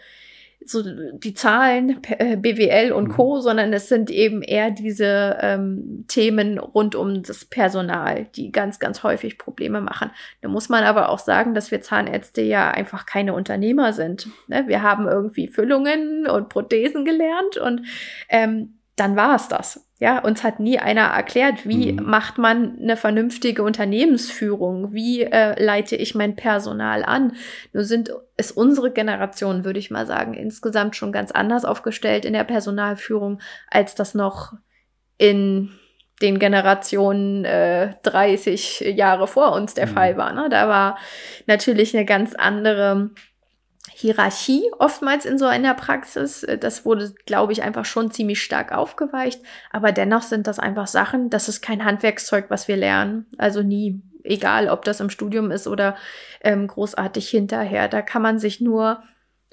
so 0.70 0.82
die 1.12 1.34
Zahlen, 1.34 2.00
BWL 2.02 2.88
äh, 2.88 2.92
und 2.92 3.08
mhm. 3.08 3.12
Co., 3.12 3.40
sondern 3.40 3.72
es 3.72 3.88
sind 3.88 4.10
eben 4.10 4.42
eher 4.42 4.70
diese 4.70 5.38
ähm, 5.40 6.04
Themen 6.08 6.58
rund 6.58 6.94
um 6.94 7.22
das 7.22 7.44
Personal, 7.44 8.26
die 8.36 8.52
ganz, 8.52 8.78
ganz 8.78 9.02
häufig 9.02 9.38
Probleme 9.38 9.80
machen. 9.80 10.10
Da 10.40 10.48
muss 10.48 10.68
man 10.68 10.84
aber 10.84 11.08
auch 11.08 11.18
sagen, 11.18 11.54
dass 11.54 11.70
wir 11.70 11.80
Zahnärzte 11.80 12.42
ja 12.42 12.70
einfach 12.70 13.06
keine 13.06 13.34
Unternehmer 13.34 13.92
sind. 13.92 14.28
Ne? 14.46 14.64
Wir 14.66 14.82
haben 14.82 15.08
irgendwie 15.08 15.48
Füllungen 15.48 16.26
und 16.26 16.48
Prothesen 16.48 17.04
gelernt 17.04 17.56
und 17.56 17.82
ähm, 18.28 18.78
dann 18.96 19.16
war 19.16 19.36
es 19.36 19.48
das. 19.48 19.87
Ja, 20.00 20.20
uns 20.20 20.44
hat 20.44 20.60
nie 20.60 20.78
einer 20.78 21.06
erklärt, 21.06 21.66
wie 21.66 21.92
mhm. 21.92 22.04
macht 22.04 22.38
man 22.38 22.78
eine 22.80 22.96
vernünftige 22.96 23.64
Unternehmensführung? 23.64 24.92
Wie 24.92 25.22
äh, 25.22 25.60
leite 25.60 25.96
ich 25.96 26.14
mein 26.14 26.36
Personal 26.36 27.02
an? 27.02 27.32
Nur 27.72 27.82
sind 27.82 28.12
es 28.36 28.52
unsere 28.52 28.92
Generation, 28.92 29.64
würde 29.64 29.80
ich 29.80 29.90
mal 29.90 30.06
sagen, 30.06 30.34
insgesamt 30.34 30.94
schon 30.94 31.10
ganz 31.10 31.32
anders 31.32 31.64
aufgestellt 31.64 32.24
in 32.24 32.32
der 32.32 32.44
Personalführung, 32.44 33.40
als 33.68 33.96
das 33.96 34.14
noch 34.14 34.52
in 35.16 35.72
den 36.22 36.38
Generationen 36.38 37.44
äh, 37.44 37.94
30 38.04 38.80
Jahre 38.96 39.26
vor 39.26 39.52
uns 39.52 39.74
der 39.74 39.86
mhm. 39.86 39.90
Fall 39.90 40.16
war. 40.16 40.32
Ne? 40.32 40.48
Da 40.48 40.68
war 40.68 40.98
natürlich 41.46 41.96
eine 41.96 42.04
ganz 42.04 42.34
andere 42.34 43.10
Hierarchie 44.00 44.70
oftmals 44.78 45.26
in 45.26 45.38
so 45.38 45.46
einer 45.46 45.74
Praxis. 45.74 46.44
Äh, 46.44 46.56
das 46.56 46.84
wurde, 46.84 47.12
glaube 47.26 47.52
ich, 47.52 47.62
einfach 47.62 47.84
schon 47.84 48.12
ziemlich 48.12 48.40
stark 48.40 48.70
aufgeweicht. 48.70 49.40
Aber 49.72 49.90
dennoch 49.90 50.22
sind 50.22 50.46
das 50.46 50.60
einfach 50.60 50.86
Sachen, 50.86 51.30
das 51.30 51.48
ist 51.48 51.62
kein 51.62 51.84
Handwerkszeug, 51.84 52.46
was 52.48 52.68
wir 52.68 52.76
lernen. 52.76 53.26
Also 53.38 53.62
nie. 53.62 54.00
Egal, 54.22 54.68
ob 54.68 54.84
das 54.84 55.00
im 55.00 55.10
Studium 55.10 55.50
ist 55.50 55.66
oder 55.66 55.96
ähm, 56.42 56.66
großartig 56.66 57.28
hinterher. 57.28 57.88
Da 57.88 58.02
kann 58.02 58.22
man 58.22 58.38
sich 58.38 58.60
nur 58.60 59.02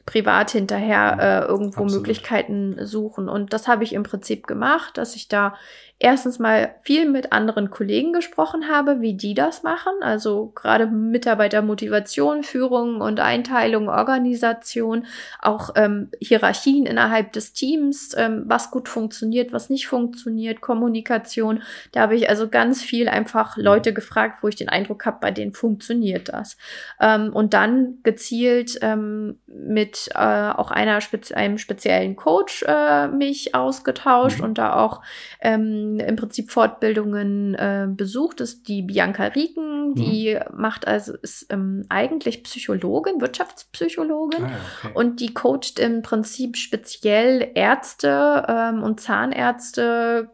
privat 0.05 0.51
hinterher 0.51 1.17
äh, 1.19 1.45
irgendwo 1.47 1.83
Absolut. 1.83 1.93
Möglichkeiten 1.93 2.85
suchen. 2.85 3.27
Und 3.27 3.51
das 3.51 3.67
habe 3.67 3.83
ich 3.83 3.93
im 3.93 4.03
Prinzip 4.03 4.45
gemacht, 4.45 4.97
dass 4.97 5.15
ich 5.15 5.27
da 5.27 5.55
erstens 5.97 6.39
mal 6.39 6.75
viel 6.81 7.09
mit 7.09 7.31
anderen 7.31 7.69
Kollegen 7.69 8.11
gesprochen 8.11 8.67
habe, 8.69 8.99
wie 8.99 9.13
die 9.13 9.33
das 9.33 9.63
machen. 9.63 9.93
Also 10.01 10.51
gerade 10.53 10.87
Mitarbeitermotivation, 10.87 12.43
Führung 12.43 12.99
und 12.99 13.21
Einteilung, 13.21 13.87
Organisation, 13.87 15.05
auch 15.41 15.69
ähm, 15.75 16.11
Hierarchien 16.19 16.85
innerhalb 16.85 17.31
des 17.31 17.53
Teams, 17.53 18.13
ähm, 18.17 18.43
was 18.45 18.71
gut 18.71 18.89
funktioniert, 18.89 19.53
was 19.53 19.69
nicht 19.69 19.87
funktioniert, 19.87 20.59
Kommunikation. 20.59 21.63
Da 21.93 22.01
habe 22.01 22.15
ich 22.15 22.29
also 22.29 22.49
ganz 22.49 22.81
viel 22.81 23.07
einfach 23.07 23.55
Leute 23.55 23.93
gefragt, 23.93 24.43
wo 24.43 24.49
ich 24.49 24.57
den 24.57 24.69
Eindruck 24.69 25.05
habe, 25.05 25.19
bei 25.21 25.31
denen 25.31 25.53
funktioniert 25.53 26.27
das. 26.27 26.57
Ähm, 26.99 27.31
und 27.33 27.53
dann 27.53 27.99
gezielt 28.03 28.77
ähm, 28.81 29.39
mit 29.47 30.09
äh, 30.13 30.19
auch 30.19 30.71
einer 30.71 30.99
Spezi 30.99 31.35
einem 31.35 31.57
speziellen 31.57 32.17
Coach 32.17 32.63
äh, 32.67 33.07
mich 33.07 33.55
ausgetauscht 33.55 34.39
mhm. 34.39 34.45
und 34.45 34.57
da 34.57 34.75
auch 34.75 35.01
ähm, 35.39 35.84
im 35.99 36.15
Prinzip 36.15 36.51
Fortbildungen 36.51 37.55
äh, 37.55 37.87
besucht. 37.89 38.41
Ist 38.41 38.67
die 38.67 38.81
Bianca 38.81 39.25
Rieken, 39.25 39.89
mhm. 39.89 39.95
die 39.95 40.39
macht 40.53 40.87
also 40.87 41.13
ist 41.21 41.47
ähm, 41.49 41.85
eigentlich 41.89 42.43
Psychologin, 42.43 43.21
Wirtschaftspsychologin 43.21 44.45
ah, 44.45 44.51
okay. 44.83 44.91
und 44.93 45.19
die 45.19 45.33
coacht 45.33 45.79
im 45.79 46.01
Prinzip 46.01 46.57
speziell 46.57 47.51
Ärzte 47.55 48.45
ähm, 48.47 48.83
und 48.83 48.99
Zahnärzte 48.99 50.29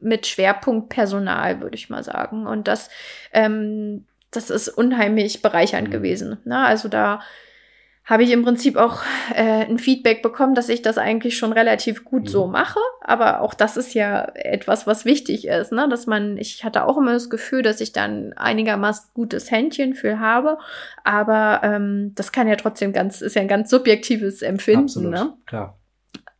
mit 0.00 0.26
Schwerpunkt 0.26 0.88
Personal, 0.88 1.60
würde 1.60 1.76
ich 1.76 1.90
mal 1.90 2.02
sagen. 2.02 2.46
Und 2.46 2.68
das, 2.68 2.90
ähm, 3.32 4.06
das 4.30 4.50
ist 4.50 4.68
unheimlich 4.68 5.42
bereichernd 5.42 5.88
mhm. 5.88 5.92
gewesen. 5.92 6.38
Ne? 6.44 6.58
Also 6.58 6.88
da 6.88 7.20
habe 8.06 8.22
ich 8.22 8.30
im 8.30 8.44
Prinzip 8.44 8.76
auch 8.76 9.02
äh, 9.34 9.64
ein 9.64 9.78
Feedback 9.78 10.22
bekommen, 10.22 10.54
dass 10.54 10.68
ich 10.68 10.80
das 10.80 10.96
eigentlich 10.96 11.36
schon 11.36 11.52
relativ 11.52 12.04
gut 12.04 12.22
mhm. 12.22 12.28
so 12.28 12.46
mache. 12.46 12.78
Aber 13.00 13.40
auch 13.40 13.52
das 13.52 13.76
ist 13.76 13.94
ja 13.94 14.30
etwas, 14.34 14.86
was 14.86 15.04
wichtig 15.04 15.46
ist, 15.48 15.72
ne? 15.72 15.88
Dass 15.88 16.06
man, 16.06 16.36
ich 16.36 16.64
hatte 16.64 16.84
auch 16.84 16.96
immer 16.96 17.12
das 17.12 17.28
Gefühl, 17.28 17.62
dass 17.62 17.80
ich 17.80 17.92
dann 17.92 18.32
einigermaßen 18.34 19.10
gutes 19.12 19.50
Händchen 19.50 19.94
für 19.94 20.20
habe. 20.20 20.58
Aber 21.02 21.60
ähm, 21.64 22.12
das 22.14 22.30
kann 22.30 22.46
ja 22.46 22.54
trotzdem 22.54 22.92
ganz, 22.92 23.20
ist 23.20 23.34
ja 23.34 23.42
ein 23.42 23.48
ganz 23.48 23.70
subjektives 23.70 24.40
Empfinden. 24.40 24.84
Absolut, 24.84 25.12
ne? 25.12 25.34
klar 25.44 25.76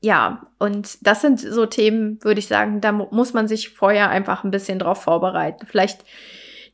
ja, 0.00 0.46
und 0.58 1.04
das 1.04 1.22
sind 1.22 1.40
so 1.40 1.66
Themen, 1.66 2.22
würde 2.22 2.38
ich 2.38 2.46
sagen, 2.46 2.80
da 2.80 2.92
muss 2.92 3.32
man 3.32 3.48
sich 3.48 3.70
vorher 3.70 4.08
einfach 4.08 4.44
ein 4.44 4.50
bisschen 4.50 4.78
drauf 4.78 5.02
vorbereiten. 5.02 5.66
Vielleicht 5.66 6.04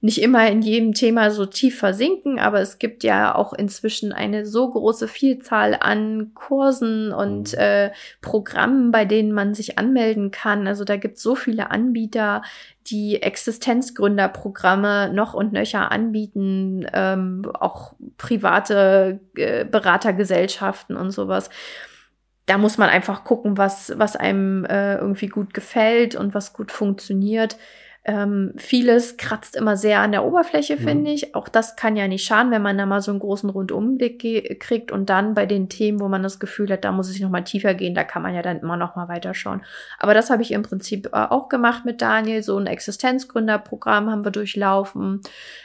nicht 0.03 0.21
immer 0.21 0.49
in 0.49 0.63
jedem 0.63 0.95
Thema 0.95 1.31
so 1.31 1.47
tief 1.47 1.79
versinken, 1.79 2.41
aber 2.41 2.61
es 2.61 2.81
gibt 2.81 3.05
ja 3.05 3.37
auch 3.37 3.53
inzwischen 3.53 4.13
eine 4.13 4.45
so 4.45 4.69
große 4.69 5.07
Vielzahl 5.07 5.77
an 5.79 6.33
Kursen 6.35 7.13
und 7.13 7.53
mhm. 7.53 7.59
äh, 7.59 7.91
Programmen, 8.21 8.91
bei 8.91 9.05
denen 9.05 9.31
man 9.33 9.55
sich 9.55 9.79
anmelden 9.79 10.33
kann. 10.33 10.67
Also 10.67 10.85
da 10.85 10.97
gibt 10.97 11.19
es 11.19 11.23
so 11.23 11.37
viele 11.37 11.71
Anbieter, 11.71 12.43
die 12.89 13.23
Existenzgründerprogramme 13.23 15.13
noch 15.15 15.35
und 15.35 15.53
nöcher 15.53 15.93
anbieten, 15.93 16.85
ähm, 16.93 17.43
auch 17.61 17.95
private 18.19 19.21
äh, 19.37 19.65
Beratergesellschaften 19.65 20.97
und 20.97 21.13
sowas 21.13 21.49
da 22.47 22.59
muss 22.59 22.77
man 22.77 22.89
einfach 22.89 23.23
gucken, 23.23 23.57
was, 23.57 23.93
was 23.97 24.17
einem 24.17 24.65
äh, 24.65 24.97
irgendwie 24.97 25.29
gut 25.29 25.55
gefällt 25.55 26.17
und 26.17 26.35
was 26.35 26.53
gut 26.53 26.73
funktioniert. 26.73 27.57
Ähm, 28.05 28.53
vieles 28.57 29.17
kratzt 29.17 29.55
immer 29.55 29.77
sehr 29.77 30.01
an 30.01 30.11
der 30.11 30.25
Oberfläche, 30.25 30.75
mhm. 30.75 30.81
finde 30.81 31.11
ich. 31.13 31.37
Auch 31.37 31.49
das 31.49 31.77
kann 31.77 31.95
ja 31.95 32.09
nicht 32.09 32.25
schaden, 32.25 32.51
wenn 32.51 32.63
man 32.63 32.77
da 32.77 32.85
mal 32.85 33.01
so 33.01 33.13
einen 33.13 33.21
großen 33.21 33.49
Rundumblick 33.49 34.59
kriegt 34.59 34.91
und 34.91 35.09
dann 35.09 35.35
bei 35.35 35.47
den 35.47 35.69
Themen, 35.69 36.01
wo 36.01 36.09
man 36.09 36.23
das 36.23 36.41
Gefühl 36.41 36.73
hat, 36.73 36.85
da 36.85 36.91
muss 36.91 37.15
ich 37.15 37.21
noch 37.21 37.31
mal 37.31 37.45
tiefer 37.45 37.75
gehen, 37.75 37.95
da 37.95 38.03
kann 38.03 38.23
man 38.23 38.35
ja 38.35 38.43
dann 38.43 38.59
immer 38.59 38.77
noch 38.77 38.97
mal 38.97 39.09
weiterschauen. 39.09 39.63
Aber 40.01 40.15
das 40.15 40.31
habe 40.31 40.43
ich 40.43 40.51
im 40.51 40.63
Prinzip 40.63 41.11
äh, 41.13 41.27
auch 41.31 41.49
gemacht 41.49 41.85
mit 41.85 42.03
Daniel. 42.03 42.43
So 42.43 42.59
ein 42.59 42.67
Existenzgründerprogramm 42.67 44.11
haben 44.11 44.25
wir 44.25 44.33
durchlaufen. 44.33 45.21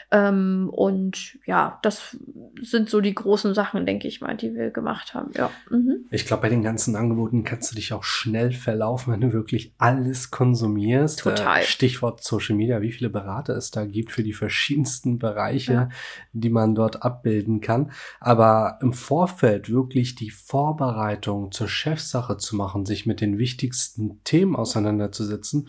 Ähm, 0.10 0.70
und 0.72 1.38
ja, 1.45 1.80
das 1.82 2.18
sind 2.62 2.89
so 2.89 3.01
die 3.01 3.14
großen 3.14 3.53
Sachen, 3.53 3.86
denke 3.86 4.08
ich 4.08 4.22
mal, 4.22 4.38
die 4.38 4.55
wir 4.55 4.70
gemacht 4.70 5.14
haben. 5.14 5.32
Ja. 5.36 5.51
Mhm. 5.70 6.05
Ich 6.12 6.26
glaube, 6.26 6.43
bei 6.43 6.49
den 6.49 6.64
ganzen 6.64 6.95
Angeboten 6.95 7.43
kannst 7.43 7.72
du 7.72 7.76
dich 7.76 7.91
auch 7.91 8.05
schnell 8.05 8.53
verlaufen, 8.53 9.12
wenn 9.12 9.20
du 9.20 9.34
wirklich 9.34 9.74
alles 9.78 10.32
konsumierst. 10.32 11.20
Total. 11.20 11.60
Äh, 11.60 11.66
Stichwort 11.66 12.24
Social 12.24 12.55
Media, 12.55 12.82
wie 12.82 12.93
viele 12.93 13.10
Berater 13.10 13.58
es 13.58 13.70
da 13.70 13.86
gibt 13.86 14.14
für 14.14 14.24
die 14.24 14.32
verschiedensten 14.32 15.20
Bereiche, 15.20 15.74
ja. 15.74 15.89
die 16.32 16.49
man 16.49 16.74
dort 16.74 17.03
abbilden 17.03 17.60
kann. 17.60 17.91
Aber 18.22 18.80
im 18.82 18.93
Vorfeld 18.93 19.70
wirklich 19.70 20.16
die 20.16 20.30
Vorbereitung 20.30 21.51
zur 21.51 21.68
Chefsache 21.68 22.38
zu 22.38 22.55
machen, 22.55 22.86
sich 22.86 23.05
mit 23.05 23.20
den 23.20 23.38
wichtigsten 23.38 24.24
Themen 24.24 24.55
auseinanderzusetzen. 24.55 25.68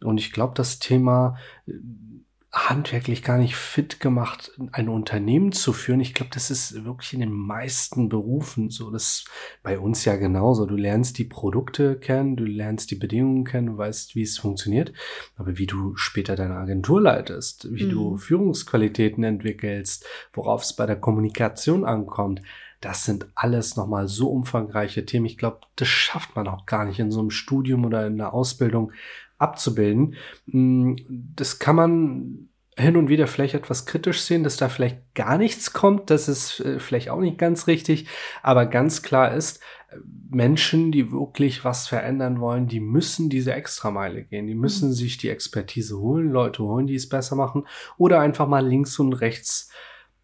Und 0.00 0.18
ich 0.18 0.30
glaube, 0.30 0.54
das 0.54 0.78
Thema 0.78 1.36
handwerklich 2.52 3.22
gar 3.22 3.38
nicht 3.38 3.54
fit 3.54 4.00
gemacht, 4.00 4.50
ein 4.72 4.88
Unternehmen 4.88 5.52
zu 5.52 5.72
führen. 5.72 6.00
Ich 6.00 6.14
glaube, 6.14 6.32
das 6.34 6.50
ist 6.50 6.84
wirklich 6.84 7.12
in 7.12 7.20
den 7.20 7.32
meisten 7.32 8.08
Berufen 8.08 8.70
so. 8.70 8.90
Das 8.90 9.02
ist 9.02 9.30
bei 9.62 9.78
uns 9.78 10.04
ja 10.04 10.16
genauso. 10.16 10.66
Du 10.66 10.74
lernst 10.74 11.18
die 11.18 11.24
Produkte 11.24 11.96
kennen, 11.96 12.34
du 12.34 12.44
lernst 12.44 12.90
die 12.90 12.96
Bedingungen 12.96 13.44
kennen, 13.44 13.68
du 13.68 13.78
weißt, 13.78 14.16
wie 14.16 14.22
es 14.22 14.38
funktioniert. 14.38 14.92
Aber 15.36 15.58
wie 15.58 15.66
du 15.66 15.94
später 15.94 16.34
deine 16.34 16.56
Agentur 16.56 17.00
leitest, 17.00 17.68
wie 17.72 17.84
mhm. 17.84 17.90
du 17.90 18.16
Führungsqualitäten 18.16 19.22
entwickelst, 19.22 20.04
worauf 20.32 20.64
es 20.64 20.72
bei 20.74 20.86
der 20.86 20.96
Kommunikation 20.96 21.84
ankommt, 21.84 22.42
das 22.80 23.04
sind 23.04 23.28
alles 23.34 23.76
nochmal 23.76 24.08
so 24.08 24.30
umfangreiche 24.30 25.04
Themen. 25.04 25.26
Ich 25.26 25.38
glaube, 25.38 25.60
das 25.76 25.88
schafft 25.88 26.34
man 26.34 26.48
auch 26.48 26.66
gar 26.66 26.84
nicht 26.84 26.98
in 26.98 27.10
so 27.12 27.20
einem 27.20 27.30
Studium 27.30 27.84
oder 27.84 28.06
in 28.06 28.14
einer 28.14 28.32
Ausbildung 28.32 28.92
abzubilden. 29.40 30.14
Mm, 30.46 30.94
das 31.34 31.58
kann 31.58 31.76
man 31.76 32.48
hin 32.76 32.96
und 32.96 33.08
wieder 33.08 33.26
vielleicht 33.26 33.54
etwas 33.54 33.84
kritisch 33.84 34.22
sehen, 34.22 34.44
dass 34.44 34.56
da 34.56 34.68
vielleicht 34.68 35.14
gar 35.14 35.38
nichts 35.38 35.72
kommt. 35.72 36.10
Das 36.10 36.28
ist 36.28 36.60
äh, 36.60 36.78
vielleicht 36.78 37.10
auch 37.10 37.20
nicht 37.20 37.38
ganz 37.38 37.66
richtig. 37.66 38.06
Aber 38.42 38.66
ganz 38.66 39.02
klar 39.02 39.34
ist, 39.34 39.60
Menschen, 40.30 40.92
die 40.92 41.10
wirklich 41.10 41.64
was 41.64 41.88
verändern 41.88 42.40
wollen, 42.40 42.68
die 42.68 42.80
müssen 42.80 43.28
diese 43.28 43.52
Extrameile 43.52 44.22
gehen. 44.22 44.46
Die 44.46 44.54
müssen 44.54 44.90
mhm. 44.90 44.94
sich 44.94 45.18
die 45.18 45.28
Expertise 45.28 45.98
holen, 45.98 46.30
Leute 46.30 46.62
holen, 46.62 46.86
die 46.86 46.94
es 46.94 47.08
besser 47.08 47.36
machen 47.36 47.66
oder 47.98 48.20
einfach 48.20 48.46
mal 48.46 48.66
links 48.66 48.98
und 48.98 49.12
rechts 49.14 49.70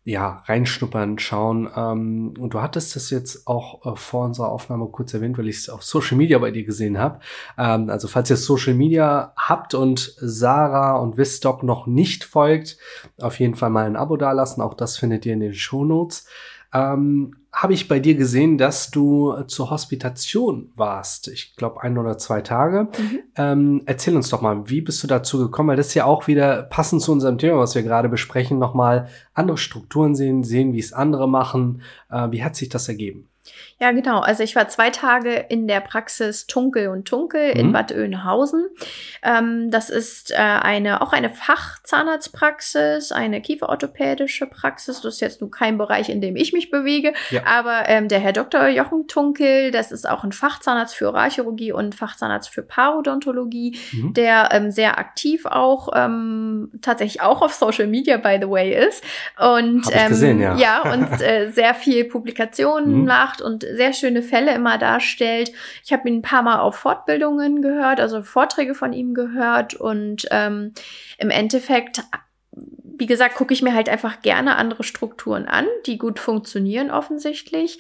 ja, 0.07 0.44
reinschnuppern, 0.46 1.18
schauen. 1.18 1.68
Ähm, 1.76 2.34
und 2.38 2.54
du 2.54 2.62
hattest 2.62 2.94
das 2.94 3.11
jetzt 3.11 3.48
auch 3.48 3.84
äh, 3.84 3.96
vor 3.96 4.24
unserer 4.24 4.50
Aufnahme 4.50 4.86
kurz 4.86 5.12
erwähnt, 5.12 5.36
weil 5.36 5.48
ich 5.48 5.57
es 5.57 5.68
auf 5.68 5.82
Social 5.82 6.16
Media 6.16 6.38
bei 6.38 6.52
dir 6.52 6.62
gesehen 6.62 6.96
habe. 6.96 7.18
Ähm, 7.59 7.90
also 7.90 8.07
falls 8.07 8.30
ihr 8.30 8.36
Social 8.36 8.74
Media 8.74 9.32
habt 9.36 9.74
und 9.74 10.14
Sarah 10.18 10.96
und 10.96 11.16
Wistock 11.16 11.64
noch 11.64 11.88
nicht 11.88 12.22
folgt, 12.22 12.78
auf 13.20 13.40
jeden 13.40 13.57
Fall 13.57 13.70
mal 13.70 13.84
ein 13.84 13.96
Abo 13.96 14.16
dalassen. 14.16 14.62
Auch 14.62 14.74
das 14.74 14.96
findet 14.96 15.26
ihr 15.26 15.32
in 15.32 15.40
den 15.40 15.54
Show 15.54 15.84
Notes. 15.84 16.28
Ähm, 16.76 17.34
habe 17.52 17.72
ich 17.72 17.88
bei 17.88 18.00
dir 18.00 18.14
gesehen, 18.16 18.58
dass 18.58 18.90
du 18.90 19.34
zur 19.46 19.70
Hospitation 19.70 20.72
warst. 20.74 21.28
Ich 21.28 21.56
glaube, 21.56 21.82
ein 21.82 21.96
oder 21.96 22.18
zwei 22.18 22.42
Tage. 22.42 22.88
Mhm. 22.98 23.18
Ähm, 23.34 23.82
erzähl 23.86 24.14
uns 24.14 24.28
doch 24.28 24.42
mal, 24.42 24.68
wie 24.68 24.82
bist 24.82 25.02
du 25.02 25.06
dazu 25.06 25.38
gekommen? 25.38 25.70
Weil 25.70 25.76
das 25.76 25.88
ist 25.88 25.94
ja 25.94 26.04
auch 26.04 26.26
wieder 26.26 26.64
passend 26.64 27.00
zu 27.00 27.12
unserem 27.12 27.38
Thema, 27.38 27.58
was 27.58 27.74
wir 27.74 27.82
gerade 27.82 28.10
besprechen, 28.10 28.58
nochmal 28.58 29.08
andere 29.32 29.56
Strukturen 29.56 30.14
sehen, 30.14 30.44
sehen, 30.44 30.74
wie 30.74 30.78
es 30.78 30.92
andere 30.92 31.28
machen. 31.28 31.80
Äh, 32.10 32.30
wie 32.30 32.44
hat 32.44 32.56
sich 32.56 32.68
das 32.68 32.88
ergeben? 32.88 33.28
Ja, 33.78 33.92
genau. 33.92 34.20
Also 34.20 34.42
ich 34.42 34.56
war 34.56 34.68
zwei 34.68 34.88
Tage 34.88 35.34
in 35.34 35.68
der 35.68 35.80
Praxis 35.80 36.46
Tunkel 36.46 36.88
und 36.88 37.06
Tunkel 37.06 37.52
mhm. 37.52 37.60
in 37.60 37.72
Bad 37.72 37.92
Oeynhausen. 37.92 38.66
Ähm, 39.22 39.70
das 39.70 39.90
ist 39.90 40.30
äh, 40.30 40.36
eine 40.36 41.02
auch 41.02 41.12
eine 41.12 41.28
Fachzahnarztpraxis, 41.28 43.12
eine 43.12 43.42
kieferorthopädische 43.42 44.46
Praxis. 44.46 45.02
Das 45.02 45.16
ist 45.16 45.20
jetzt 45.20 45.42
nur 45.42 45.50
kein 45.50 45.76
Bereich, 45.76 46.08
in 46.08 46.22
dem 46.22 46.36
ich 46.36 46.54
mich 46.54 46.70
bewege. 46.70 47.12
Ja. 47.28 47.42
Aber 47.44 47.86
ähm, 47.86 48.08
der 48.08 48.18
Herr 48.18 48.32
Dr. 48.32 48.66
Jochen 48.68 49.08
Tunkel, 49.08 49.70
das 49.70 49.92
ist 49.92 50.08
auch 50.08 50.24
ein 50.24 50.32
Fachzahnarzt 50.32 50.94
für 50.94 51.08
Oralchirurgie 51.08 51.72
und 51.72 51.94
Fachzahnarzt 51.94 52.48
für 52.48 52.62
Parodontologie, 52.62 53.78
mhm. 53.92 54.14
der 54.14 54.48
ähm, 54.52 54.70
sehr 54.70 54.98
aktiv 54.98 55.44
auch 55.44 55.90
ähm, 55.94 56.70
tatsächlich 56.80 57.20
auch 57.20 57.42
auf 57.42 57.52
Social 57.52 57.88
Media, 57.88 58.16
by 58.16 58.38
the 58.40 58.48
way, 58.48 58.72
ist. 58.86 59.04
Und 59.38 59.82
gesehen, 60.08 60.40
ja. 60.40 60.56
ja, 60.56 60.92
und 60.92 61.20
äh, 61.20 61.50
sehr 61.50 61.74
viel 61.74 62.06
Publikationen 62.06 63.00
mhm. 63.00 63.04
macht 63.04 63.42
und 63.42 63.65
sehr 63.74 63.92
schöne 63.92 64.22
Fälle 64.22 64.54
immer 64.54 64.78
darstellt. 64.78 65.52
Ich 65.84 65.92
habe 65.92 66.08
ihn 66.08 66.18
ein 66.18 66.22
paar 66.22 66.42
Mal 66.42 66.60
auf 66.60 66.76
Fortbildungen 66.76 67.62
gehört, 67.62 68.00
also 68.00 68.22
Vorträge 68.22 68.74
von 68.74 68.92
ihm 68.92 69.14
gehört 69.14 69.74
und 69.74 70.26
ähm, 70.30 70.72
im 71.18 71.30
Endeffekt 71.30 72.02
wie 72.98 73.06
gesagt, 73.06 73.34
gucke 73.34 73.52
ich 73.52 73.62
mir 73.62 73.74
halt 73.74 73.88
einfach 73.88 74.22
gerne 74.22 74.56
andere 74.56 74.82
Strukturen 74.82 75.46
an, 75.46 75.66
die 75.86 75.98
gut 75.98 76.18
funktionieren 76.18 76.90
offensichtlich, 76.90 77.78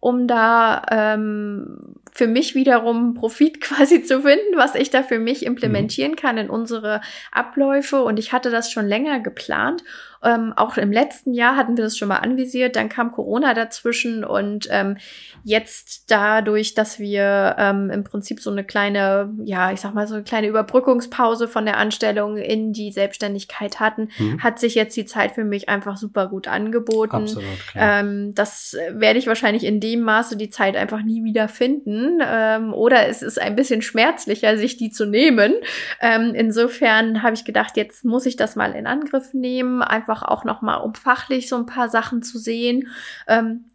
um 0.00 0.26
da 0.26 0.82
ähm, 0.90 1.94
für 2.12 2.26
mich 2.26 2.54
wiederum 2.54 3.14
Profit 3.14 3.60
quasi 3.60 4.02
zu 4.02 4.22
finden, 4.22 4.56
was 4.56 4.74
ich 4.74 4.90
da 4.90 5.02
für 5.02 5.18
mich 5.18 5.44
implementieren 5.44 6.12
mhm. 6.12 6.16
kann 6.16 6.38
in 6.38 6.50
unsere 6.50 7.00
Abläufe. 7.32 8.02
Und 8.02 8.18
ich 8.18 8.32
hatte 8.32 8.50
das 8.50 8.70
schon 8.70 8.86
länger 8.86 9.20
geplant 9.20 9.84
ähm, 10.26 10.52
auch 10.56 10.76
im 10.76 10.92
letzten 10.92 11.32
Jahr 11.32 11.56
hatten 11.56 11.76
wir 11.76 11.84
das 11.84 11.96
schon 11.96 12.08
mal 12.08 12.16
anvisiert, 12.16 12.76
dann 12.76 12.88
kam 12.88 13.12
Corona 13.12 13.54
dazwischen 13.54 14.24
und 14.24 14.68
ähm, 14.70 14.96
jetzt 15.44 16.10
dadurch, 16.10 16.74
dass 16.74 16.98
wir 16.98 17.54
ähm, 17.58 17.90
im 17.90 18.02
Prinzip 18.02 18.40
so 18.40 18.50
eine 18.50 18.64
kleine, 18.64 19.32
ja, 19.44 19.70
ich 19.70 19.80
sag 19.80 19.94
mal 19.94 20.08
so 20.08 20.14
eine 20.14 20.24
kleine 20.24 20.48
Überbrückungspause 20.48 21.46
von 21.46 21.64
der 21.64 21.76
Anstellung 21.76 22.36
in 22.36 22.72
die 22.72 22.90
Selbstständigkeit 22.90 23.78
hatten, 23.78 24.08
mhm. 24.18 24.42
hat 24.42 24.58
sich 24.58 24.74
jetzt 24.74 24.96
die 24.96 25.04
Zeit 25.04 25.32
für 25.32 25.44
mich 25.44 25.68
einfach 25.68 25.96
super 25.96 26.26
gut 26.26 26.48
angeboten. 26.48 27.14
Absolut, 27.14 27.44
klar. 27.70 28.00
Ähm, 28.00 28.34
das 28.34 28.76
werde 28.90 29.20
ich 29.20 29.28
wahrscheinlich 29.28 29.64
in 29.64 29.78
dem 29.78 30.00
Maße 30.00 30.36
die 30.36 30.50
Zeit 30.50 30.76
einfach 30.76 31.02
nie 31.02 31.22
wieder 31.22 31.48
finden. 31.48 32.20
Ähm, 32.26 32.74
oder 32.74 33.06
es 33.06 33.22
ist 33.22 33.40
ein 33.40 33.54
bisschen 33.54 33.82
schmerzlicher, 33.82 34.58
sich 34.58 34.76
die 34.76 34.90
zu 34.90 35.06
nehmen. 35.06 35.54
Ähm, 36.00 36.32
insofern 36.34 37.22
habe 37.22 37.34
ich 37.34 37.44
gedacht, 37.44 37.76
jetzt 37.76 38.04
muss 38.04 38.26
ich 38.26 38.34
das 38.36 38.56
mal 38.56 38.72
in 38.72 38.88
Angriff 38.88 39.32
nehmen, 39.32 39.82
einfach 39.82 40.15
auch 40.22 40.44
nochmal, 40.44 40.80
um 40.80 40.94
fachlich 40.94 41.48
so 41.48 41.56
ein 41.56 41.66
paar 41.66 41.88
Sachen 41.88 42.22
zu 42.22 42.38
sehen. 42.38 42.88
Ähm, 43.28 43.66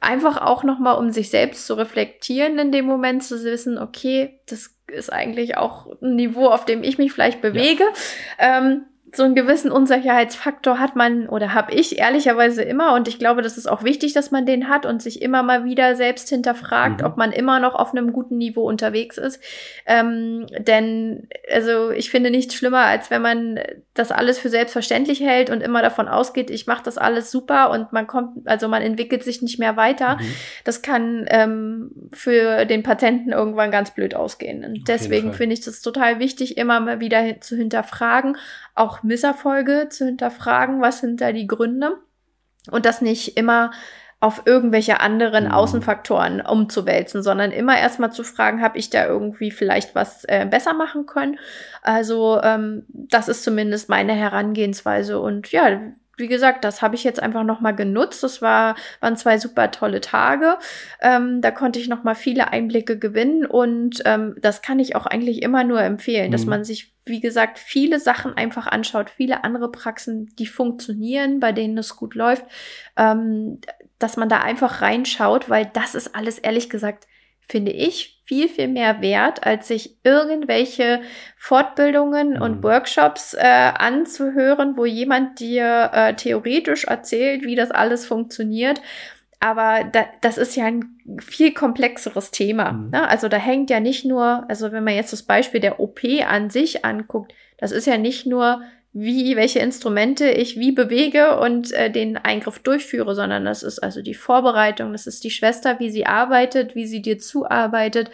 einfach 0.00 0.40
auch 0.40 0.64
nochmal, 0.64 0.98
um 0.98 1.10
sich 1.10 1.30
selbst 1.30 1.66
zu 1.66 1.74
reflektieren 1.74 2.58
in 2.58 2.72
dem 2.72 2.84
Moment, 2.84 3.24
zu 3.24 3.42
wissen, 3.42 3.78
okay, 3.78 4.40
das 4.46 4.76
ist 4.86 5.12
eigentlich 5.12 5.56
auch 5.56 5.86
ein 6.02 6.16
Niveau, 6.16 6.48
auf 6.48 6.64
dem 6.64 6.82
ich 6.82 6.98
mich 6.98 7.12
vielleicht 7.12 7.40
bewege. 7.40 7.84
Ja. 8.38 8.58
Ähm, 8.58 8.84
so 9.14 9.24
einen 9.24 9.34
gewissen 9.34 9.70
Unsicherheitsfaktor 9.70 10.78
hat 10.78 10.96
man 10.96 11.28
oder 11.28 11.52
habe 11.52 11.72
ich 11.72 11.98
ehrlicherweise 11.98 12.62
immer 12.62 12.94
und 12.94 13.08
ich 13.08 13.18
glaube, 13.18 13.42
das 13.42 13.58
ist 13.58 13.66
auch 13.66 13.84
wichtig, 13.84 14.14
dass 14.14 14.30
man 14.30 14.46
den 14.46 14.68
hat 14.68 14.86
und 14.86 15.02
sich 15.02 15.20
immer 15.20 15.42
mal 15.42 15.64
wieder 15.64 15.96
selbst 15.96 16.30
hinterfragt, 16.30 17.00
mhm. 17.00 17.06
ob 17.06 17.18
man 17.18 17.30
immer 17.30 17.60
noch 17.60 17.74
auf 17.74 17.92
einem 17.92 18.12
guten 18.12 18.38
Niveau 18.38 18.62
unterwegs 18.62 19.18
ist. 19.18 19.38
Ähm, 19.84 20.46
denn 20.58 21.28
also 21.52 21.90
ich 21.90 22.10
finde 22.10 22.30
nichts 22.30 22.54
schlimmer, 22.54 22.84
als 22.86 23.10
wenn 23.10 23.20
man 23.20 23.60
das 23.92 24.10
alles 24.10 24.38
für 24.38 24.48
selbstverständlich 24.48 25.20
hält 25.20 25.50
und 25.50 25.60
immer 25.60 25.82
davon 25.82 26.08
ausgeht, 26.08 26.48
ich 26.48 26.66
mache 26.66 26.82
das 26.82 26.96
alles 26.96 27.30
super 27.30 27.70
und 27.70 27.92
man 27.92 28.06
kommt, 28.06 28.48
also 28.48 28.66
man 28.68 28.80
entwickelt 28.80 29.22
sich 29.24 29.42
nicht 29.42 29.58
mehr 29.58 29.76
weiter. 29.76 30.16
Mhm. 30.16 30.34
Das 30.64 30.80
kann 30.80 31.26
ähm, 31.28 31.90
für 32.12 32.64
den 32.64 32.82
Patenten 32.82 33.32
irgendwann 33.32 33.70
ganz 33.70 33.90
blöd 33.90 34.14
ausgehen. 34.14 34.64
Und 34.64 34.88
deswegen 34.88 35.34
finde 35.34 35.52
ich 35.52 35.60
das 35.60 35.82
total 35.82 36.18
wichtig, 36.18 36.56
immer 36.56 36.80
mal 36.80 37.00
wieder 37.00 37.40
zu 37.42 37.56
hinterfragen, 37.56 38.38
auch 38.74 39.01
Misserfolge 39.02 39.88
zu 39.90 40.04
hinterfragen, 40.06 40.80
was 40.80 41.00
sind 41.00 41.20
da 41.20 41.32
die 41.32 41.46
Gründe 41.46 41.98
und 42.70 42.86
das 42.86 43.00
nicht 43.00 43.36
immer 43.36 43.72
auf 44.22 44.42
irgendwelche 44.44 45.00
anderen 45.00 45.46
mhm. 45.46 45.50
Außenfaktoren 45.50 46.42
umzuwälzen, 46.42 47.24
sondern 47.24 47.50
immer 47.50 47.76
erstmal 47.76 48.12
zu 48.12 48.22
fragen, 48.22 48.62
habe 48.62 48.78
ich 48.78 48.88
da 48.88 49.04
irgendwie 49.04 49.50
vielleicht 49.50 49.96
was 49.96 50.22
äh, 50.24 50.46
besser 50.48 50.74
machen 50.74 51.06
können? 51.06 51.40
Also 51.82 52.40
ähm, 52.40 52.84
das 52.88 53.26
ist 53.26 53.42
zumindest 53.42 53.88
meine 53.88 54.12
Herangehensweise 54.12 55.20
und 55.20 55.50
ja, 55.50 55.80
wie 56.16 56.28
gesagt, 56.28 56.64
das 56.64 56.82
habe 56.82 56.94
ich 56.94 57.04
jetzt 57.04 57.22
einfach 57.22 57.42
noch 57.42 57.60
mal 57.60 57.72
genutzt. 57.72 58.22
Das 58.22 58.42
war, 58.42 58.76
waren 59.00 59.16
zwei 59.16 59.38
super 59.38 59.70
tolle 59.70 60.00
Tage. 60.00 60.58
Ähm, 61.00 61.40
da 61.40 61.50
konnte 61.50 61.78
ich 61.78 61.88
noch 61.88 62.04
mal 62.04 62.14
viele 62.14 62.52
Einblicke 62.52 62.98
gewinnen 62.98 63.46
und 63.46 64.02
ähm, 64.04 64.36
das 64.40 64.62
kann 64.62 64.78
ich 64.78 64.94
auch 64.94 65.06
eigentlich 65.06 65.42
immer 65.42 65.64
nur 65.64 65.80
empfehlen, 65.82 66.28
mhm. 66.28 66.32
dass 66.32 66.44
man 66.44 66.64
sich, 66.64 66.92
wie 67.06 67.20
gesagt, 67.20 67.58
viele 67.58 67.98
Sachen 67.98 68.36
einfach 68.36 68.66
anschaut, 68.66 69.10
viele 69.10 69.42
andere 69.44 69.70
Praxen, 69.70 70.34
die 70.38 70.46
funktionieren, 70.46 71.40
bei 71.40 71.52
denen 71.52 71.78
es 71.78 71.96
gut 71.96 72.14
läuft, 72.14 72.44
ähm, 72.96 73.60
dass 73.98 74.16
man 74.16 74.28
da 74.28 74.40
einfach 74.40 74.82
reinschaut, 74.82 75.48
weil 75.48 75.70
das 75.72 75.94
ist 75.94 76.14
alles 76.14 76.38
ehrlich 76.38 76.68
gesagt 76.68 77.06
finde 77.48 77.72
ich, 77.72 78.22
viel, 78.24 78.48
viel 78.48 78.68
mehr 78.68 79.02
wert, 79.02 79.44
als 79.46 79.68
sich 79.68 79.98
irgendwelche 80.04 81.02
Fortbildungen 81.36 82.34
mhm. 82.34 82.42
und 82.42 82.62
Workshops 82.62 83.34
äh, 83.34 83.42
anzuhören, 83.42 84.76
wo 84.76 84.86
jemand 84.86 85.40
dir 85.40 85.90
äh, 85.92 86.14
theoretisch 86.14 86.84
erzählt, 86.84 87.44
wie 87.44 87.56
das 87.56 87.70
alles 87.70 88.06
funktioniert. 88.06 88.80
Aber 89.40 89.84
da, 89.84 90.06
das 90.20 90.38
ist 90.38 90.56
ja 90.56 90.66
ein 90.66 91.18
viel 91.20 91.52
komplexeres 91.52 92.30
Thema. 92.30 92.72
Mhm. 92.72 92.90
Ne? 92.90 93.08
Also 93.08 93.28
da 93.28 93.36
hängt 93.36 93.70
ja 93.70 93.80
nicht 93.80 94.04
nur, 94.04 94.48
also 94.48 94.72
wenn 94.72 94.84
man 94.84 94.94
jetzt 94.94 95.12
das 95.12 95.24
Beispiel 95.24 95.60
der 95.60 95.80
OP 95.80 96.00
an 96.26 96.48
sich 96.48 96.84
anguckt, 96.84 97.34
das 97.58 97.72
ist 97.72 97.86
ja 97.86 97.98
nicht 97.98 98.24
nur 98.24 98.62
wie, 98.94 99.36
welche 99.36 99.60
Instrumente 99.60 100.30
ich 100.30 100.58
wie 100.58 100.72
bewege 100.72 101.38
und 101.38 101.72
äh, 101.72 101.90
den 101.90 102.18
Eingriff 102.18 102.58
durchführe, 102.58 103.14
sondern 103.14 103.46
das 103.46 103.62
ist 103.62 103.78
also 103.78 104.02
die 104.02 104.12
Vorbereitung, 104.12 104.92
das 104.92 105.06
ist 105.06 105.24
die 105.24 105.30
Schwester, 105.30 105.80
wie 105.80 105.90
sie 105.90 106.04
arbeitet, 106.04 106.74
wie 106.74 106.86
sie 106.86 107.00
dir 107.00 107.18
zuarbeitet, 107.18 108.10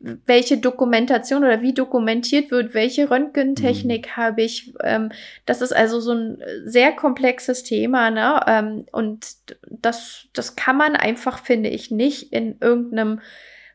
welche 0.00 0.56
Dokumentation 0.56 1.44
oder 1.44 1.60
wie 1.60 1.74
dokumentiert 1.74 2.50
wird, 2.50 2.72
welche 2.72 3.10
Röntgentechnik 3.10 4.06
mhm. 4.06 4.16
habe 4.16 4.42
ich. 4.42 4.72
Ähm, 4.82 5.12
das 5.44 5.60
ist 5.60 5.76
also 5.76 6.00
so 6.00 6.12
ein 6.12 6.42
sehr 6.64 6.92
komplexes 6.92 7.62
Thema, 7.62 8.10
ne? 8.10 8.40
Ähm, 8.46 8.86
und 8.90 9.36
das, 9.68 10.28
das 10.32 10.56
kann 10.56 10.78
man 10.78 10.96
einfach, 10.96 11.44
finde 11.44 11.68
ich, 11.68 11.90
nicht 11.90 12.32
in 12.32 12.56
irgendeinem 12.58 13.20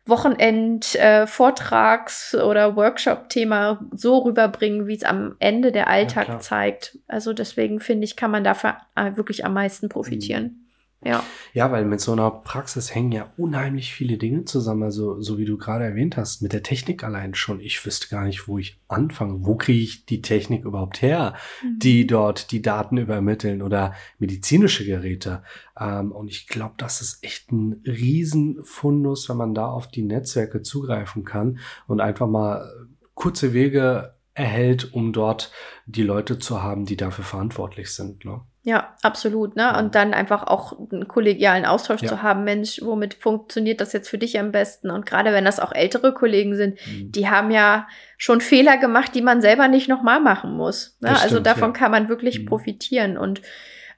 Wochenend-Vortrags- 0.08 2.34
äh, 2.34 2.42
oder 2.42 2.76
Workshop-Thema 2.76 3.86
so 3.92 4.18
rüberbringen, 4.20 4.88
wie 4.88 4.96
es 4.96 5.04
am 5.04 5.36
Ende 5.40 5.72
der 5.72 5.88
Alltag 5.88 6.28
ja, 6.28 6.40
zeigt. 6.40 6.98
Also 7.08 7.34
deswegen 7.34 7.80
finde 7.80 8.06
ich, 8.06 8.16
kann 8.16 8.32
man 8.32 8.44
dafür 8.44 8.78
äh, 8.96 9.16
wirklich 9.16 9.46
am 9.46 9.54
meisten 9.54 9.90
profitieren. 9.90 10.44
Mhm. 10.44 10.67
Ja. 11.04 11.24
Ja, 11.54 11.72
weil 11.72 11.86
mit 11.86 12.02
so 12.02 12.12
einer 12.12 12.30
Praxis 12.32 12.94
hängen 12.94 13.12
ja 13.12 13.32
unheimlich 13.38 13.94
viele 13.94 14.18
Dinge 14.18 14.46
zusammen. 14.46 14.84
Also, 14.84 15.22
so 15.22 15.38
wie 15.38 15.46
du 15.46 15.58
gerade 15.58 15.86
erwähnt 15.86 16.18
hast, 16.18 16.42
mit 16.42 16.54
der 16.54 16.64
Technik 16.64 17.04
allein 17.04 17.36
schon. 17.36 17.60
Ich 17.60 17.84
wüsste 17.86 18.10
gar 18.10 18.26
nicht, 18.26 18.48
wo 18.48 18.58
ich 18.58 18.80
anfange. 18.88 19.46
Wo 19.46 19.56
kriege 19.56 19.80
ich 19.80 20.06
die 20.06 20.22
Technik 20.22 20.66
überhaupt 20.66 21.02
her, 21.02 21.36
mhm. 21.64 21.80
die 21.80 22.08
dort 22.08 22.52
die 22.52 22.62
Daten 22.62 22.98
übermitteln 22.98 23.62
oder 23.62 23.94
medizinische 24.18 24.86
Geräte? 24.86 25.44
Ähm, 25.80 26.12
und 26.12 26.30
ich 26.30 26.48
glaube, 26.48 26.76
das 26.78 27.02
ist 27.02 27.24
echt 27.24 27.52
ein 27.52 27.82
Riesenfundus, 27.86 29.30
wenn 29.30 29.38
man 29.38 29.54
da 29.54 29.68
auf 29.68 29.88
die 29.88 30.04
Netzwerke 30.04 30.64
zugreifen 30.64 31.24
kann 31.24 31.60
und 31.88 32.02
einfach 32.02 32.28
mal 32.28 32.68
kurze 33.14 33.54
Wege 33.54 34.16
erhält, 34.34 34.94
um 34.94 35.14
dort 35.14 35.52
die 35.88 36.04
Leute 36.04 36.38
zu 36.38 36.62
haben, 36.62 36.86
die 36.86 36.98
dafür 36.98 37.26
verantwortlich 37.26 37.92
sind. 37.92 38.24
Ne? 38.24 38.42
Ja, 38.68 38.96
absolut. 39.02 39.56
Ne? 39.56 39.78
Und 39.78 39.96
dann 39.96 40.14
einfach 40.14 40.46
auch 40.46 40.78
einen 40.92 41.08
kollegialen 41.08 41.64
Austausch 41.64 42.02
ja. 42.02 42.10
zu 42.10 42.22
haben, 42.22 42.44
Mensch, 42.44 42.82
womit 42.84 43.14
funktioniert 43.14 43.80
das 43.80 43.94
jetzt 43.94 44.10
für 44.10 44.18
dich 44.18 44.38
am 44.38 44.52
besten? 44.52 44.92
Und 44.92 45.06
gerade 45.06 45.32
wenn 45.32 45.46
das 45.46 45.62
auch 45.62 45.72
ältere 45.72 46.14
Kollegen 46.14 46.54
sind, 46.58 46.78
mhm. 46.86 47.10
die 47.14 47.30
haben 47.30 47.50
ja 47.50 47.88
schon 48.18 48.42
Fehler 48.42 48.76
gemacht, 48.76 49.16
die 49.16 49.22
man 49.22 49.40
selber 49.40 49.70
nicht 49.70 49.88
nochmal 49.88 50.20
machen 50.20 50.52
muss. 50.52 50.98
Ne? 51.00 51.18
also 51.18 51.40
davon 51.40 51.70
ja. 51.70 51.80
kann 51.80 51.92
man 51.92 52.10
wirklich 52.10 52.42
mhm. 52.42 52.46
profitieren. 52.48 53.18
Und 53.18 53.42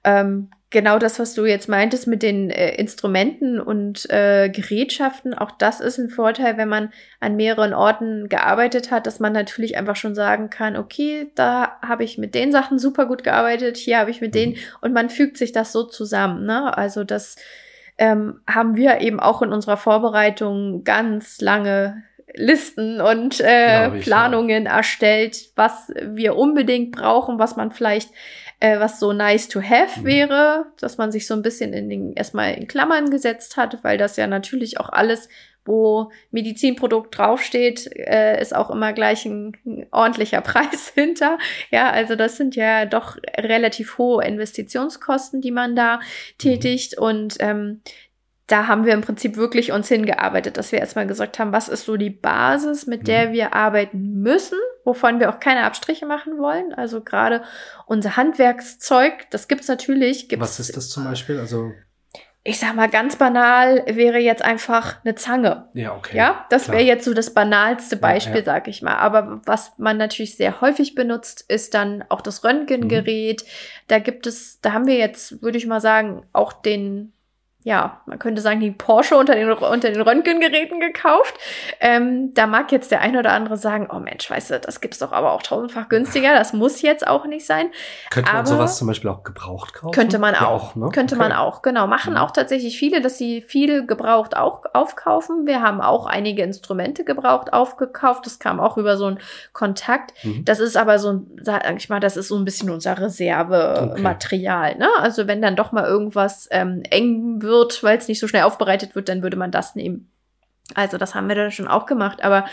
ähm, 0.04 0.52
genau 0.70 1.00
das, 1.00 1.20
was 1.20 1.34
du 1.34 1.46
jetzt 1.46 1.68
meintest 1.68 2.08
mit 2.08 2.22
den 2.22 2.50
äh, 2.50 2.76
Instrumenten 2.76 3.60
und 3.60 4.10
äh, 4.10 4.50
Gerätschaften, 4.50 5.34
auch 5.34 5.52
das 5.52 5.80
ist 5.80 5.98
ein 5.98 6.10
Vorteil, 6.10 6.58
wenn 6.58 6.70
man 6.70 6.92
an 7.20 7.36
mehreren 7.36 7.74
Orten 7.74 8.30
gearbeitet 8.30 8.92
hat, 8.92 9.08
dass 9.08 9.20
man 9.20 9.34
natürlich 9.34 9.78
einfach 9.78 9.96
schon 9.96 10.16
sagen 10.16 10.50
kann, 10.50 10.78
okay, 10.78 11.32
da 11.36 11.80
habe 11.82 12.04
ich 12.04 12.18
mit 12.18 12.36
den 12.36 12.52
Sachen 12.52 12.78
super 12.78 13.08
gut 13.08 13.24
gearbeitet, 13.24 13.78
hier 13.78 13.98
habe 14.00 14.12
ich 14.12 14.22
mit 14.22 14.34
mhm. 14.34 14.40
denen 14.40 14.56
und 14.82 14.94
man 14.94 15.10
fügt 15.10 15.38
sich 15.38 15.52
das 15.52 15.72
so 15.72 15.84
zusammen. 15.84 16.46
Ne? 16.46 16.78
Also 16.78 17.04
das 17.04 17.36
ähm, 17.98 18.40
haben 18.48 18.76
wir 18.76 19.02
eben 19.02 19.20
auch 19.20 19.42
in 19.42 19.52
unserer 19.52 19.78
Vorbereitung 19.78 20.84
ganz 20.84 21.42
lange 21.42 22.04
Listen 22.36 23.02
und 23.02 23.40
äh, 23.42 23.96
ich, 23.98 24.04
Planungen 24.04 24.66
ja. 24.66 24.78
erstellt, 24.78 25.50
was 25.56 25.92
wir 26.02 26.36
unbedingt 26.36 26.92
brauchen, 26.92 27.40
was 27.40 27.56
man 27.56 27.72
vielleicht 27.72 28.12
äh, 28.60 28.80
was 28.80 29.00
so 29.00 29.14
nice 29.14 29.48
to 29.48 29.62
have 29.62 30.02
mhm. 30.02 30.06
wäre, 30.06 30.66
dass 30.80 30.98
man 30.98 31.12
sich 31.12 31.28
so 31.28 31.34
ein 31.34 31.42
bisschen 31.42 31.74
in 31.74 31.90
den, 31.90 32.14
erstmal 32.14 32.54
in 32.54 32.68
Klammern 32.68 33.10
gesetzt 33.10 33.58
hat, 33.58 33.84
weil 33.84 33.98
das 33.98 34.18
ja 34.18 34.28
natürlich 34.28 34.80
auch 34.80 34.90
alles, 34.90 35.30
wo 35.66 36.12
Medizinprodukt 36.32 37.18
draufsteht, 37.18 37.90
äh, 37.96 38.42
ist 38.42 38.56
auch 38.56 38.70
immer 38.70 38.92
gleich 38.92 39.26
ein, 39.26 39.56
ein 39.66 39.88
ordentlicher 39.92 40.42
Preis 40.42 40.92
hinter. 40.94 41.38
Ja, 41.72 41.90
also 41.92 42.16
das 42.16 42.38
sind 42.38 42.56
ja 42.56 42.86
doch 42.86 43.18
relativ 43.38 43.98
hohe 43.98 44.26
Investitionskosten, 44.26 45.42
die 45.42 45.52
man 45.52 45.76
da 45.76 45.98
mhm. 45.98 46.02
tätigt. 46.38 46.98
Und 46.98 47.36
ähm, 47.40 47.82
da 48.50 48.68
haben 48.68 48.86
wir 48.86 48.94
im 48.94 49.02
Prinzip 49.02 49.38
wirklich 49.38 49.72
uns 49.72 49.88
hingearbeitet, 49.88 50.58
dass 50.58 50.72
wir 50.72 50.80
erstmal 50.80 51.06
gesagt 51.08 51.38
haben, 51.38 51.52
was 51.52 51.70
ist 51.70 51.86
so 51.86 51.98
die 51.98 52.10
Basis, 52.10 52.88
mit 52.88 53.08
der 53.08 53.30
mhm. 53.30 53.34
wir 53.34 53.54
arbeiten 53.54 54.22
müssen, 54.22 54.58
wovon 54.84 55.20
wir 55.20 55.30
auch 55.30 55.40
keine 55.40 55.64
Abstriche 55.64 56.08
machen 56.08 56.40
wollen. 56.40 56.74
Also 56.74 57.02
gerade 57.02 57.44
unser 57.86 58.18
Handwerkszeug, 58.18 59.30
das 59.30 59.48
gibt's 59.48 59.68
natürlich. 59.68 60.30
Gibt's, 60.30 60.44
was 60.44 60.60
ist 60.60 60.76
das 60.76 60.90
zum 60.90 61.04
Beispiel? 61.04 61.40
Also 61.40 61.72
ich 62.44 62.58
sag 62.58 62.74
mal 62.76 62.90
ganz 62.90 63.18
banal 63.18 63.84
wäre 63.86 64.18
jetzt 64.18 64.42
einfach 64.42 64.96
eine 65.04 65.14
Zange. 65.14 65.68
Ja, 65.74 65.94
okay. 65.96 66.18
Ja, 66.18 66.46
das 66.50 66.70
wäre 66.70 66.82
jetzt 66.82 67.06
so 67.06 67.14
das 67.14 67.34
banalste 67.34 67.98
Beispiel, 67.98 68.36
ja, 68.36 68.40
ja. 68.40 68.46
sag 68.46 68.68
ich 68.68 68.82
mal. 68.82 68.96
Aber 68.96 69.42
was 69.46 69.74
man 69.78 69.98
natürlich 69.98 70.38
sehr 70.38 70.60
häufig 70.62 70.96
benutzt, 70.96 71.46
ist 71.48 71.76
dann 71.76 72.04
auch 72.10 72.22
das 72.22 72.44
Röntgengerät. 72.44 73.44
Mhm. 73.44 73.48
Da 73.90 74.00
gibt 74.00 74.26
es, 74.26 74.60
da 74.62 74.74
haben 74.74 74.88
wir 74.88 74.96
jetzt, 74.96 75.44
würde 75.44 75.60
ich 75.60 75.68
mal 75.68 75.82
sagen, 75.82 76.26
auch 76.34 76.54
den 76.54 77.14
ja, 77.70 78.02
man 78.08 78.18
könnte 78.18 78.42
sagen, 78.42 78.60
die 78.62 78.72
Porsche 78.72 79.16
unter 79.16 79.36
den, 79.36 79.48
unter 79.52 79.92
den 79.92 80.02
Röntgengeräten 80.02 80.80
gekauft. 80.80 81.36
Ähm, 81.80 82.34
da 82.34 82.48
mag 82.48 82.72
jetzt 82.72 82.90
der 82.90 83.02
eine 83.02 83.20
oder 83.20 83.32
andere 83.32 83.58
sagen, 83.58 83.88
oh 83.94 84.00
Mensch, 84.00 84.28
weißt 84.28 84.50
du, 84.50 84.60
das 84.60 84.82
gibt's 84.82 84.98
doch 84.98 85.12
aber 85.12 85.34
auch 85.34 85.44
tausendfach 85.44 85.88
günstiger. 85.88 86.34
Das 86.34 86.52
muss 86.52 86.82
jetzt 86.82 87.06
auch 87.06 87.28
nicht 87.28 87.46
sein. 87.46 87.68
Könnte 88.10 88.34
man 88.34 88.48
sowas 88.48 88.80
zum 88.80 88.88
Beispiel 88.88 89.12
auch 89.12 89.22
gebraucht 89.22 89.76
kaufen? 89.76 89.94
Könnte 89.94 90.18
man 90.18 90.34
auch. 90.34 90.42
Ja, 90.42 90.48
auch 90.48 90.76
ne? 90.76 90.90
Könnte 90.92 91.14
okay. 91.14 91.24
man 91.24 91.32
auch, 91.32 91.62
genau. 91.62 91.86
Machen 91.86 92.14
mhm. 92.14 92.20
auch 92.20 92.32
tatsächlich 92.32 92.80
viele, 92.80 93.02
dass 93.02 93.20
sie 93.20 93.44
viel 93.44 93.86
gebraucht 93.86 94.36
auch 94.36 94.64
aufkaufen. 94.74 95.46
Wir 95.46 95.62
haben 95.62 95.80
auch 95.80 96.08
einige 96.08 96.42
Instrumente 96.42 97.04
gebraucht 97.04 97.54
aufgekauft. 97.54 98.26
Das 98.26 98.40
kam 98.40 98.60
auch 98.60 98.78
über 98.78 98.98
so 98.98 99.06
einen 99.06 99.20
Kontakt. 99.54 100.14
Mhm. 100.24 100.44
Das 100.44 100.60
ist 100.60 100.76
aber 100.76 100.98
so, 100.98 101.22
sag 101.40 101.72
ich 101.78 101.88
mal, 101.88 102.00
das 102.00 102.18
ist 102.18 102.30
so 102.30 102.36
ein 102.36 102.46
bisschen 102.46 102.72
unser 102.72 102.98
Reservematerial. 102.98 104.72
Okay. 104.72 104.80
Ne? 104.80 104.90
Also 104.98 105.28
wenn 105.28 105.44
dann 105.44 105.56
doch 105.56 105.72
mal 105.72 105.86
irgendwas 105.86 106.48
ähm, 106.50 106.82
eng 106.90 107.44
wird, 107.44 107.59
wird, 107.60 107.84
weil 107.84 107.98
es 107.98 108.08
nicht 108.08 108.20
so 108.20 108.28
schnell 108.28 108.44
aufbereitet 108.44 108.96
wird, 108.96 109.10
dann 109.10 109.22
würde 109.22 109.38
man 109.38 109.52
das 109.52 109.76
nehmen. 109.76 110.12
Also 110.76 110.98
das 110.98 111.16
haben 111.16 111.28
wir 111.28 111.36
dann 111.36 111.52
schon 111.52 111.68
auch 111.68 111.86
gemacht. 111.86 112.24
Aber 112.24 112.46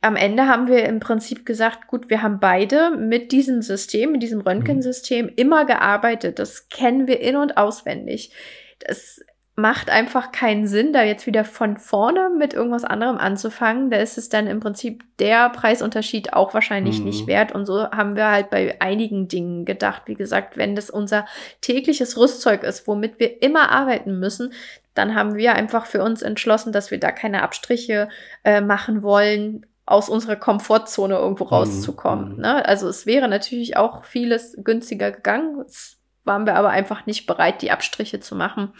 am 0.00 0.16
Ende 0.16 0.46
haben 0.46 0.68
wir 0.68 0.84
im 0.84 1.00
Prinzip 1.00 1.44
gesagt, 1.44 1.88
gut, 1.88 2.10
wir 2.10 2.22
haben 2.22 2.40
beide 2.40 2.90
mit 2.90 3.32
diesem 3.32 3.62
System, 3.62 4.12
mit 4.12 4.22
diesem 4.22 4.40
Röntgensystem 4.40 5.30
immer 5.34 5.64
gearbeitet. 5.64 6.38
Das 6.38 6.68
kennen 6.68 7.06
wir 7.06 7.20
in 7.20 7.36
und 7.36 7.56
auswendig. 7.56 8.32
Das 8.80 9.20
macht 9.58 9.88
einfach 9.88 10.32
keinen 10.32 10.66
Sinn, 10.66 10.92
da 10.92 11.02
jetzt 11.02 11.26
wieder 11.26 11.42
von 11.42 11.78
vorne 11.78 12.28
mit 12.28 12.52
irgendwas 12.52 12.84
anderem 12.84 13.16
anzufangen. 13.16 13.90
Da 13.90 13.96
ist 13.96 14.18
es 14.18 14.28
dann 14.28 14.46
im 14.46 14.60
Prinzip 14.60 15.02
der 15.18 15.48
Preisunterschied 15.48 16.34
auch 16.34 16.52
wahrscheinlich 16.52 16.98
mhm. 16.98 17.06
nicht 17.06 17.26
wert. 17.26 17.52
Und 17.52 17.64
so 17.64 17.90
haben 17.90 18.16
wir 18.16 18.30
halt 18.30 18.50
bei 18.50 18.78
einigen 18.82 19.28
Dingen 19.28 19.64
gedacht. 19.64 20.02
Wie 20.06 20.14
gesagt, 20.14 20.58
wenn 20.58 20.76
das 20.76 20.90
unser 20.90 21.24
tägliches 21.62 22.18
Rüstzeug 22.18 22.64
ist, 22.64 22.86
womit 22.86 23.18
wir 23.18 23.42
immer 23.42 23.70
arbeiten 23.70 24.18
müssen, 24.18 24.52
dann 24.92 25.14
haben 25.14 25.36
wir 25.36 25.54
einfach 25.54 25.86
für 25.86 26.02
uns 26.02 26.20
entschlossen, 26.20 26.72
dass 26.72 26.90
wir 26.90 27.00
da 27.00 27.10
keine 27.10 27.42
Abstriche 27.42 28.10
äh, 28.44 28.60
machen 28.60 29.02
wollen, 29.02 29.64
aus 29.86 30.08
unserer 30.08 30.36
Komfortzone 30.36 31.14
irgendwo 31.14 31.44
mhm. 31.44 31.50
rauszukommen. 31.50 32.34
Mhm. 32.34 32.40
Ne? 32.42 32.66
Also 32.66 32.88
es 32.88 33.06
wäre 33.06 33.28
natürlich 33.28 33.78
auch 33.78 34.04
vieles 34.04 34.56
günstiger 34.62 35.12
gegangen. 35.12 35.64
Es 35.66 35.95
waren 36.26 36.44
wir 36.44 36.56
aber 36.56 36.70
einfach 36.70 37.06
nicht 37.06 37.26
bereit, 37.26 37.62
die 37.62 37.70
Abstriche 37.70 38.20
zu 38.20 38.34
machen. 38.34 38.72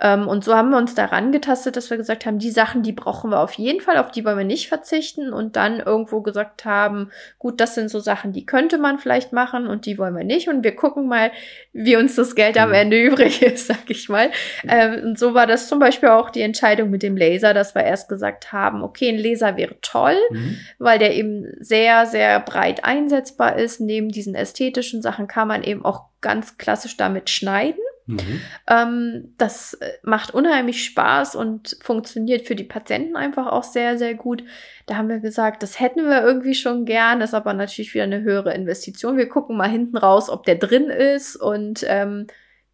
Ähm, 0.00 0.28
und 0.28 0.44
so 0.44 0.54
haben 0.54 0.70
wir 0.70 0.76
uns 0.76 0.94
daran 0.94 1.32
getastet, 1.32 1.76
dass 1.76 1.90
wir 1.90 1.96
gesagt 1.96 2.26
haben, 2.26 2.38
die 2.38 2.50
Sachen, 2.50 2.82
die 2.82 2.92
brauchen 2.92 3.30
wir 3.30 3.40
auf 3.40 3.54
jeden 3.54 3.80
Fall, 3.80 3.96
auf 3.96 4.10
die 4.10 4.24
wollen 4.24 4.38
wir 4.38 4.44
nicht 4.44 4.68
verzichten 4.68 5.32
und 5.32 5.56
dann 5.56 5.80
irgendwo 5.80 6.20
gesagt 6.20 6.64
haben, 6.64 7.10
gut, 7.38 7.60
das 7.60 7.74
sind 7.74 7.90
so 7.90 8.00
Sachen, 8.00 8.32
die 8.32 8.44
könnte 8.46 8.78
man 8.78 8.98
vielleicht 8.98 9.32
machen 9.32 9.66
und 9.66 9.86
die 9.86 9.98
wollen 9.98 10.14
wir 10.14 10.24
nicht 10.24 10.48
und 10.48 10.62
wir 10.62 10.76
gucken 10.76 11.08
mal, 11.08 11.32
wie 11.72 11.96
uns 11.96 12.16
das 12.16 12.34
Geld 12.34 12.58
am 12.58 12.68
mhm. 12.68 12.74
Ende 12.74 13.02
übrig 13.02 13.42
ist, 13.42 13.66
sag 13.66 13.88
ich 13.88 14.08
mal. 14.08 14.30
Ähm, 14.68 15.02
und 15.04 15.18
so 15.18 15.34
war 15.34 15.46
das 15.46 15.68
zum 15.68 15.78
Beispiel 15.78 16.10
auch 16.10 16.30
die 16.30 16.42
Entscheidung 16.42 16.90
mit 16.90 17.02
dem 17.02 17.16
Laser, 17.16 17.54
dass 17.54 17.74
wir 17.74 17.82
erst 17.82 18.08
gesagt 18.08 18.52
haben, 18.52 18.82
okay, 18.82 19.08
ein 19.08 19.18
Laser 19.18 19.56
wäre 19.56 19.76
toll, 19.80 20.16
mhm. 20.30 20.58
weil 20.78 20.98
der 20.98 21.14
eben 21.14 21.46
sehr, 21.60 22.06
sehr 22.06 22.40
breit 22.40 22.84
einsetzbar 22.84 23.56
ist. 23.56 23.80
Neben 23.80 24.10
diesen 24.10 24.34
ästhetischen 24.34 25.00
Sachen 25.00 25.26
kann 25.26 25.48
man 25.48 25.62
eben 25.62 25.84
auch 25.84 26.09
ganz 26.20 26.58
klassisch 26.58 26.96
damit 26.96 27.30
schneiden. 27.30 27.80
Mhm. 28.06 28.40
Ähm, 28.68 29.34
das 29.38 29.74
äh, 29.74 29.92
macht 30.02 30.34
unheimlich 30.34 30.84
Spaß 30.84 31.36
und 31.36 31.76
funktioniert 31.82 32.46
für 32.46 32.56
die 32.56 32.64
Patienten 32.64 33.16
einfach 33.16 33.46
auch 33.46 33.62
sehr, 33.62 33.98
sehr 33.98 34.14
gut. 34.14 34.44
Da 34.86 34.96
haben 34.96 35.08
wir 35.08 35.20
gesagt, 35.20 35.62
das 35.62 35.78
hätten 35.78 36.08
wir 36.08 36.22
irgendwie 36.22 36.54
schon 36.54 36.84
gern, 36.84 37.20
ist 37.20 37.34
aber 37.34 37.54
natürlich 37.54 37.94
wieder 37.94 38.04
eine 38.04 38.22
höhere 38.22 38.54
Investition. 38.54 39.16
Wir 39.16 39.28
gucken 39.28 39.56
mal 39.56 39.70
hinten 39.70 39.96
raus, 39.96 40.28
ob 40.28 40.44
der 40.44 40.56
drin 40.56 40.88
ist 40.88 41.36
und 41.36 41.84
ähm, 41.86 42.26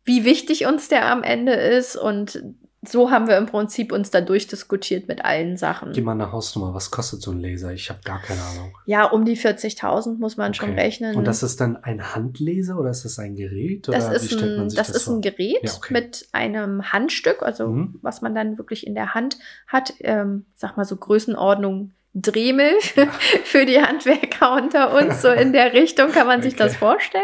wie 0.04 0.24
wichtig 0.24 0.66
uns 0.66 0.88
der 0.88 1.06
am 1.06 1.22
Ende 1.22 1.52
ist. 1.52 1.96
Und 1.96 2.42
so 2.88 3.10
haben 3.10 3.28
wir 3.28 3.36
im 3.36 3.46
Prinzip 3.46 3.92
uns 3.92 4.10
da 4.10 4.20
durchdiskutiert 4.20 5.08
mit 5.08 5.24
allen 5.24 5.56
Sachen. 5.56 5.92
Gib 5.92 6.04
mal 6.04 6.12
eine 6.12 6.32
Hausnummer. 6.32 6.74
Was 6.74 6.90
kostet 6.90 7.22
so 7.22 7.30
ein 7.30 7.40
Laser? 7.40 7.72
Ich 7.72 7.90
habe 7.90 8.00
gar 8.04 8.20
keine 8.20 8.40
Ahnung. 8.42 8.76
Ja, 8.86 9.04
um 9.04 9.24
die 9.24 9.36
40.000 9.36 10.18
muss 10.18 10.36
man 10.36 10.50
okay. 10.50 10.58
schon 10.58 10.74
rechnen. 10.74 11.16
Und 11.16 11.26
das 11.26 11.42
ist 11.42 11.60
dann 11.60 11.76
ein 11.76 12.14
Handlaser 12.14 12.78
oder 12.78 12.90
ist 12.90 13.04
das 13.04 13.18
ein 13.18 13.34
Gerät? 13.36 13.88
das 13.88 14.08
ist, 14.10 14.40
ein, 14.40 14.64
das, 14.64 14.74
das 14.74 14.90
ist 14.90 15.08
ein 15.08 15.20
Gerät 15.20 15.62
ja, 15.62 15.72
okay. 15.76 15.92
mit 15.92 16.28
einem 16.32 16.92
Handstück, 16.92 17.42
also 17.42 17.68
mhm. 17.68 17.98
was 18.02 18.22
man 18.22 18.34
dann 18.34 18.58
wirklich 18.58 18.86
in 18.86 18.94
der 18.94 19.14
Hand 19.14 19.38
hat. 19.66 19.94
Ähm, 20.00 20.46
sag 20.54 20.76
mal 20.76 20.84
so 20.84 20.96
Größenordnung 20.96 21.92
Dremel 22.18 22.72
für 23.44 23.66
die 23.66 23.80
Handwerker 23.80 24.54
unter 24.54 24.94
uns. 24.96 25.20
So 25.20 25.28
in 25.28 25.52
der 25.52 25.74
Richtung 25.74 26.12
kann 26.12 26.26
man 26.26 26.40
sich 26.40 26.54
okay. 26.54 26.62
das 26.62 26.76
vorstellen. 26.76 27.22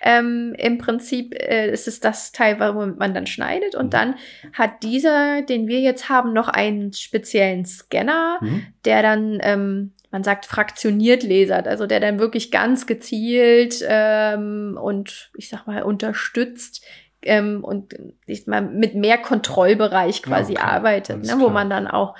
Ähm, 0.00 0.54
Im 0.56 0.78
Prinzip 0.78 1.34
äh, 1.34 1.72
ist 1.72 1.88
es 1.88 1.98
das 1.98 2.30
Teil, 2.30 2.60
womit 2.60 2.98
man 2.98 3.14
dann 3.14 3.26
schneidet. 3.26 3.74
Und 3.74 3.86
mhm. 3.86 3.90
dann 3.90 4.14
hat 4.52 4.84
dieser, 4.84 5.42
den 5.42 5.66
wir 5.66 5.80
jetzt 5.80 6.08
haben, 6.08 6.32
noch 6.32 6.48
einen 6.48 6.92
speziellen 6.92 7.64
Scanner, 7.64 8.38
mhm. 8.40 8.66
der 8.84 9.02
dann, 9.02 9.40
ähm, 9.42 9.92
man 10.12 10.22
sagt, 10.22 10.46
fraktioniert 10.46 11.24
lasert. 11.24 11.66
Also 11.66 11.86
der 11.86 11.98
dann 11.98 12.20
wirklich 12.20 12.52
ganz 12.52 12.86
gezielt 12.86 13.84
ähm, 13.88 14.78
und 14.80 15.32
ich 15.36 15.48
sag 15.48 15.66
mal 15.66 15.82
unterstützt 15.82 16.84
ähm, 17.22 17.64
und 17.64 17.92
ich 18.26 18.46
mal 18.46 18.62
mit 18.62 18.94
mehr 18.94 19.18
Kontrollbereich 19.18 20.22
quasi 20.22 20.52
okay. 20.52 20.62
arbeitet, 20.62 21.24
ne, 21.24 21.34
wo 21.38 21.48
man 21.48 21.68
dann 21.68 21.88
auch 21.88 22.14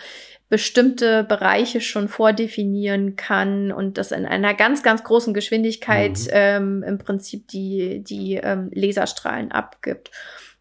bestimmte 0.49 1.25
Bereiche 1.25 1.81
schon 1.81 2.09
vordefinieren 2.09 3.17
kann 3.17 3.71
und 3.71 3.99
das 3.99 4.13
in 4.13 4.25
einer 4.25 4.55
ganz, 4.55 4.83
ganz 4.83 5.05
großen 5.05 5.35
Geschwindigkeit 5.35 6.19
mhm. 6.19 6.29
ähm, 6.31 6.83
im 6.83 6.99
Prinzip 6.99 7.49
die, 7.49 8.03
die 8.03 8.35
ähm, 8.35 8.71
Laserstrahlen 8.73 9.53
abgibt. 9.53 10.11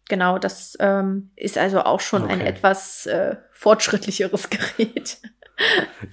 Genau, 0.08 0.38
das 0.38 0.76
ähm, 0.80 1.30
ist 1.36 1.58
also 1.58 1.82
auch 1.82 2.00
schon 2.00 2.24
okay. 2.24 2.32
ein 2.32 2.40
etwas 2.40 3.06
äh, 3.06 3.36
fortschrittlicheres 3.52 4.50
Gerät. 4.78 5.18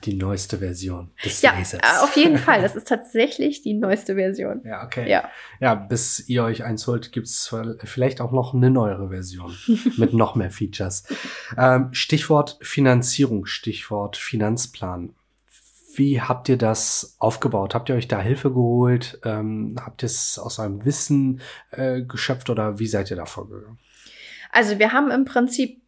Die 0.03 0.15
neueste 0.15 0.57
Version 0.57 1.11
des 1.23 1.41
ja, 1.41 1.51
Lasers. 1.51 1.79
Ja, 1.83 2.03
auf 2.03 2.15
jeden 2.15 2.37
Fall. 2.37 2.61
Das 2.61 2.75
ist 2.75 2.87
tatsächlich 2.87 3.61
die 3.61 3.73
neueste 3.73 4.15
Version. 4.15 4.61
Ja, 4.63 4.83
okay. 4.83 5.09
Ja, 5.09 5.29
ja 5.59 5.75
bis 5.75 6.27
ihr 6.27 6.43
euch 6.43 6.63
eins 6.63 6.87
holt, 6.87 7.11
gibt's 7.11 7.53
vielleicht 7.83 8.21
auch 8.21 8.31
noch 8.31 8.53
eine 8.53 8.71
neuere 8.71 9.09
Version 9.09 9.55
mit 9.97 10.13
noch 10.13 10.35
mehr 10.35 10.51
Features. 10.51 11.03
Ähm, 11.57 11.93
Stichwort 11.93 12.57
Finanzierung, 12.61 13.45
Stichwort 13.45 14.17
Finanzplan. 14.17 15.13
Wie 15.95 16.21
habt 16.21 16.49
ihr 16.49 16.57
das 16.57 17.15
aufgebaut? 17.19 17.73
Habt 17.73 17.89
ihr 17.89 17.95
euch 17.95 18.07
da 18.07 18.19
Hilfe 18.19 18.49
geholt? 18.49 19.19
Ähm, 19.23 19.75
habt 19.79 20.03
ihr 20.03 20.07
es 20.07 20.37
aus 20.37 20.59
eurem 20.59 20.83
Wissen 20.83 21.41
äh, 21.71 22.01
geschöpft 22.01 22.49
oder 22.49 22.79
wie 22.79 22.87
seid 22.87 23.11
ihr 23.11 23.17
da 23.17 23.25
vorgegangen? 23.25 23.77
Also 24.55 24.79
wir 24.79 24.93
haben 24.93 25.11
im 25.11 25.25
Prinzip 25.25 25.81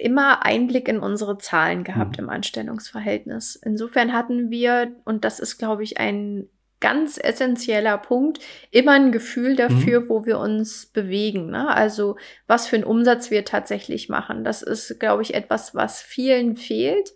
immer 0.00 0.46
Einblick 0.46 0.88
in 0.88 0.98
unsere 0.98 1.36
Zahlen 1.36 1.84
gehabt 1.84 2.16
mhm. 2.16 2.24
im 2.24 2.30
Anstellungsverhältnis. 2.30 3.54
Insofern 3.54 4.14
hatten 4.14 4.50
wir, 4.50 4.96
und 5.04 5.26
das 5.26 5.40
ist, 5.40 5.58
glaube 5.58 5.82
ich, 5.82 5.98
ein 5.98 6.48
ganz 6.80 7.18
essentieller 7.22 7.98
Punkt, 7.98 8.38
immer 8.70 8.92
ein 8.92 9.12
Gefühl 9.12 9.56
dafür, 9.56 10.00
mhm. 10.00 10.08
wo 10.08 10.24
wir 10.24 10.38
uns 10.38 10.86
bewegen. 10.86 11.50
Ne? 11.50 11.68
Also 11.68 12.16
was 12.46 12.66
für 12.66 12.76
einen 12.76 12.84
Umsatz 12.84 13.30
wir 13.30 13.44
tatsächlich 13.44 14.08
machen. 14.08 14.42
Das 14.42 14.62
ist, 14.62 14.98
glaube 14.98 15.22
ich, 15.22 15.34
etwas, 15.34 15.74
was 15.74 16.00
vielen 16.00 16.56
fehlt. 16.56 17.12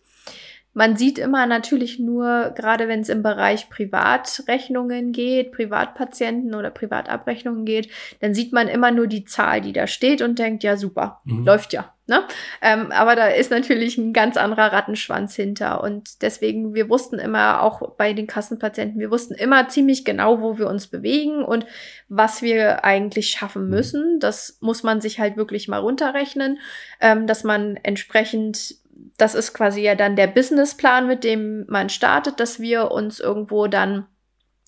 Man 0.75 0.97
sieht 0.97 1.19
immer 1.19 1.47
natürlich 1.47 1.99
nur, 1.99 2.53
gerade 2.55 2.89
wenn 2.89 3.01
es 3.01 3.09
im 3.09 3.23
Bereich 3.23 3.69
Privatrechnungen 3.69 5.12
geht, 5.12 5.53
Privatpatienten 5.53 6.55
oder 6.55 6.71
Privatabrechnungen 6.71 7.64
geht, 7.64 7.91
dann 8.21 8.35
sieht 8.35 8.53
man 8.53 8.69
immer 8.69 8.91
nur 8.91 9.07
die 9.07 9.25
Zahl, 9.25 9.61
die 9.61 9.73
da 9.73 9.87
steht 9.87 10.23
und 10.23 10.39
denkt, 10.39 10.62
ja 10.62 10.77
super, 10.77 11.21
mhm. 11.25 11.45
läuft 11.45 11.73
ja. 11.73 11.93
Ne? 12.09 12.23
Ähm, 12.62 12.91
aber 12.91 13.16
da 13.16 13.27
ist 13.27 13.51
natürlich 13.51 13.99
ein 13.99 14.14
ganz 14.14 14.39
anderer 14.39 14.73
Rattenschwanz 14.73 15.37
hinter. 15.37 15.83
Und 15.83 16.23
deswegen, 16.23 16.75
wir 16.75 16.89
wussten 16.89 17.19
immer, 17.19 17.62
auch 17.62 17.97
bei 17.97 18.14
den 18.14 18.27
Kassenpatienten, 18.27 18.99
wir 18.99 19.11
wussten 19.11 19.35
immer 19.35 19.69
ziemlich 19.69 20.07
genau, 20.07 20.41
wo 20.41 20.57
wir 20.57 20.69
uns 20.69 20.87
bewegen 20.87 21.45
und 21.45 21.66
was 22.09 22.41
wir 22.41 22.83
eigentlich 22.83 23.29
schaffen 23.29 23.64
mhm. 23.64 23.71
müssen. 23.71 24.21
Das 24.21 24.57
muss 24.61 24.83
man 24.83 25.03
sich 25.03 25.21
halt 25.21 25.37
wirklich 25.37 25.69
mal 25.69 25.81
runterrechnen, 25.81 26.61
ähm, 26.99 27.27
dass 27.27 27.45
man 27.45 27.77
entsprechend 27.77 28.77
das 29.16 29.34
ist 29.34 29.55
quasi 29.55 29.80
ja 29.80 29.94
dann 29.94 30.16
der 30.16 30.26
Businessplan, 30.26 31.07
mit 31.07 31.24
dem 31.24 31.66
man 31.68 31.88
startet, 31.88 32.40
dass 32.40 32.61
wir 32.61 32.90
uns 32.90 33.20
irgendwo 33.20 33.66
dann, 33.66 34.07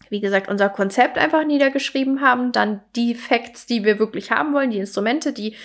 wie 0.09 0.21
gesagt, 0.21 0.49
unser 0.49 0.69
Konzept 0.69 1.19
einfach 1.19 1.45
niedergeschrieben 1.45 2.21
haben, 2.21 2.53
dann 2.53 2.81
die 2.97 3.15
Facts, 3.15 3.67
die 3.67 3.85
wir 3.85 3.99
wirklich 3.99 4.31
haben 4.31 4.53
wollen, 4.53 4.71
die 4.71 4.79
Instrumente, 4.79 5.33
die 5.33 5.57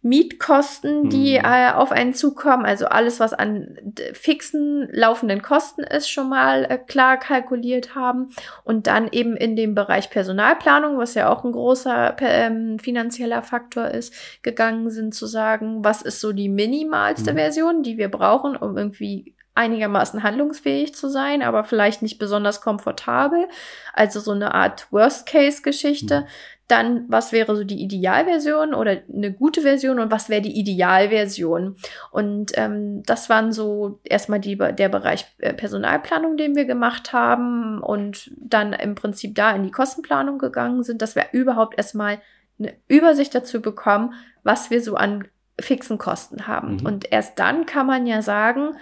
Mietkosten, 0.00 1.10
die 1.10 1.38
mhm. 1.38 1.44
äh, 1.44 1.72
auf 1.72 1.90
einen 1.90 2.14
zukommen, 2.14 2.64
also 2.64 2.86
alles, 2.86 3.18
was 3.18 3.32
an 3.32 3.76
fixen 4.12 4.88
laufenden 4.92 5.42
Kosten 5.42 5.82
ist, 5.82 6.08
schon 6.08 6.28
mal 6.28 6.64
äh, 6.64 6.78
klar 6.78 7.16
kalkuliert 7.16 7.96
haben 7.96 8.28
und 8.62 8.86
dann 8.86 9.08
eben 9.10 9.36
in 9.36 9.56
dem 9.56 9.74
Bereich 9.74 10.10
Personalplanung, 10.10 10.98
was 10.98 11.14
ja 11.14 11.28
auch 11.28 11.44
ein 11.44 11.50
großer 11.50 12.16
ähm, 12.20 12.78
finanzieller 12.78 13.42
Faktor 13.42 13.88
ist, 13.88 14.14
gegangen 14.42 14.88
sind 14.90 15.14
zu 15.14 15.26
sagen, 15.26 15.84
was 15.84 16.02
ist 16.02 16.20
so 16.20 16.32
die 16.32 16.48
minimalste 16.48 17.32
mhm. 17.32 17.36
Version, 17.36 17.82
die 17.82 17.98
wir 17.98 18.08
brauchen, 18.08 18.56
um 18.56 18.76
irgendwie 18.76 19.34
einigermaßen 19.58 20.22
handlungsfähig 20.22 20.94
zu 20.94 21.08
sein, 21.08 21.42
aber 21.42 21.64
vielleicht 21.64 22.00
nicht 22.00 22.20
besonders 22.20 22.60
komfortabel. 22.60 23.48
Also 23.92 24.20
so 24.20 24.30
eine 24.30 24.54
Art 24.54 24.86
Worst-Case-Geschichte. 24.92 26.20
Mhm. 26.20 26.26
Dann, 26.68 27.06
was 27.08 27.32
wäre 27.32 27.56
so 27.56 27.64
die 27.64 27.82
Idealversion 27.82 28.74
oder 28.74 28.98
eine 29.12 29.32
gute 29.32 29.62
Version 29.62 29.98
und 29.98 30.10
was 30.10 30.28
wäre 30.28 30.42
die 30.42 30.58
Idealversion? 30.58 31.76
Und 32.10 32.52
ähm, 32.54 33.02
das 33.04 33.28
waren 33.30 33.52
so 33.52 34.00
erstmal 34.04 34.38
die, 34.38 34.56
der 34.56 34.88
Bereich 34.88 35.26
äh, 35.38 35.54
Personalplanung, 35.54 36.36
den 36.36 36.54
wir 36.54 36.66
gemacht 36.66 37.12
haben 37.12 37.80
und 37.80 38.30
dann 38.36 38.74
im 38.74 38.94
Prinzip 38.94 39.34
da 39.34 39.50
in 39.52 39.62
die 39.62 39.70
Kostenplanung 39.70 40.38
gegangen 40.38 40.82
sind, 40.82 41.00
dass 41.00 41.16
wir 41.16 41.26
überhaupt 41.32 41.76
erstmal 41.78 42.20
eine 42.58 42.74
Übersicht 42.86 43.34
dazu 43.34 43.62
bekommen, 43.62 44.12
was 44.42 44.70
wir 44.70 44.82
so 44.82 44.94
an 44.94 45.26
fixen 45.60 45.98
Kosten 45.98 46.46
haben. 46.46 46.76
Mhm. 46.76 46.86
Und 46.86 47.12
erst 47.12 47.38
dann 47.38 47.66
kann 47.66 47.86
man 47.86 48.06
ja 48.06 48.22
sagen, 48.22 48.74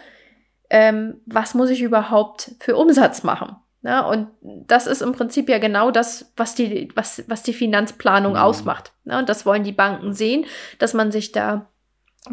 ähm, 0.71 1.21
was 1.27 1.55
muss 1.55 1.71
ich 1.71 1.83
überhaupt 1.83 2.53
für 2.59 2.77
Umsatz 2.77 3.23
machen? 3.23 3.57
Ne? 3.87 4.05
Und 4.05 4.27
das 4.43 4.89
ist 4.89 5.01
im 5.01 5.13
Prinzip 5.13 5.49
ja 5.49 5.59
genau 5.59 5.93
das, 5.93 6.33
was 6.37 6.57
die, 6.57 6.89
was, 6.97 7.23
was 7.29 7.45
die 7.45 7.53
Finanzplanung 7.53 8.33
mhm. 8.33 8.39
ausmacht. 8.39 8.93
Ne? 9.05 9.17
Und 9.17 9.29
das 9.29 9.47
wollen 9.47 9.63
die 9.63 9.71
Banken 9.71 10.13
sehen, 10.13 10.45
dass 10.81 10.93
man 10.93 11.13
sich 11.13 11.31
da 11.31 11.69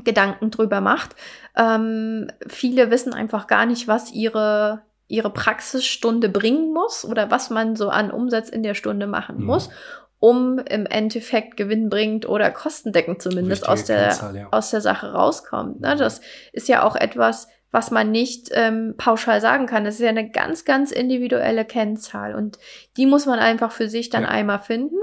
Gedanken 0.04 0.50
drüber 0.50 0.82
macht. 0.82 1.16
Ähm, 1.56 2.32
viele 2.48 2.90
wissen 2.90 3.14
einfach 3.14 3.46
gar 3.46 3.68
nicht, 3.68 3.88
was 3.88 4.12
ihre, 4.12 4.82
ihre 5.08 5.30
Praxisstunde 5.30 6.28
bringen 6.28 6.74
muss 6.74 7.06
oder 7.06 7.30
was 7.30 7.52
man 7.52 7.76
so 7.76 7.90
an 7.90 8.10
Umsatz 8.10 8.50
in 8.50 8.64
der 8.64 8.74
Stunde 8.74 9.06
machen 9.06 9.38
mhm. 9.38 9.46
muss. 9.46 9.70
um 10.18 10.58
im 10.58 10.88
Endeffekt 10.88 11.56
gewinnbringend 11.56 12.28
oder 12.28 12.50
kostendeckend 12.50 13.22
zumindest 13.22 13.70
aus 13.70 13.86
der, 13.86 14.08
ja. 14.34 14.48
aus 14.50 14.72
der 14.72 14.82
Sache 14.82 15.12
rauskommt. 15.12 15.82
Ne? 15.82 15.98
Das 15.98 16.22
ist 16.52 16.68
ja 16.68 16.82
auch 16.82 16.96
etwas, 16.96 17.48
was 17.74 17.90
man 17.90 18.12
nicht 18.12 18.50
ähm, 18.54 18.94
pauschal 18.98 19.42
sagen 19.42 19.66
kann. 19.66 19.84
Das 19.84 19.96
ist 19.96 20.02
ja 20.02 20.10
eine 20.10 20.30
ganz, 20.30 20.64
ganz 20.64 20.92
individuelle 20.92 21.66
Kennzahl 21.66 22.36
und 22.36 22.60
die 22.98 23.08
muss 23.08 23.26
man 23.26 23.40
einfach 23.40 23.72
für 23.72 23.90
sich 23.90 24.12
dann 24.12 24.22
ja. 24.22 24.30
einmal 24.30 24.60
finden 24.60 24.96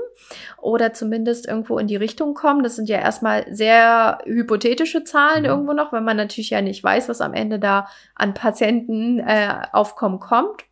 oder 0.56 0.92
zumindest 0.92 1.48
irgendwo 1.48 1.80
in 1.80 1.88
die 1.88 1.96
Richtung 1.96 2.32
kommen. 2.32 2.62
Das 2.62 2.76
sind 2.76 2.88
ja 2.88 2.98
erstmal 2.98 3.44
sehr 3.52 4.18
hypothetische 4.24 5.02
Zahlen 5.02 5.42
mhm. 5.42 5.48
irgendwo 5.48 5.72
noch, 5.72 5.92
weil 5.92 6.00
man 6.00 6.16
natürlich 6.16 6.50
ja 6.50 6.62
nicht 6.62 6.82
weiß, 6.84 7.08
was 7.08 7.20
am 7.20 7.34
Ende 7.34 7.58
da 7.58 7.88
an 8.14 8.34
Patienten 8.34 9.18
äh, 9.18 9.52
aufkommen 9.72 10.20
kommt. 10.20 10.62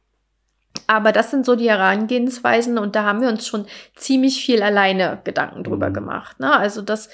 Aber 0.87 1.11
das 1.11 1.33
sind 1.33 1.45
so 1.45 1.57
die 1.57 1.69
Herangehensweisen 1.69 2.79
und 2.79 2.95
da 2.95 3.03
haben 3.03 3.21
wir 3.21 3.29
uns 3.29 3.45
schon 3.45 3.67
ziemlich 3.97 4.45
viel 4.45 4.63
alleine 4.63 5.21
Gedanken 5.25 5.65
drüber 5.65 5.89
mhm. 5.89 5.95
gemacht. 5.95 6.39
Ne? 6.39 6.57
Also 6.57 6.81
das 6.81 7.09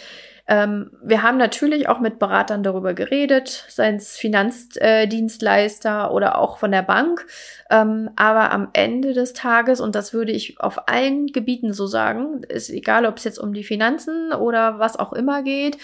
ähm, 0.46 0.90
wir 1.02 1.22
haben 1.22 1.38
natürlich 1.38 1.88
auch 1.88 2.00
mit 2.00 2.18
Beratern 2.18 2.62
darüber 2.62 2.92
geredet, 2.92 3.64
seien 3.68 3.96
es 3.96 4.16
Finanzdienstleister 4.16 6.12
oder 6.12 6.38
auch 6.38 6.58
von 6.58 6.70
der 6.70 6.82
Bank. 6.82 7.26
Ähm, 7.70 8.10
aber 8.16 8.50
am 8.52 8.68
Ende 8.74 9.14
des 9.14 9.32
Tages, 9.32 9.80
und 9.80 9.94
das 9.94 10.12
würde 10.12 10.32
ich 10.32 10.60
auf 10.60 10.88
allen 10.88 11.28
Gebieten 11.28 11.72
so 11.72 11.86
sagen, 11.86 12.42
ist 12.48 12.68
egal, 12.68 13.06
ob 13.06 13.16
es 13.16 13.24
jetzt 13.24 13.38
um 13.38 13.54
die 13.54 13.64
Finanzen 13.64 14.32
oder 14.32 14.78
was 14.78 14.98
auch 14.98 15.14
immer 15.14 15.42
geht, 15.42 15.78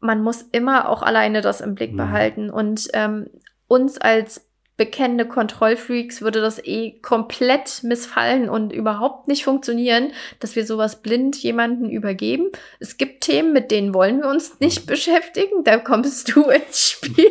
man 0.00 0.22
muss 0.22 0.42
immer 0.42 0.90
auch 0.90 1.02
alleine 1.02 1.40
das 1.40 1.62
im 1.62 1.74
Blick 1.74 1.92
mhm. 1.92 1.96
behalten. 1.96 2.50
Und 2.50 2.88
ähm, 2.92 3.30
uns 3.66 3.98
als 3.98 4.45
bekennende 4.76 5.24
Kontrollfreaks 5.24 6.20
würde 6.20 6.42
das 6.42 6.62
eh 6.62 6.98
komplett 7.00 7.82
missfallen 7.82 8.50
und 8.50 8.72
überhaupt 8.72 9.26
nicht 9.26 9.42
funktionieren, 9.42 10.12
dass 10.38 10.54
wir 10.54 10.66
sowas 10.66 11.00
blind 11.00 11.36
jemanden 11.36 11.88
übergeben. 11.88 12.50
Es 12.78 12.98
gibt 12.98 13.22
Themen, 13.22 13.54
mit 13.54 13.70
denen 13.70 13.94
wollen 13.94 14.20
wir 14.20 14.28
uns 14.28 14.60
nicht 14.60 14.86
beschäftigen. 14.86 15.64
Da 15.64 15.78
kommst 15.78 16.34
du 16.34 16.50
ins 16.50 16.90
Spiel. 16.90 17.30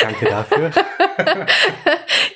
Danke 0.00 0.24
dafür. 0.26 0.70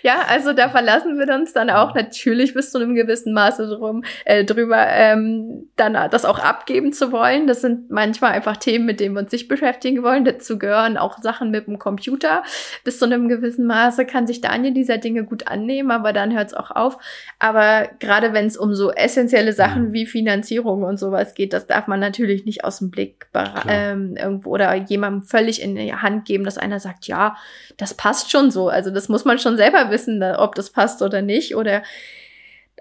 ja, 0.02 0.22
also 0.28 0.52
da 0.52 0.68
verlassen 0.68 1.16
wir 1.18 1.32
uns 1.32 1.52
dann 1.52 1.70
auch 1.70 1.94
natürlich 1.94 2.54
bis 2.54 2.72
zu 2.72 2.78
einem 2.78 2.96
gewissen 2.96 3.32
Maße 3.32 3.68
drum, 3.68 4.02
äh, 4.24 4.44
drüber, 4.44 4.84
ähm, 4.88 5.68
dann 5.76 5.92
das 6.10 6.24
auch 6.24 6.40
abgeben 6.40 6.92
zu 6.92 7.12
wollen. 7.12 7.46
Das 7.46 7.60
sind 7.60 7.90
manchmal 7.90 8.32
einfach 8.32 8.56
Themen, 8.56 8.84
mit 8.84 8.98
denen 8.98 9.14
wir 9.14 9.22
uns 9.22 9.30
nicht 9.30 9.46
beschäftigen 9.46 10.02
wollen. 10.02 10.24
Dazu 10.24 10.58
gehören 10.58 10.96
auch 10.96 11.18
Sachen 11.22 11.52
mit 11.52 11.68
dem 11.68 11.78
Computer 11.78 12.42
bis 12.82 12.98
zu 12.98 13.04
einem 13.04 13.28
gewissen 13.28 13.66
Maße 13.66 13.75
Maße 13.76 14.06
kann 14.06 14.26
sich 14.26 14.40
Daniel 14.40 14.72
dieser 14.72 14.96
Dinge 14.96 15.24
gut 15.24 15.48
annehmen, 15.48 15.90
aber 15.90 16.14
dann 16.14 16.34
hört 16.34 16.48
es 16.48 16.54
auch 16.54 16.70
auf. 16.70 16.96
Aber 17.38 17.88
gerade 17.98 18.32
wenn 18.32 18.46
es 18.46 18.56
um 18.56 18.74
so 18.74 18.90
essentielle 18.90 19.52
Sachen 19.52 19.88
mhm. 19.88 19.92
wie 19.92 20.06
Finanzierung 20.06 20.82
und 20.82 20.98
sowas 20.98 21.34
geht, 21.34 21.52
das 21.52 21.66
darf 21.66 21.86
man 21.86 22.00
natürlich 22.00 22.46
nicht 22.46 22.64
aus 22.64 22.78
dem 22.78 22.90
Blick 22.90 23.26
ähm, 23.68 24.16
irgendwo 24.16 24.50
oder 24.50 24.74
jemandem 24.74 25.22
völlig 25.24 25.60
in 25.60 25.76
die 25.76 25.92
Hand 25.92 26.24
geben, 26.24 26.44
dass 26.44 26.56
einer 26.56 26.80
sagt, 26.80 27.06
ja, 27.06 27.36
das 27.76 27.92
passt 27.92 28.30
schon 28.30 28.50
so. 28.50 28.70
Also 28.70 28.90
das 28.90 29.10
muss 29.10 29.26
man 29.26 29.38
schon 29.38 29.58
selber 29.58 29.90
wissen, 29.90 30.22
ob 30.22 30.54
das 30.54 30.70
passt 30.70 31.02
oder 31.02 31.20
nicht. 31.20 31.54
Oder 31.54 31.82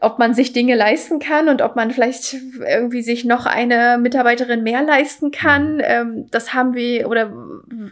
ob 0.02 0.20
man 0.20 0.34
sich 0.34 0.52
Dinge 0.52 0.76
leisten 0.76 1.20
kann 1.20 1.48
und 1.48 1.62
ob 1.62 1.78
man 1.78 1.90
vielleicht 1.90 2.36
irgendwie 2.60 3.02
sich 3.02 3.24
noch 3.24 3.46
eine 3.46 3.98
Mitarbeiterin 3.98 4.62
mehr 4.62 4.82
leisten 4.82 5.32
kann. 5.32 5.76
Mhm. 5.76 5.84
Ähm, 5.84 6.26
das 6.32 6.54
haben 6.54 6.74
wir 6.74 7.10
oder 7.10 7.32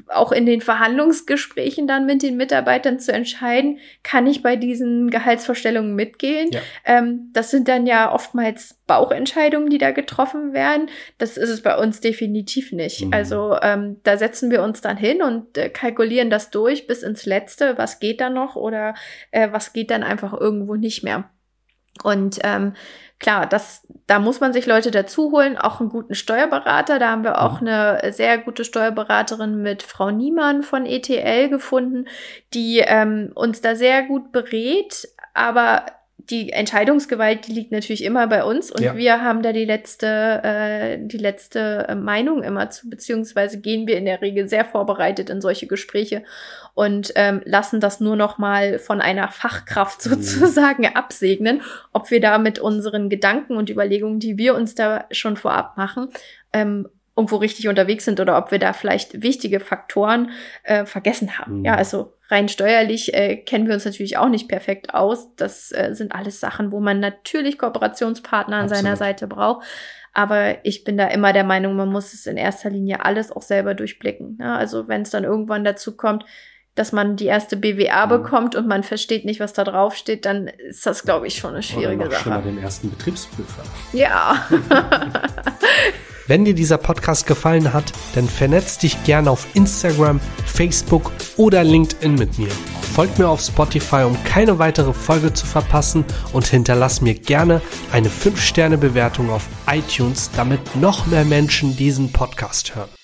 auch 0.07 0.33
in 0.33 0.45
den 0.45 0.59
Verhandlungsgesprächen 0.59 1.87
dann 1.87 2.05
mit 2.05 2.21
den 2.21 2.35
Mitarbeitern 2.35 2.99
zu 2.99 3.13
entscheiden, 3.13 3.79
kann 4.03 4.27
ich 4.27 4.43
bei 4.43 4.57
diesen 4.57 5.11
Gehaltsvorstellungen 5.11 5.95
mitgehen. 5.95 6.49
Ja. 6.51 6.59
Ähm, 6.85 7.29
das 7.31 7.51
sind 7.51 7.69
dann 7.69 7.87
ja 7.87 8.11
oftmals 8.11 8.81
Bauchentscheidungen, 8.85 9.69
die 9.69 9.77
da 9.77 9.91
getroffen 9.91 10.51
werden. 10.51 10.89
Das 11.19 11.37
ist 11.37 11.49
es 11.49 11.61
bei 11.61 11.77
uns 11.77 12.01
definitiv 12.01 12.73
nicht. 12.73 13.05
Mhm. 13.05 13.13
Also 13.13 13.55
ähm, 13.61 14.01
da 14.03 14.17
setzen 14.17 14.51
wir 14.51 14.61
uns 14.61 14.81
dann 14.81 14.97
hin 14.97 15.21
und 15.21 15.57
äh, 15.57 15.69
kalkulieren 15.69 16.29
das 16.29 16.51
durch 16.51 16.85
bis 16.85 17.01
ins 17.01 17.25
Letzte, 17.25 17.77
was 17.77 18.01
geht 18.01 18.19
da 18.19 18.29
noch 18.29 18.57
oder 18.57 18.93
äh, 19.31 19.49
was 19.53 19.71
geht 19.71 19.89
dann 19.89 20.03
einfach 20.03 20.33
irgendwo 20.33 20.75
nicht 20.75 21.01
mehr. 21.01 21.29
Und 22.01 22.39
ähm, 22.43 22.73
klar, 23.19 23.45
das, 23.45 23.87
da 24.07 24.19
muss 24.19 24.39
man 24.39 24.51
sich 24.51 24.65
Leute 24.65 24.89
dazu 24.89 25.31
holen, 25.31 25.57
auch 25.57 25.79
einen 25.79 25.89
guten 25.89 26.15
Steuerberater. 26.15 26.97
Da 26.99 27.11
haben 27.11 27.23
wir 27.23 27.41
auch 27.41 27.61
mhm. 27.61 27.67
eine 27.67 28.13
sehr 28.13 28.37
gute 28.37 28.65
Steuerberaterin 28.65 29.61
mit 29.61 29.83
Frau 29.83 30.09
Niemann 30.09 30.63
von 30.63 30.85
ETL 30.85 31.49
gefunden, 31.49 32.05
die 32.53 32.79
ähm, 32.79 33.31
uns 33.35 33.61
da 33.61 33.75
sehr 33.75 34.03
gut 34.03 34.31
berät, 34.31 35.07
aber 35.33 35.85
die 36.29 36.51
Entscheidungsgewalt, 36.51 37.47
die 37.47 37.51
liegt 37.51 37.71
natürlich 37.71 38.03
immer 38.03 38.27
bei 38.27 38.43
uns 38.43 38.71
und 38.71 38.81
ja. 38.81 38.95
wir 38.95 39.21
haben 39.21 39.41
da 39.41 39.51
die 39.51 39.65
letzte, 39.65 40.07
äh, 40.43 40.97
die 40.99 41.17
letzte 41.17 41.85
äh, 41.89 41.95
Meinung 41.95 42.43
immer 42.43 42.69
zu, 42.69 42.89
beziehungsweise 42.89 43.59
gehen 43.59 43.87
wir 43.87 43.97
in 43.97 44.05
der 44.05 44.21
Regel 44.21 44.47
sehr 44.47 44.63
vorbereitet 44.63 45.29
in 45.29 45.41
solche 45.41 45.67
Gespräche 45.67 46.23
und 46.73 47.11
ähm, 47.15 47.41
lassen 47.43 47.79
das 47.79 47.99
nur 47.99 48.15
noch 48.15 48.37
mal 48.37 48.79
von 48.79 49.01
einer 49.01 49.27
Fachkraft 49.29 50.05
mhm. 50.05 50.21
sozusagen 50.21 50.83
mhm. 50.83 50.95
absegnen, 50.95 51.61
ob 51.91 52.09
wir 52.09 52.21
da 52.21 52.37
mit 52.37 52.59
unseren 52.59 53.09
Gedanken 53.09 53.57
und 53.57 53.69
Überlegungen, 53.69 54.19
die 54.19 54.37
wir 54.37 54.55
uns 54.55 54.75
da 54.75 55.05
schon 55.11 55.35
vorab 55.35 55.77
machen, 55.77 56.09
ähm, 56.53 56.87
irgendwo 57.15 57.35
richtig 57.35 57.67
unterwegs 57.67 58.05
sind 58.05 58.19
oder 58.19 58.37
ob 58.37 58.51
wir 58.51 58.59
da 58.59 58.73
vielleicht 58.73 59.21
wichtige 59.21 59.59
Faktoren 59.59 60.31
äh, 60.63 60.85
vergessen 60.85 61.37
haben. 61.37 61.59
Mhm. 61.59 61.65
Ja, 61.65 61.75
also 61.75 62.12
rein 62.29 62.49
steuerlich 62.49 63.13
äh, 63.13 63.37
kennen 63.37 63.67
wir 63.67 63.73
uns 63.73 63.85
natürlich 63.85 64.17
auch 64.17 64.29
nicht 64.29 64.47
perfekt 64.47 64.93
aus. 64.93 65.35
Das 65.35 65.71
äh, 65.71 65.93
sind 65.93 66.13
alles 66.13 66.39
Sachen, 66.39 66.71
wo 66.71 66.79
man 66.79 66.99
natürlich 66.99 67.57
Kooperationspartner 67.57 68.57
an 68.57 68.63
Absolut. 68.63 68.83
seiner 68.83 68.95
Seite 68.95 69.27
braucht. 69.27 69.65
Aber 70.13 70.63
ich 70.63 70.83
bin 70.83 70.97
da 70.97 71.07
immer 71.07 71.33
der 71.33 71.43
Meinung, 71.43 71.75
man 71.75 71.89
muss 71.89 72.13
es 72.13 72.27
in 72.27 72.37
erster 72.37 72.69
Linie 72.69 73.03
alles 73.03 73.31
auch 73.31 73.41
selber 73.41 73.73
durchblicken. 73.73 74.37
Ja, 74.39 74.55
also 74.55 74.87
wenn 74.87 75.01
es 75.01 75.09
dann 75.09 75.23
irgendwann 75.23 75.63
dazu 75.63 75.97
kommt, 75.97 76.23
dass 76.75 76.91
man 76.91 77.15
die 77.15 77.25
erste 77.25 77.55
BWA 77.55 78.05
mhm. 78.05 78.09
bekommt 78.09 78.55
und 78.55 78.67
man 78.67 78.83
versteht 78.83 79.25
nicht, 79.25 79.39
was 79.39 79.53
da 79.53 79.63
drauf 79.63 79.95
steht, 79.95 80.25
dann 80.25 80.47
ist 80.47 80.85
das, 80.85 81.03
glaube 81.03 81.27
ich, 81.27 81.35
schon 81.35 81.53
eine 81.53 81.63
schwierige 81.63 81.95
Oder 81.95 82.05
noch 82.05 82.11
Sache. 82.11 82.23
Schon 82.23 82.33
mal 82.33 82.41
den 82.41 82.57
ersten 82.59 82.89
Betriebsprüfer. 82.89 83.63
Ja. 83.91 84.47
Wenn 86.27 86.45
dir 86.45 86.53
dieser 86.53 86.77
Podcast 86.77 87.27
gefallen 87.27 87.73
hat, 87.73 87.91
dann 88.15 88.29
vernetz 88.29 88.77
dich 88.77 89.03
gerne 89.03 89.29
auf 89.29 89.45
Instagram, 89.53 90.21
Facebook 90.45 91.11
oder 91.35 91.63
LinkedIn 91.63 92.15
mit 92.15 92.39
mir. 92.39 92.51
Folgt 92.93 93.19
mir 93.19 93.27
auf 93.27 93.41
Spotify, 93.41 94.03
um 94.03 94.21
keine 94.23 94.59
weitere 94.59 94.93
Folge 94.93 95.33
zu 95.33 95.45
verpassen 95.45 96.05
und 96.31 96.47
hinterlass 96.47 97.01
mir 97.01 97.15
gerne 97.15 97.61
eine 97.91 98.09
5-Sterne-Bewertung 98.09 99.31
auf 99.31 99.47
iTunes, 99.67 100.29
damit 100.35 100.75
noch 100.75 101.07
mehr 101.07 101.25
Menschen 101.25 101.75
diesen 101.75 102.13
Podcast 102.13 102.75
hören. 102.75 103.02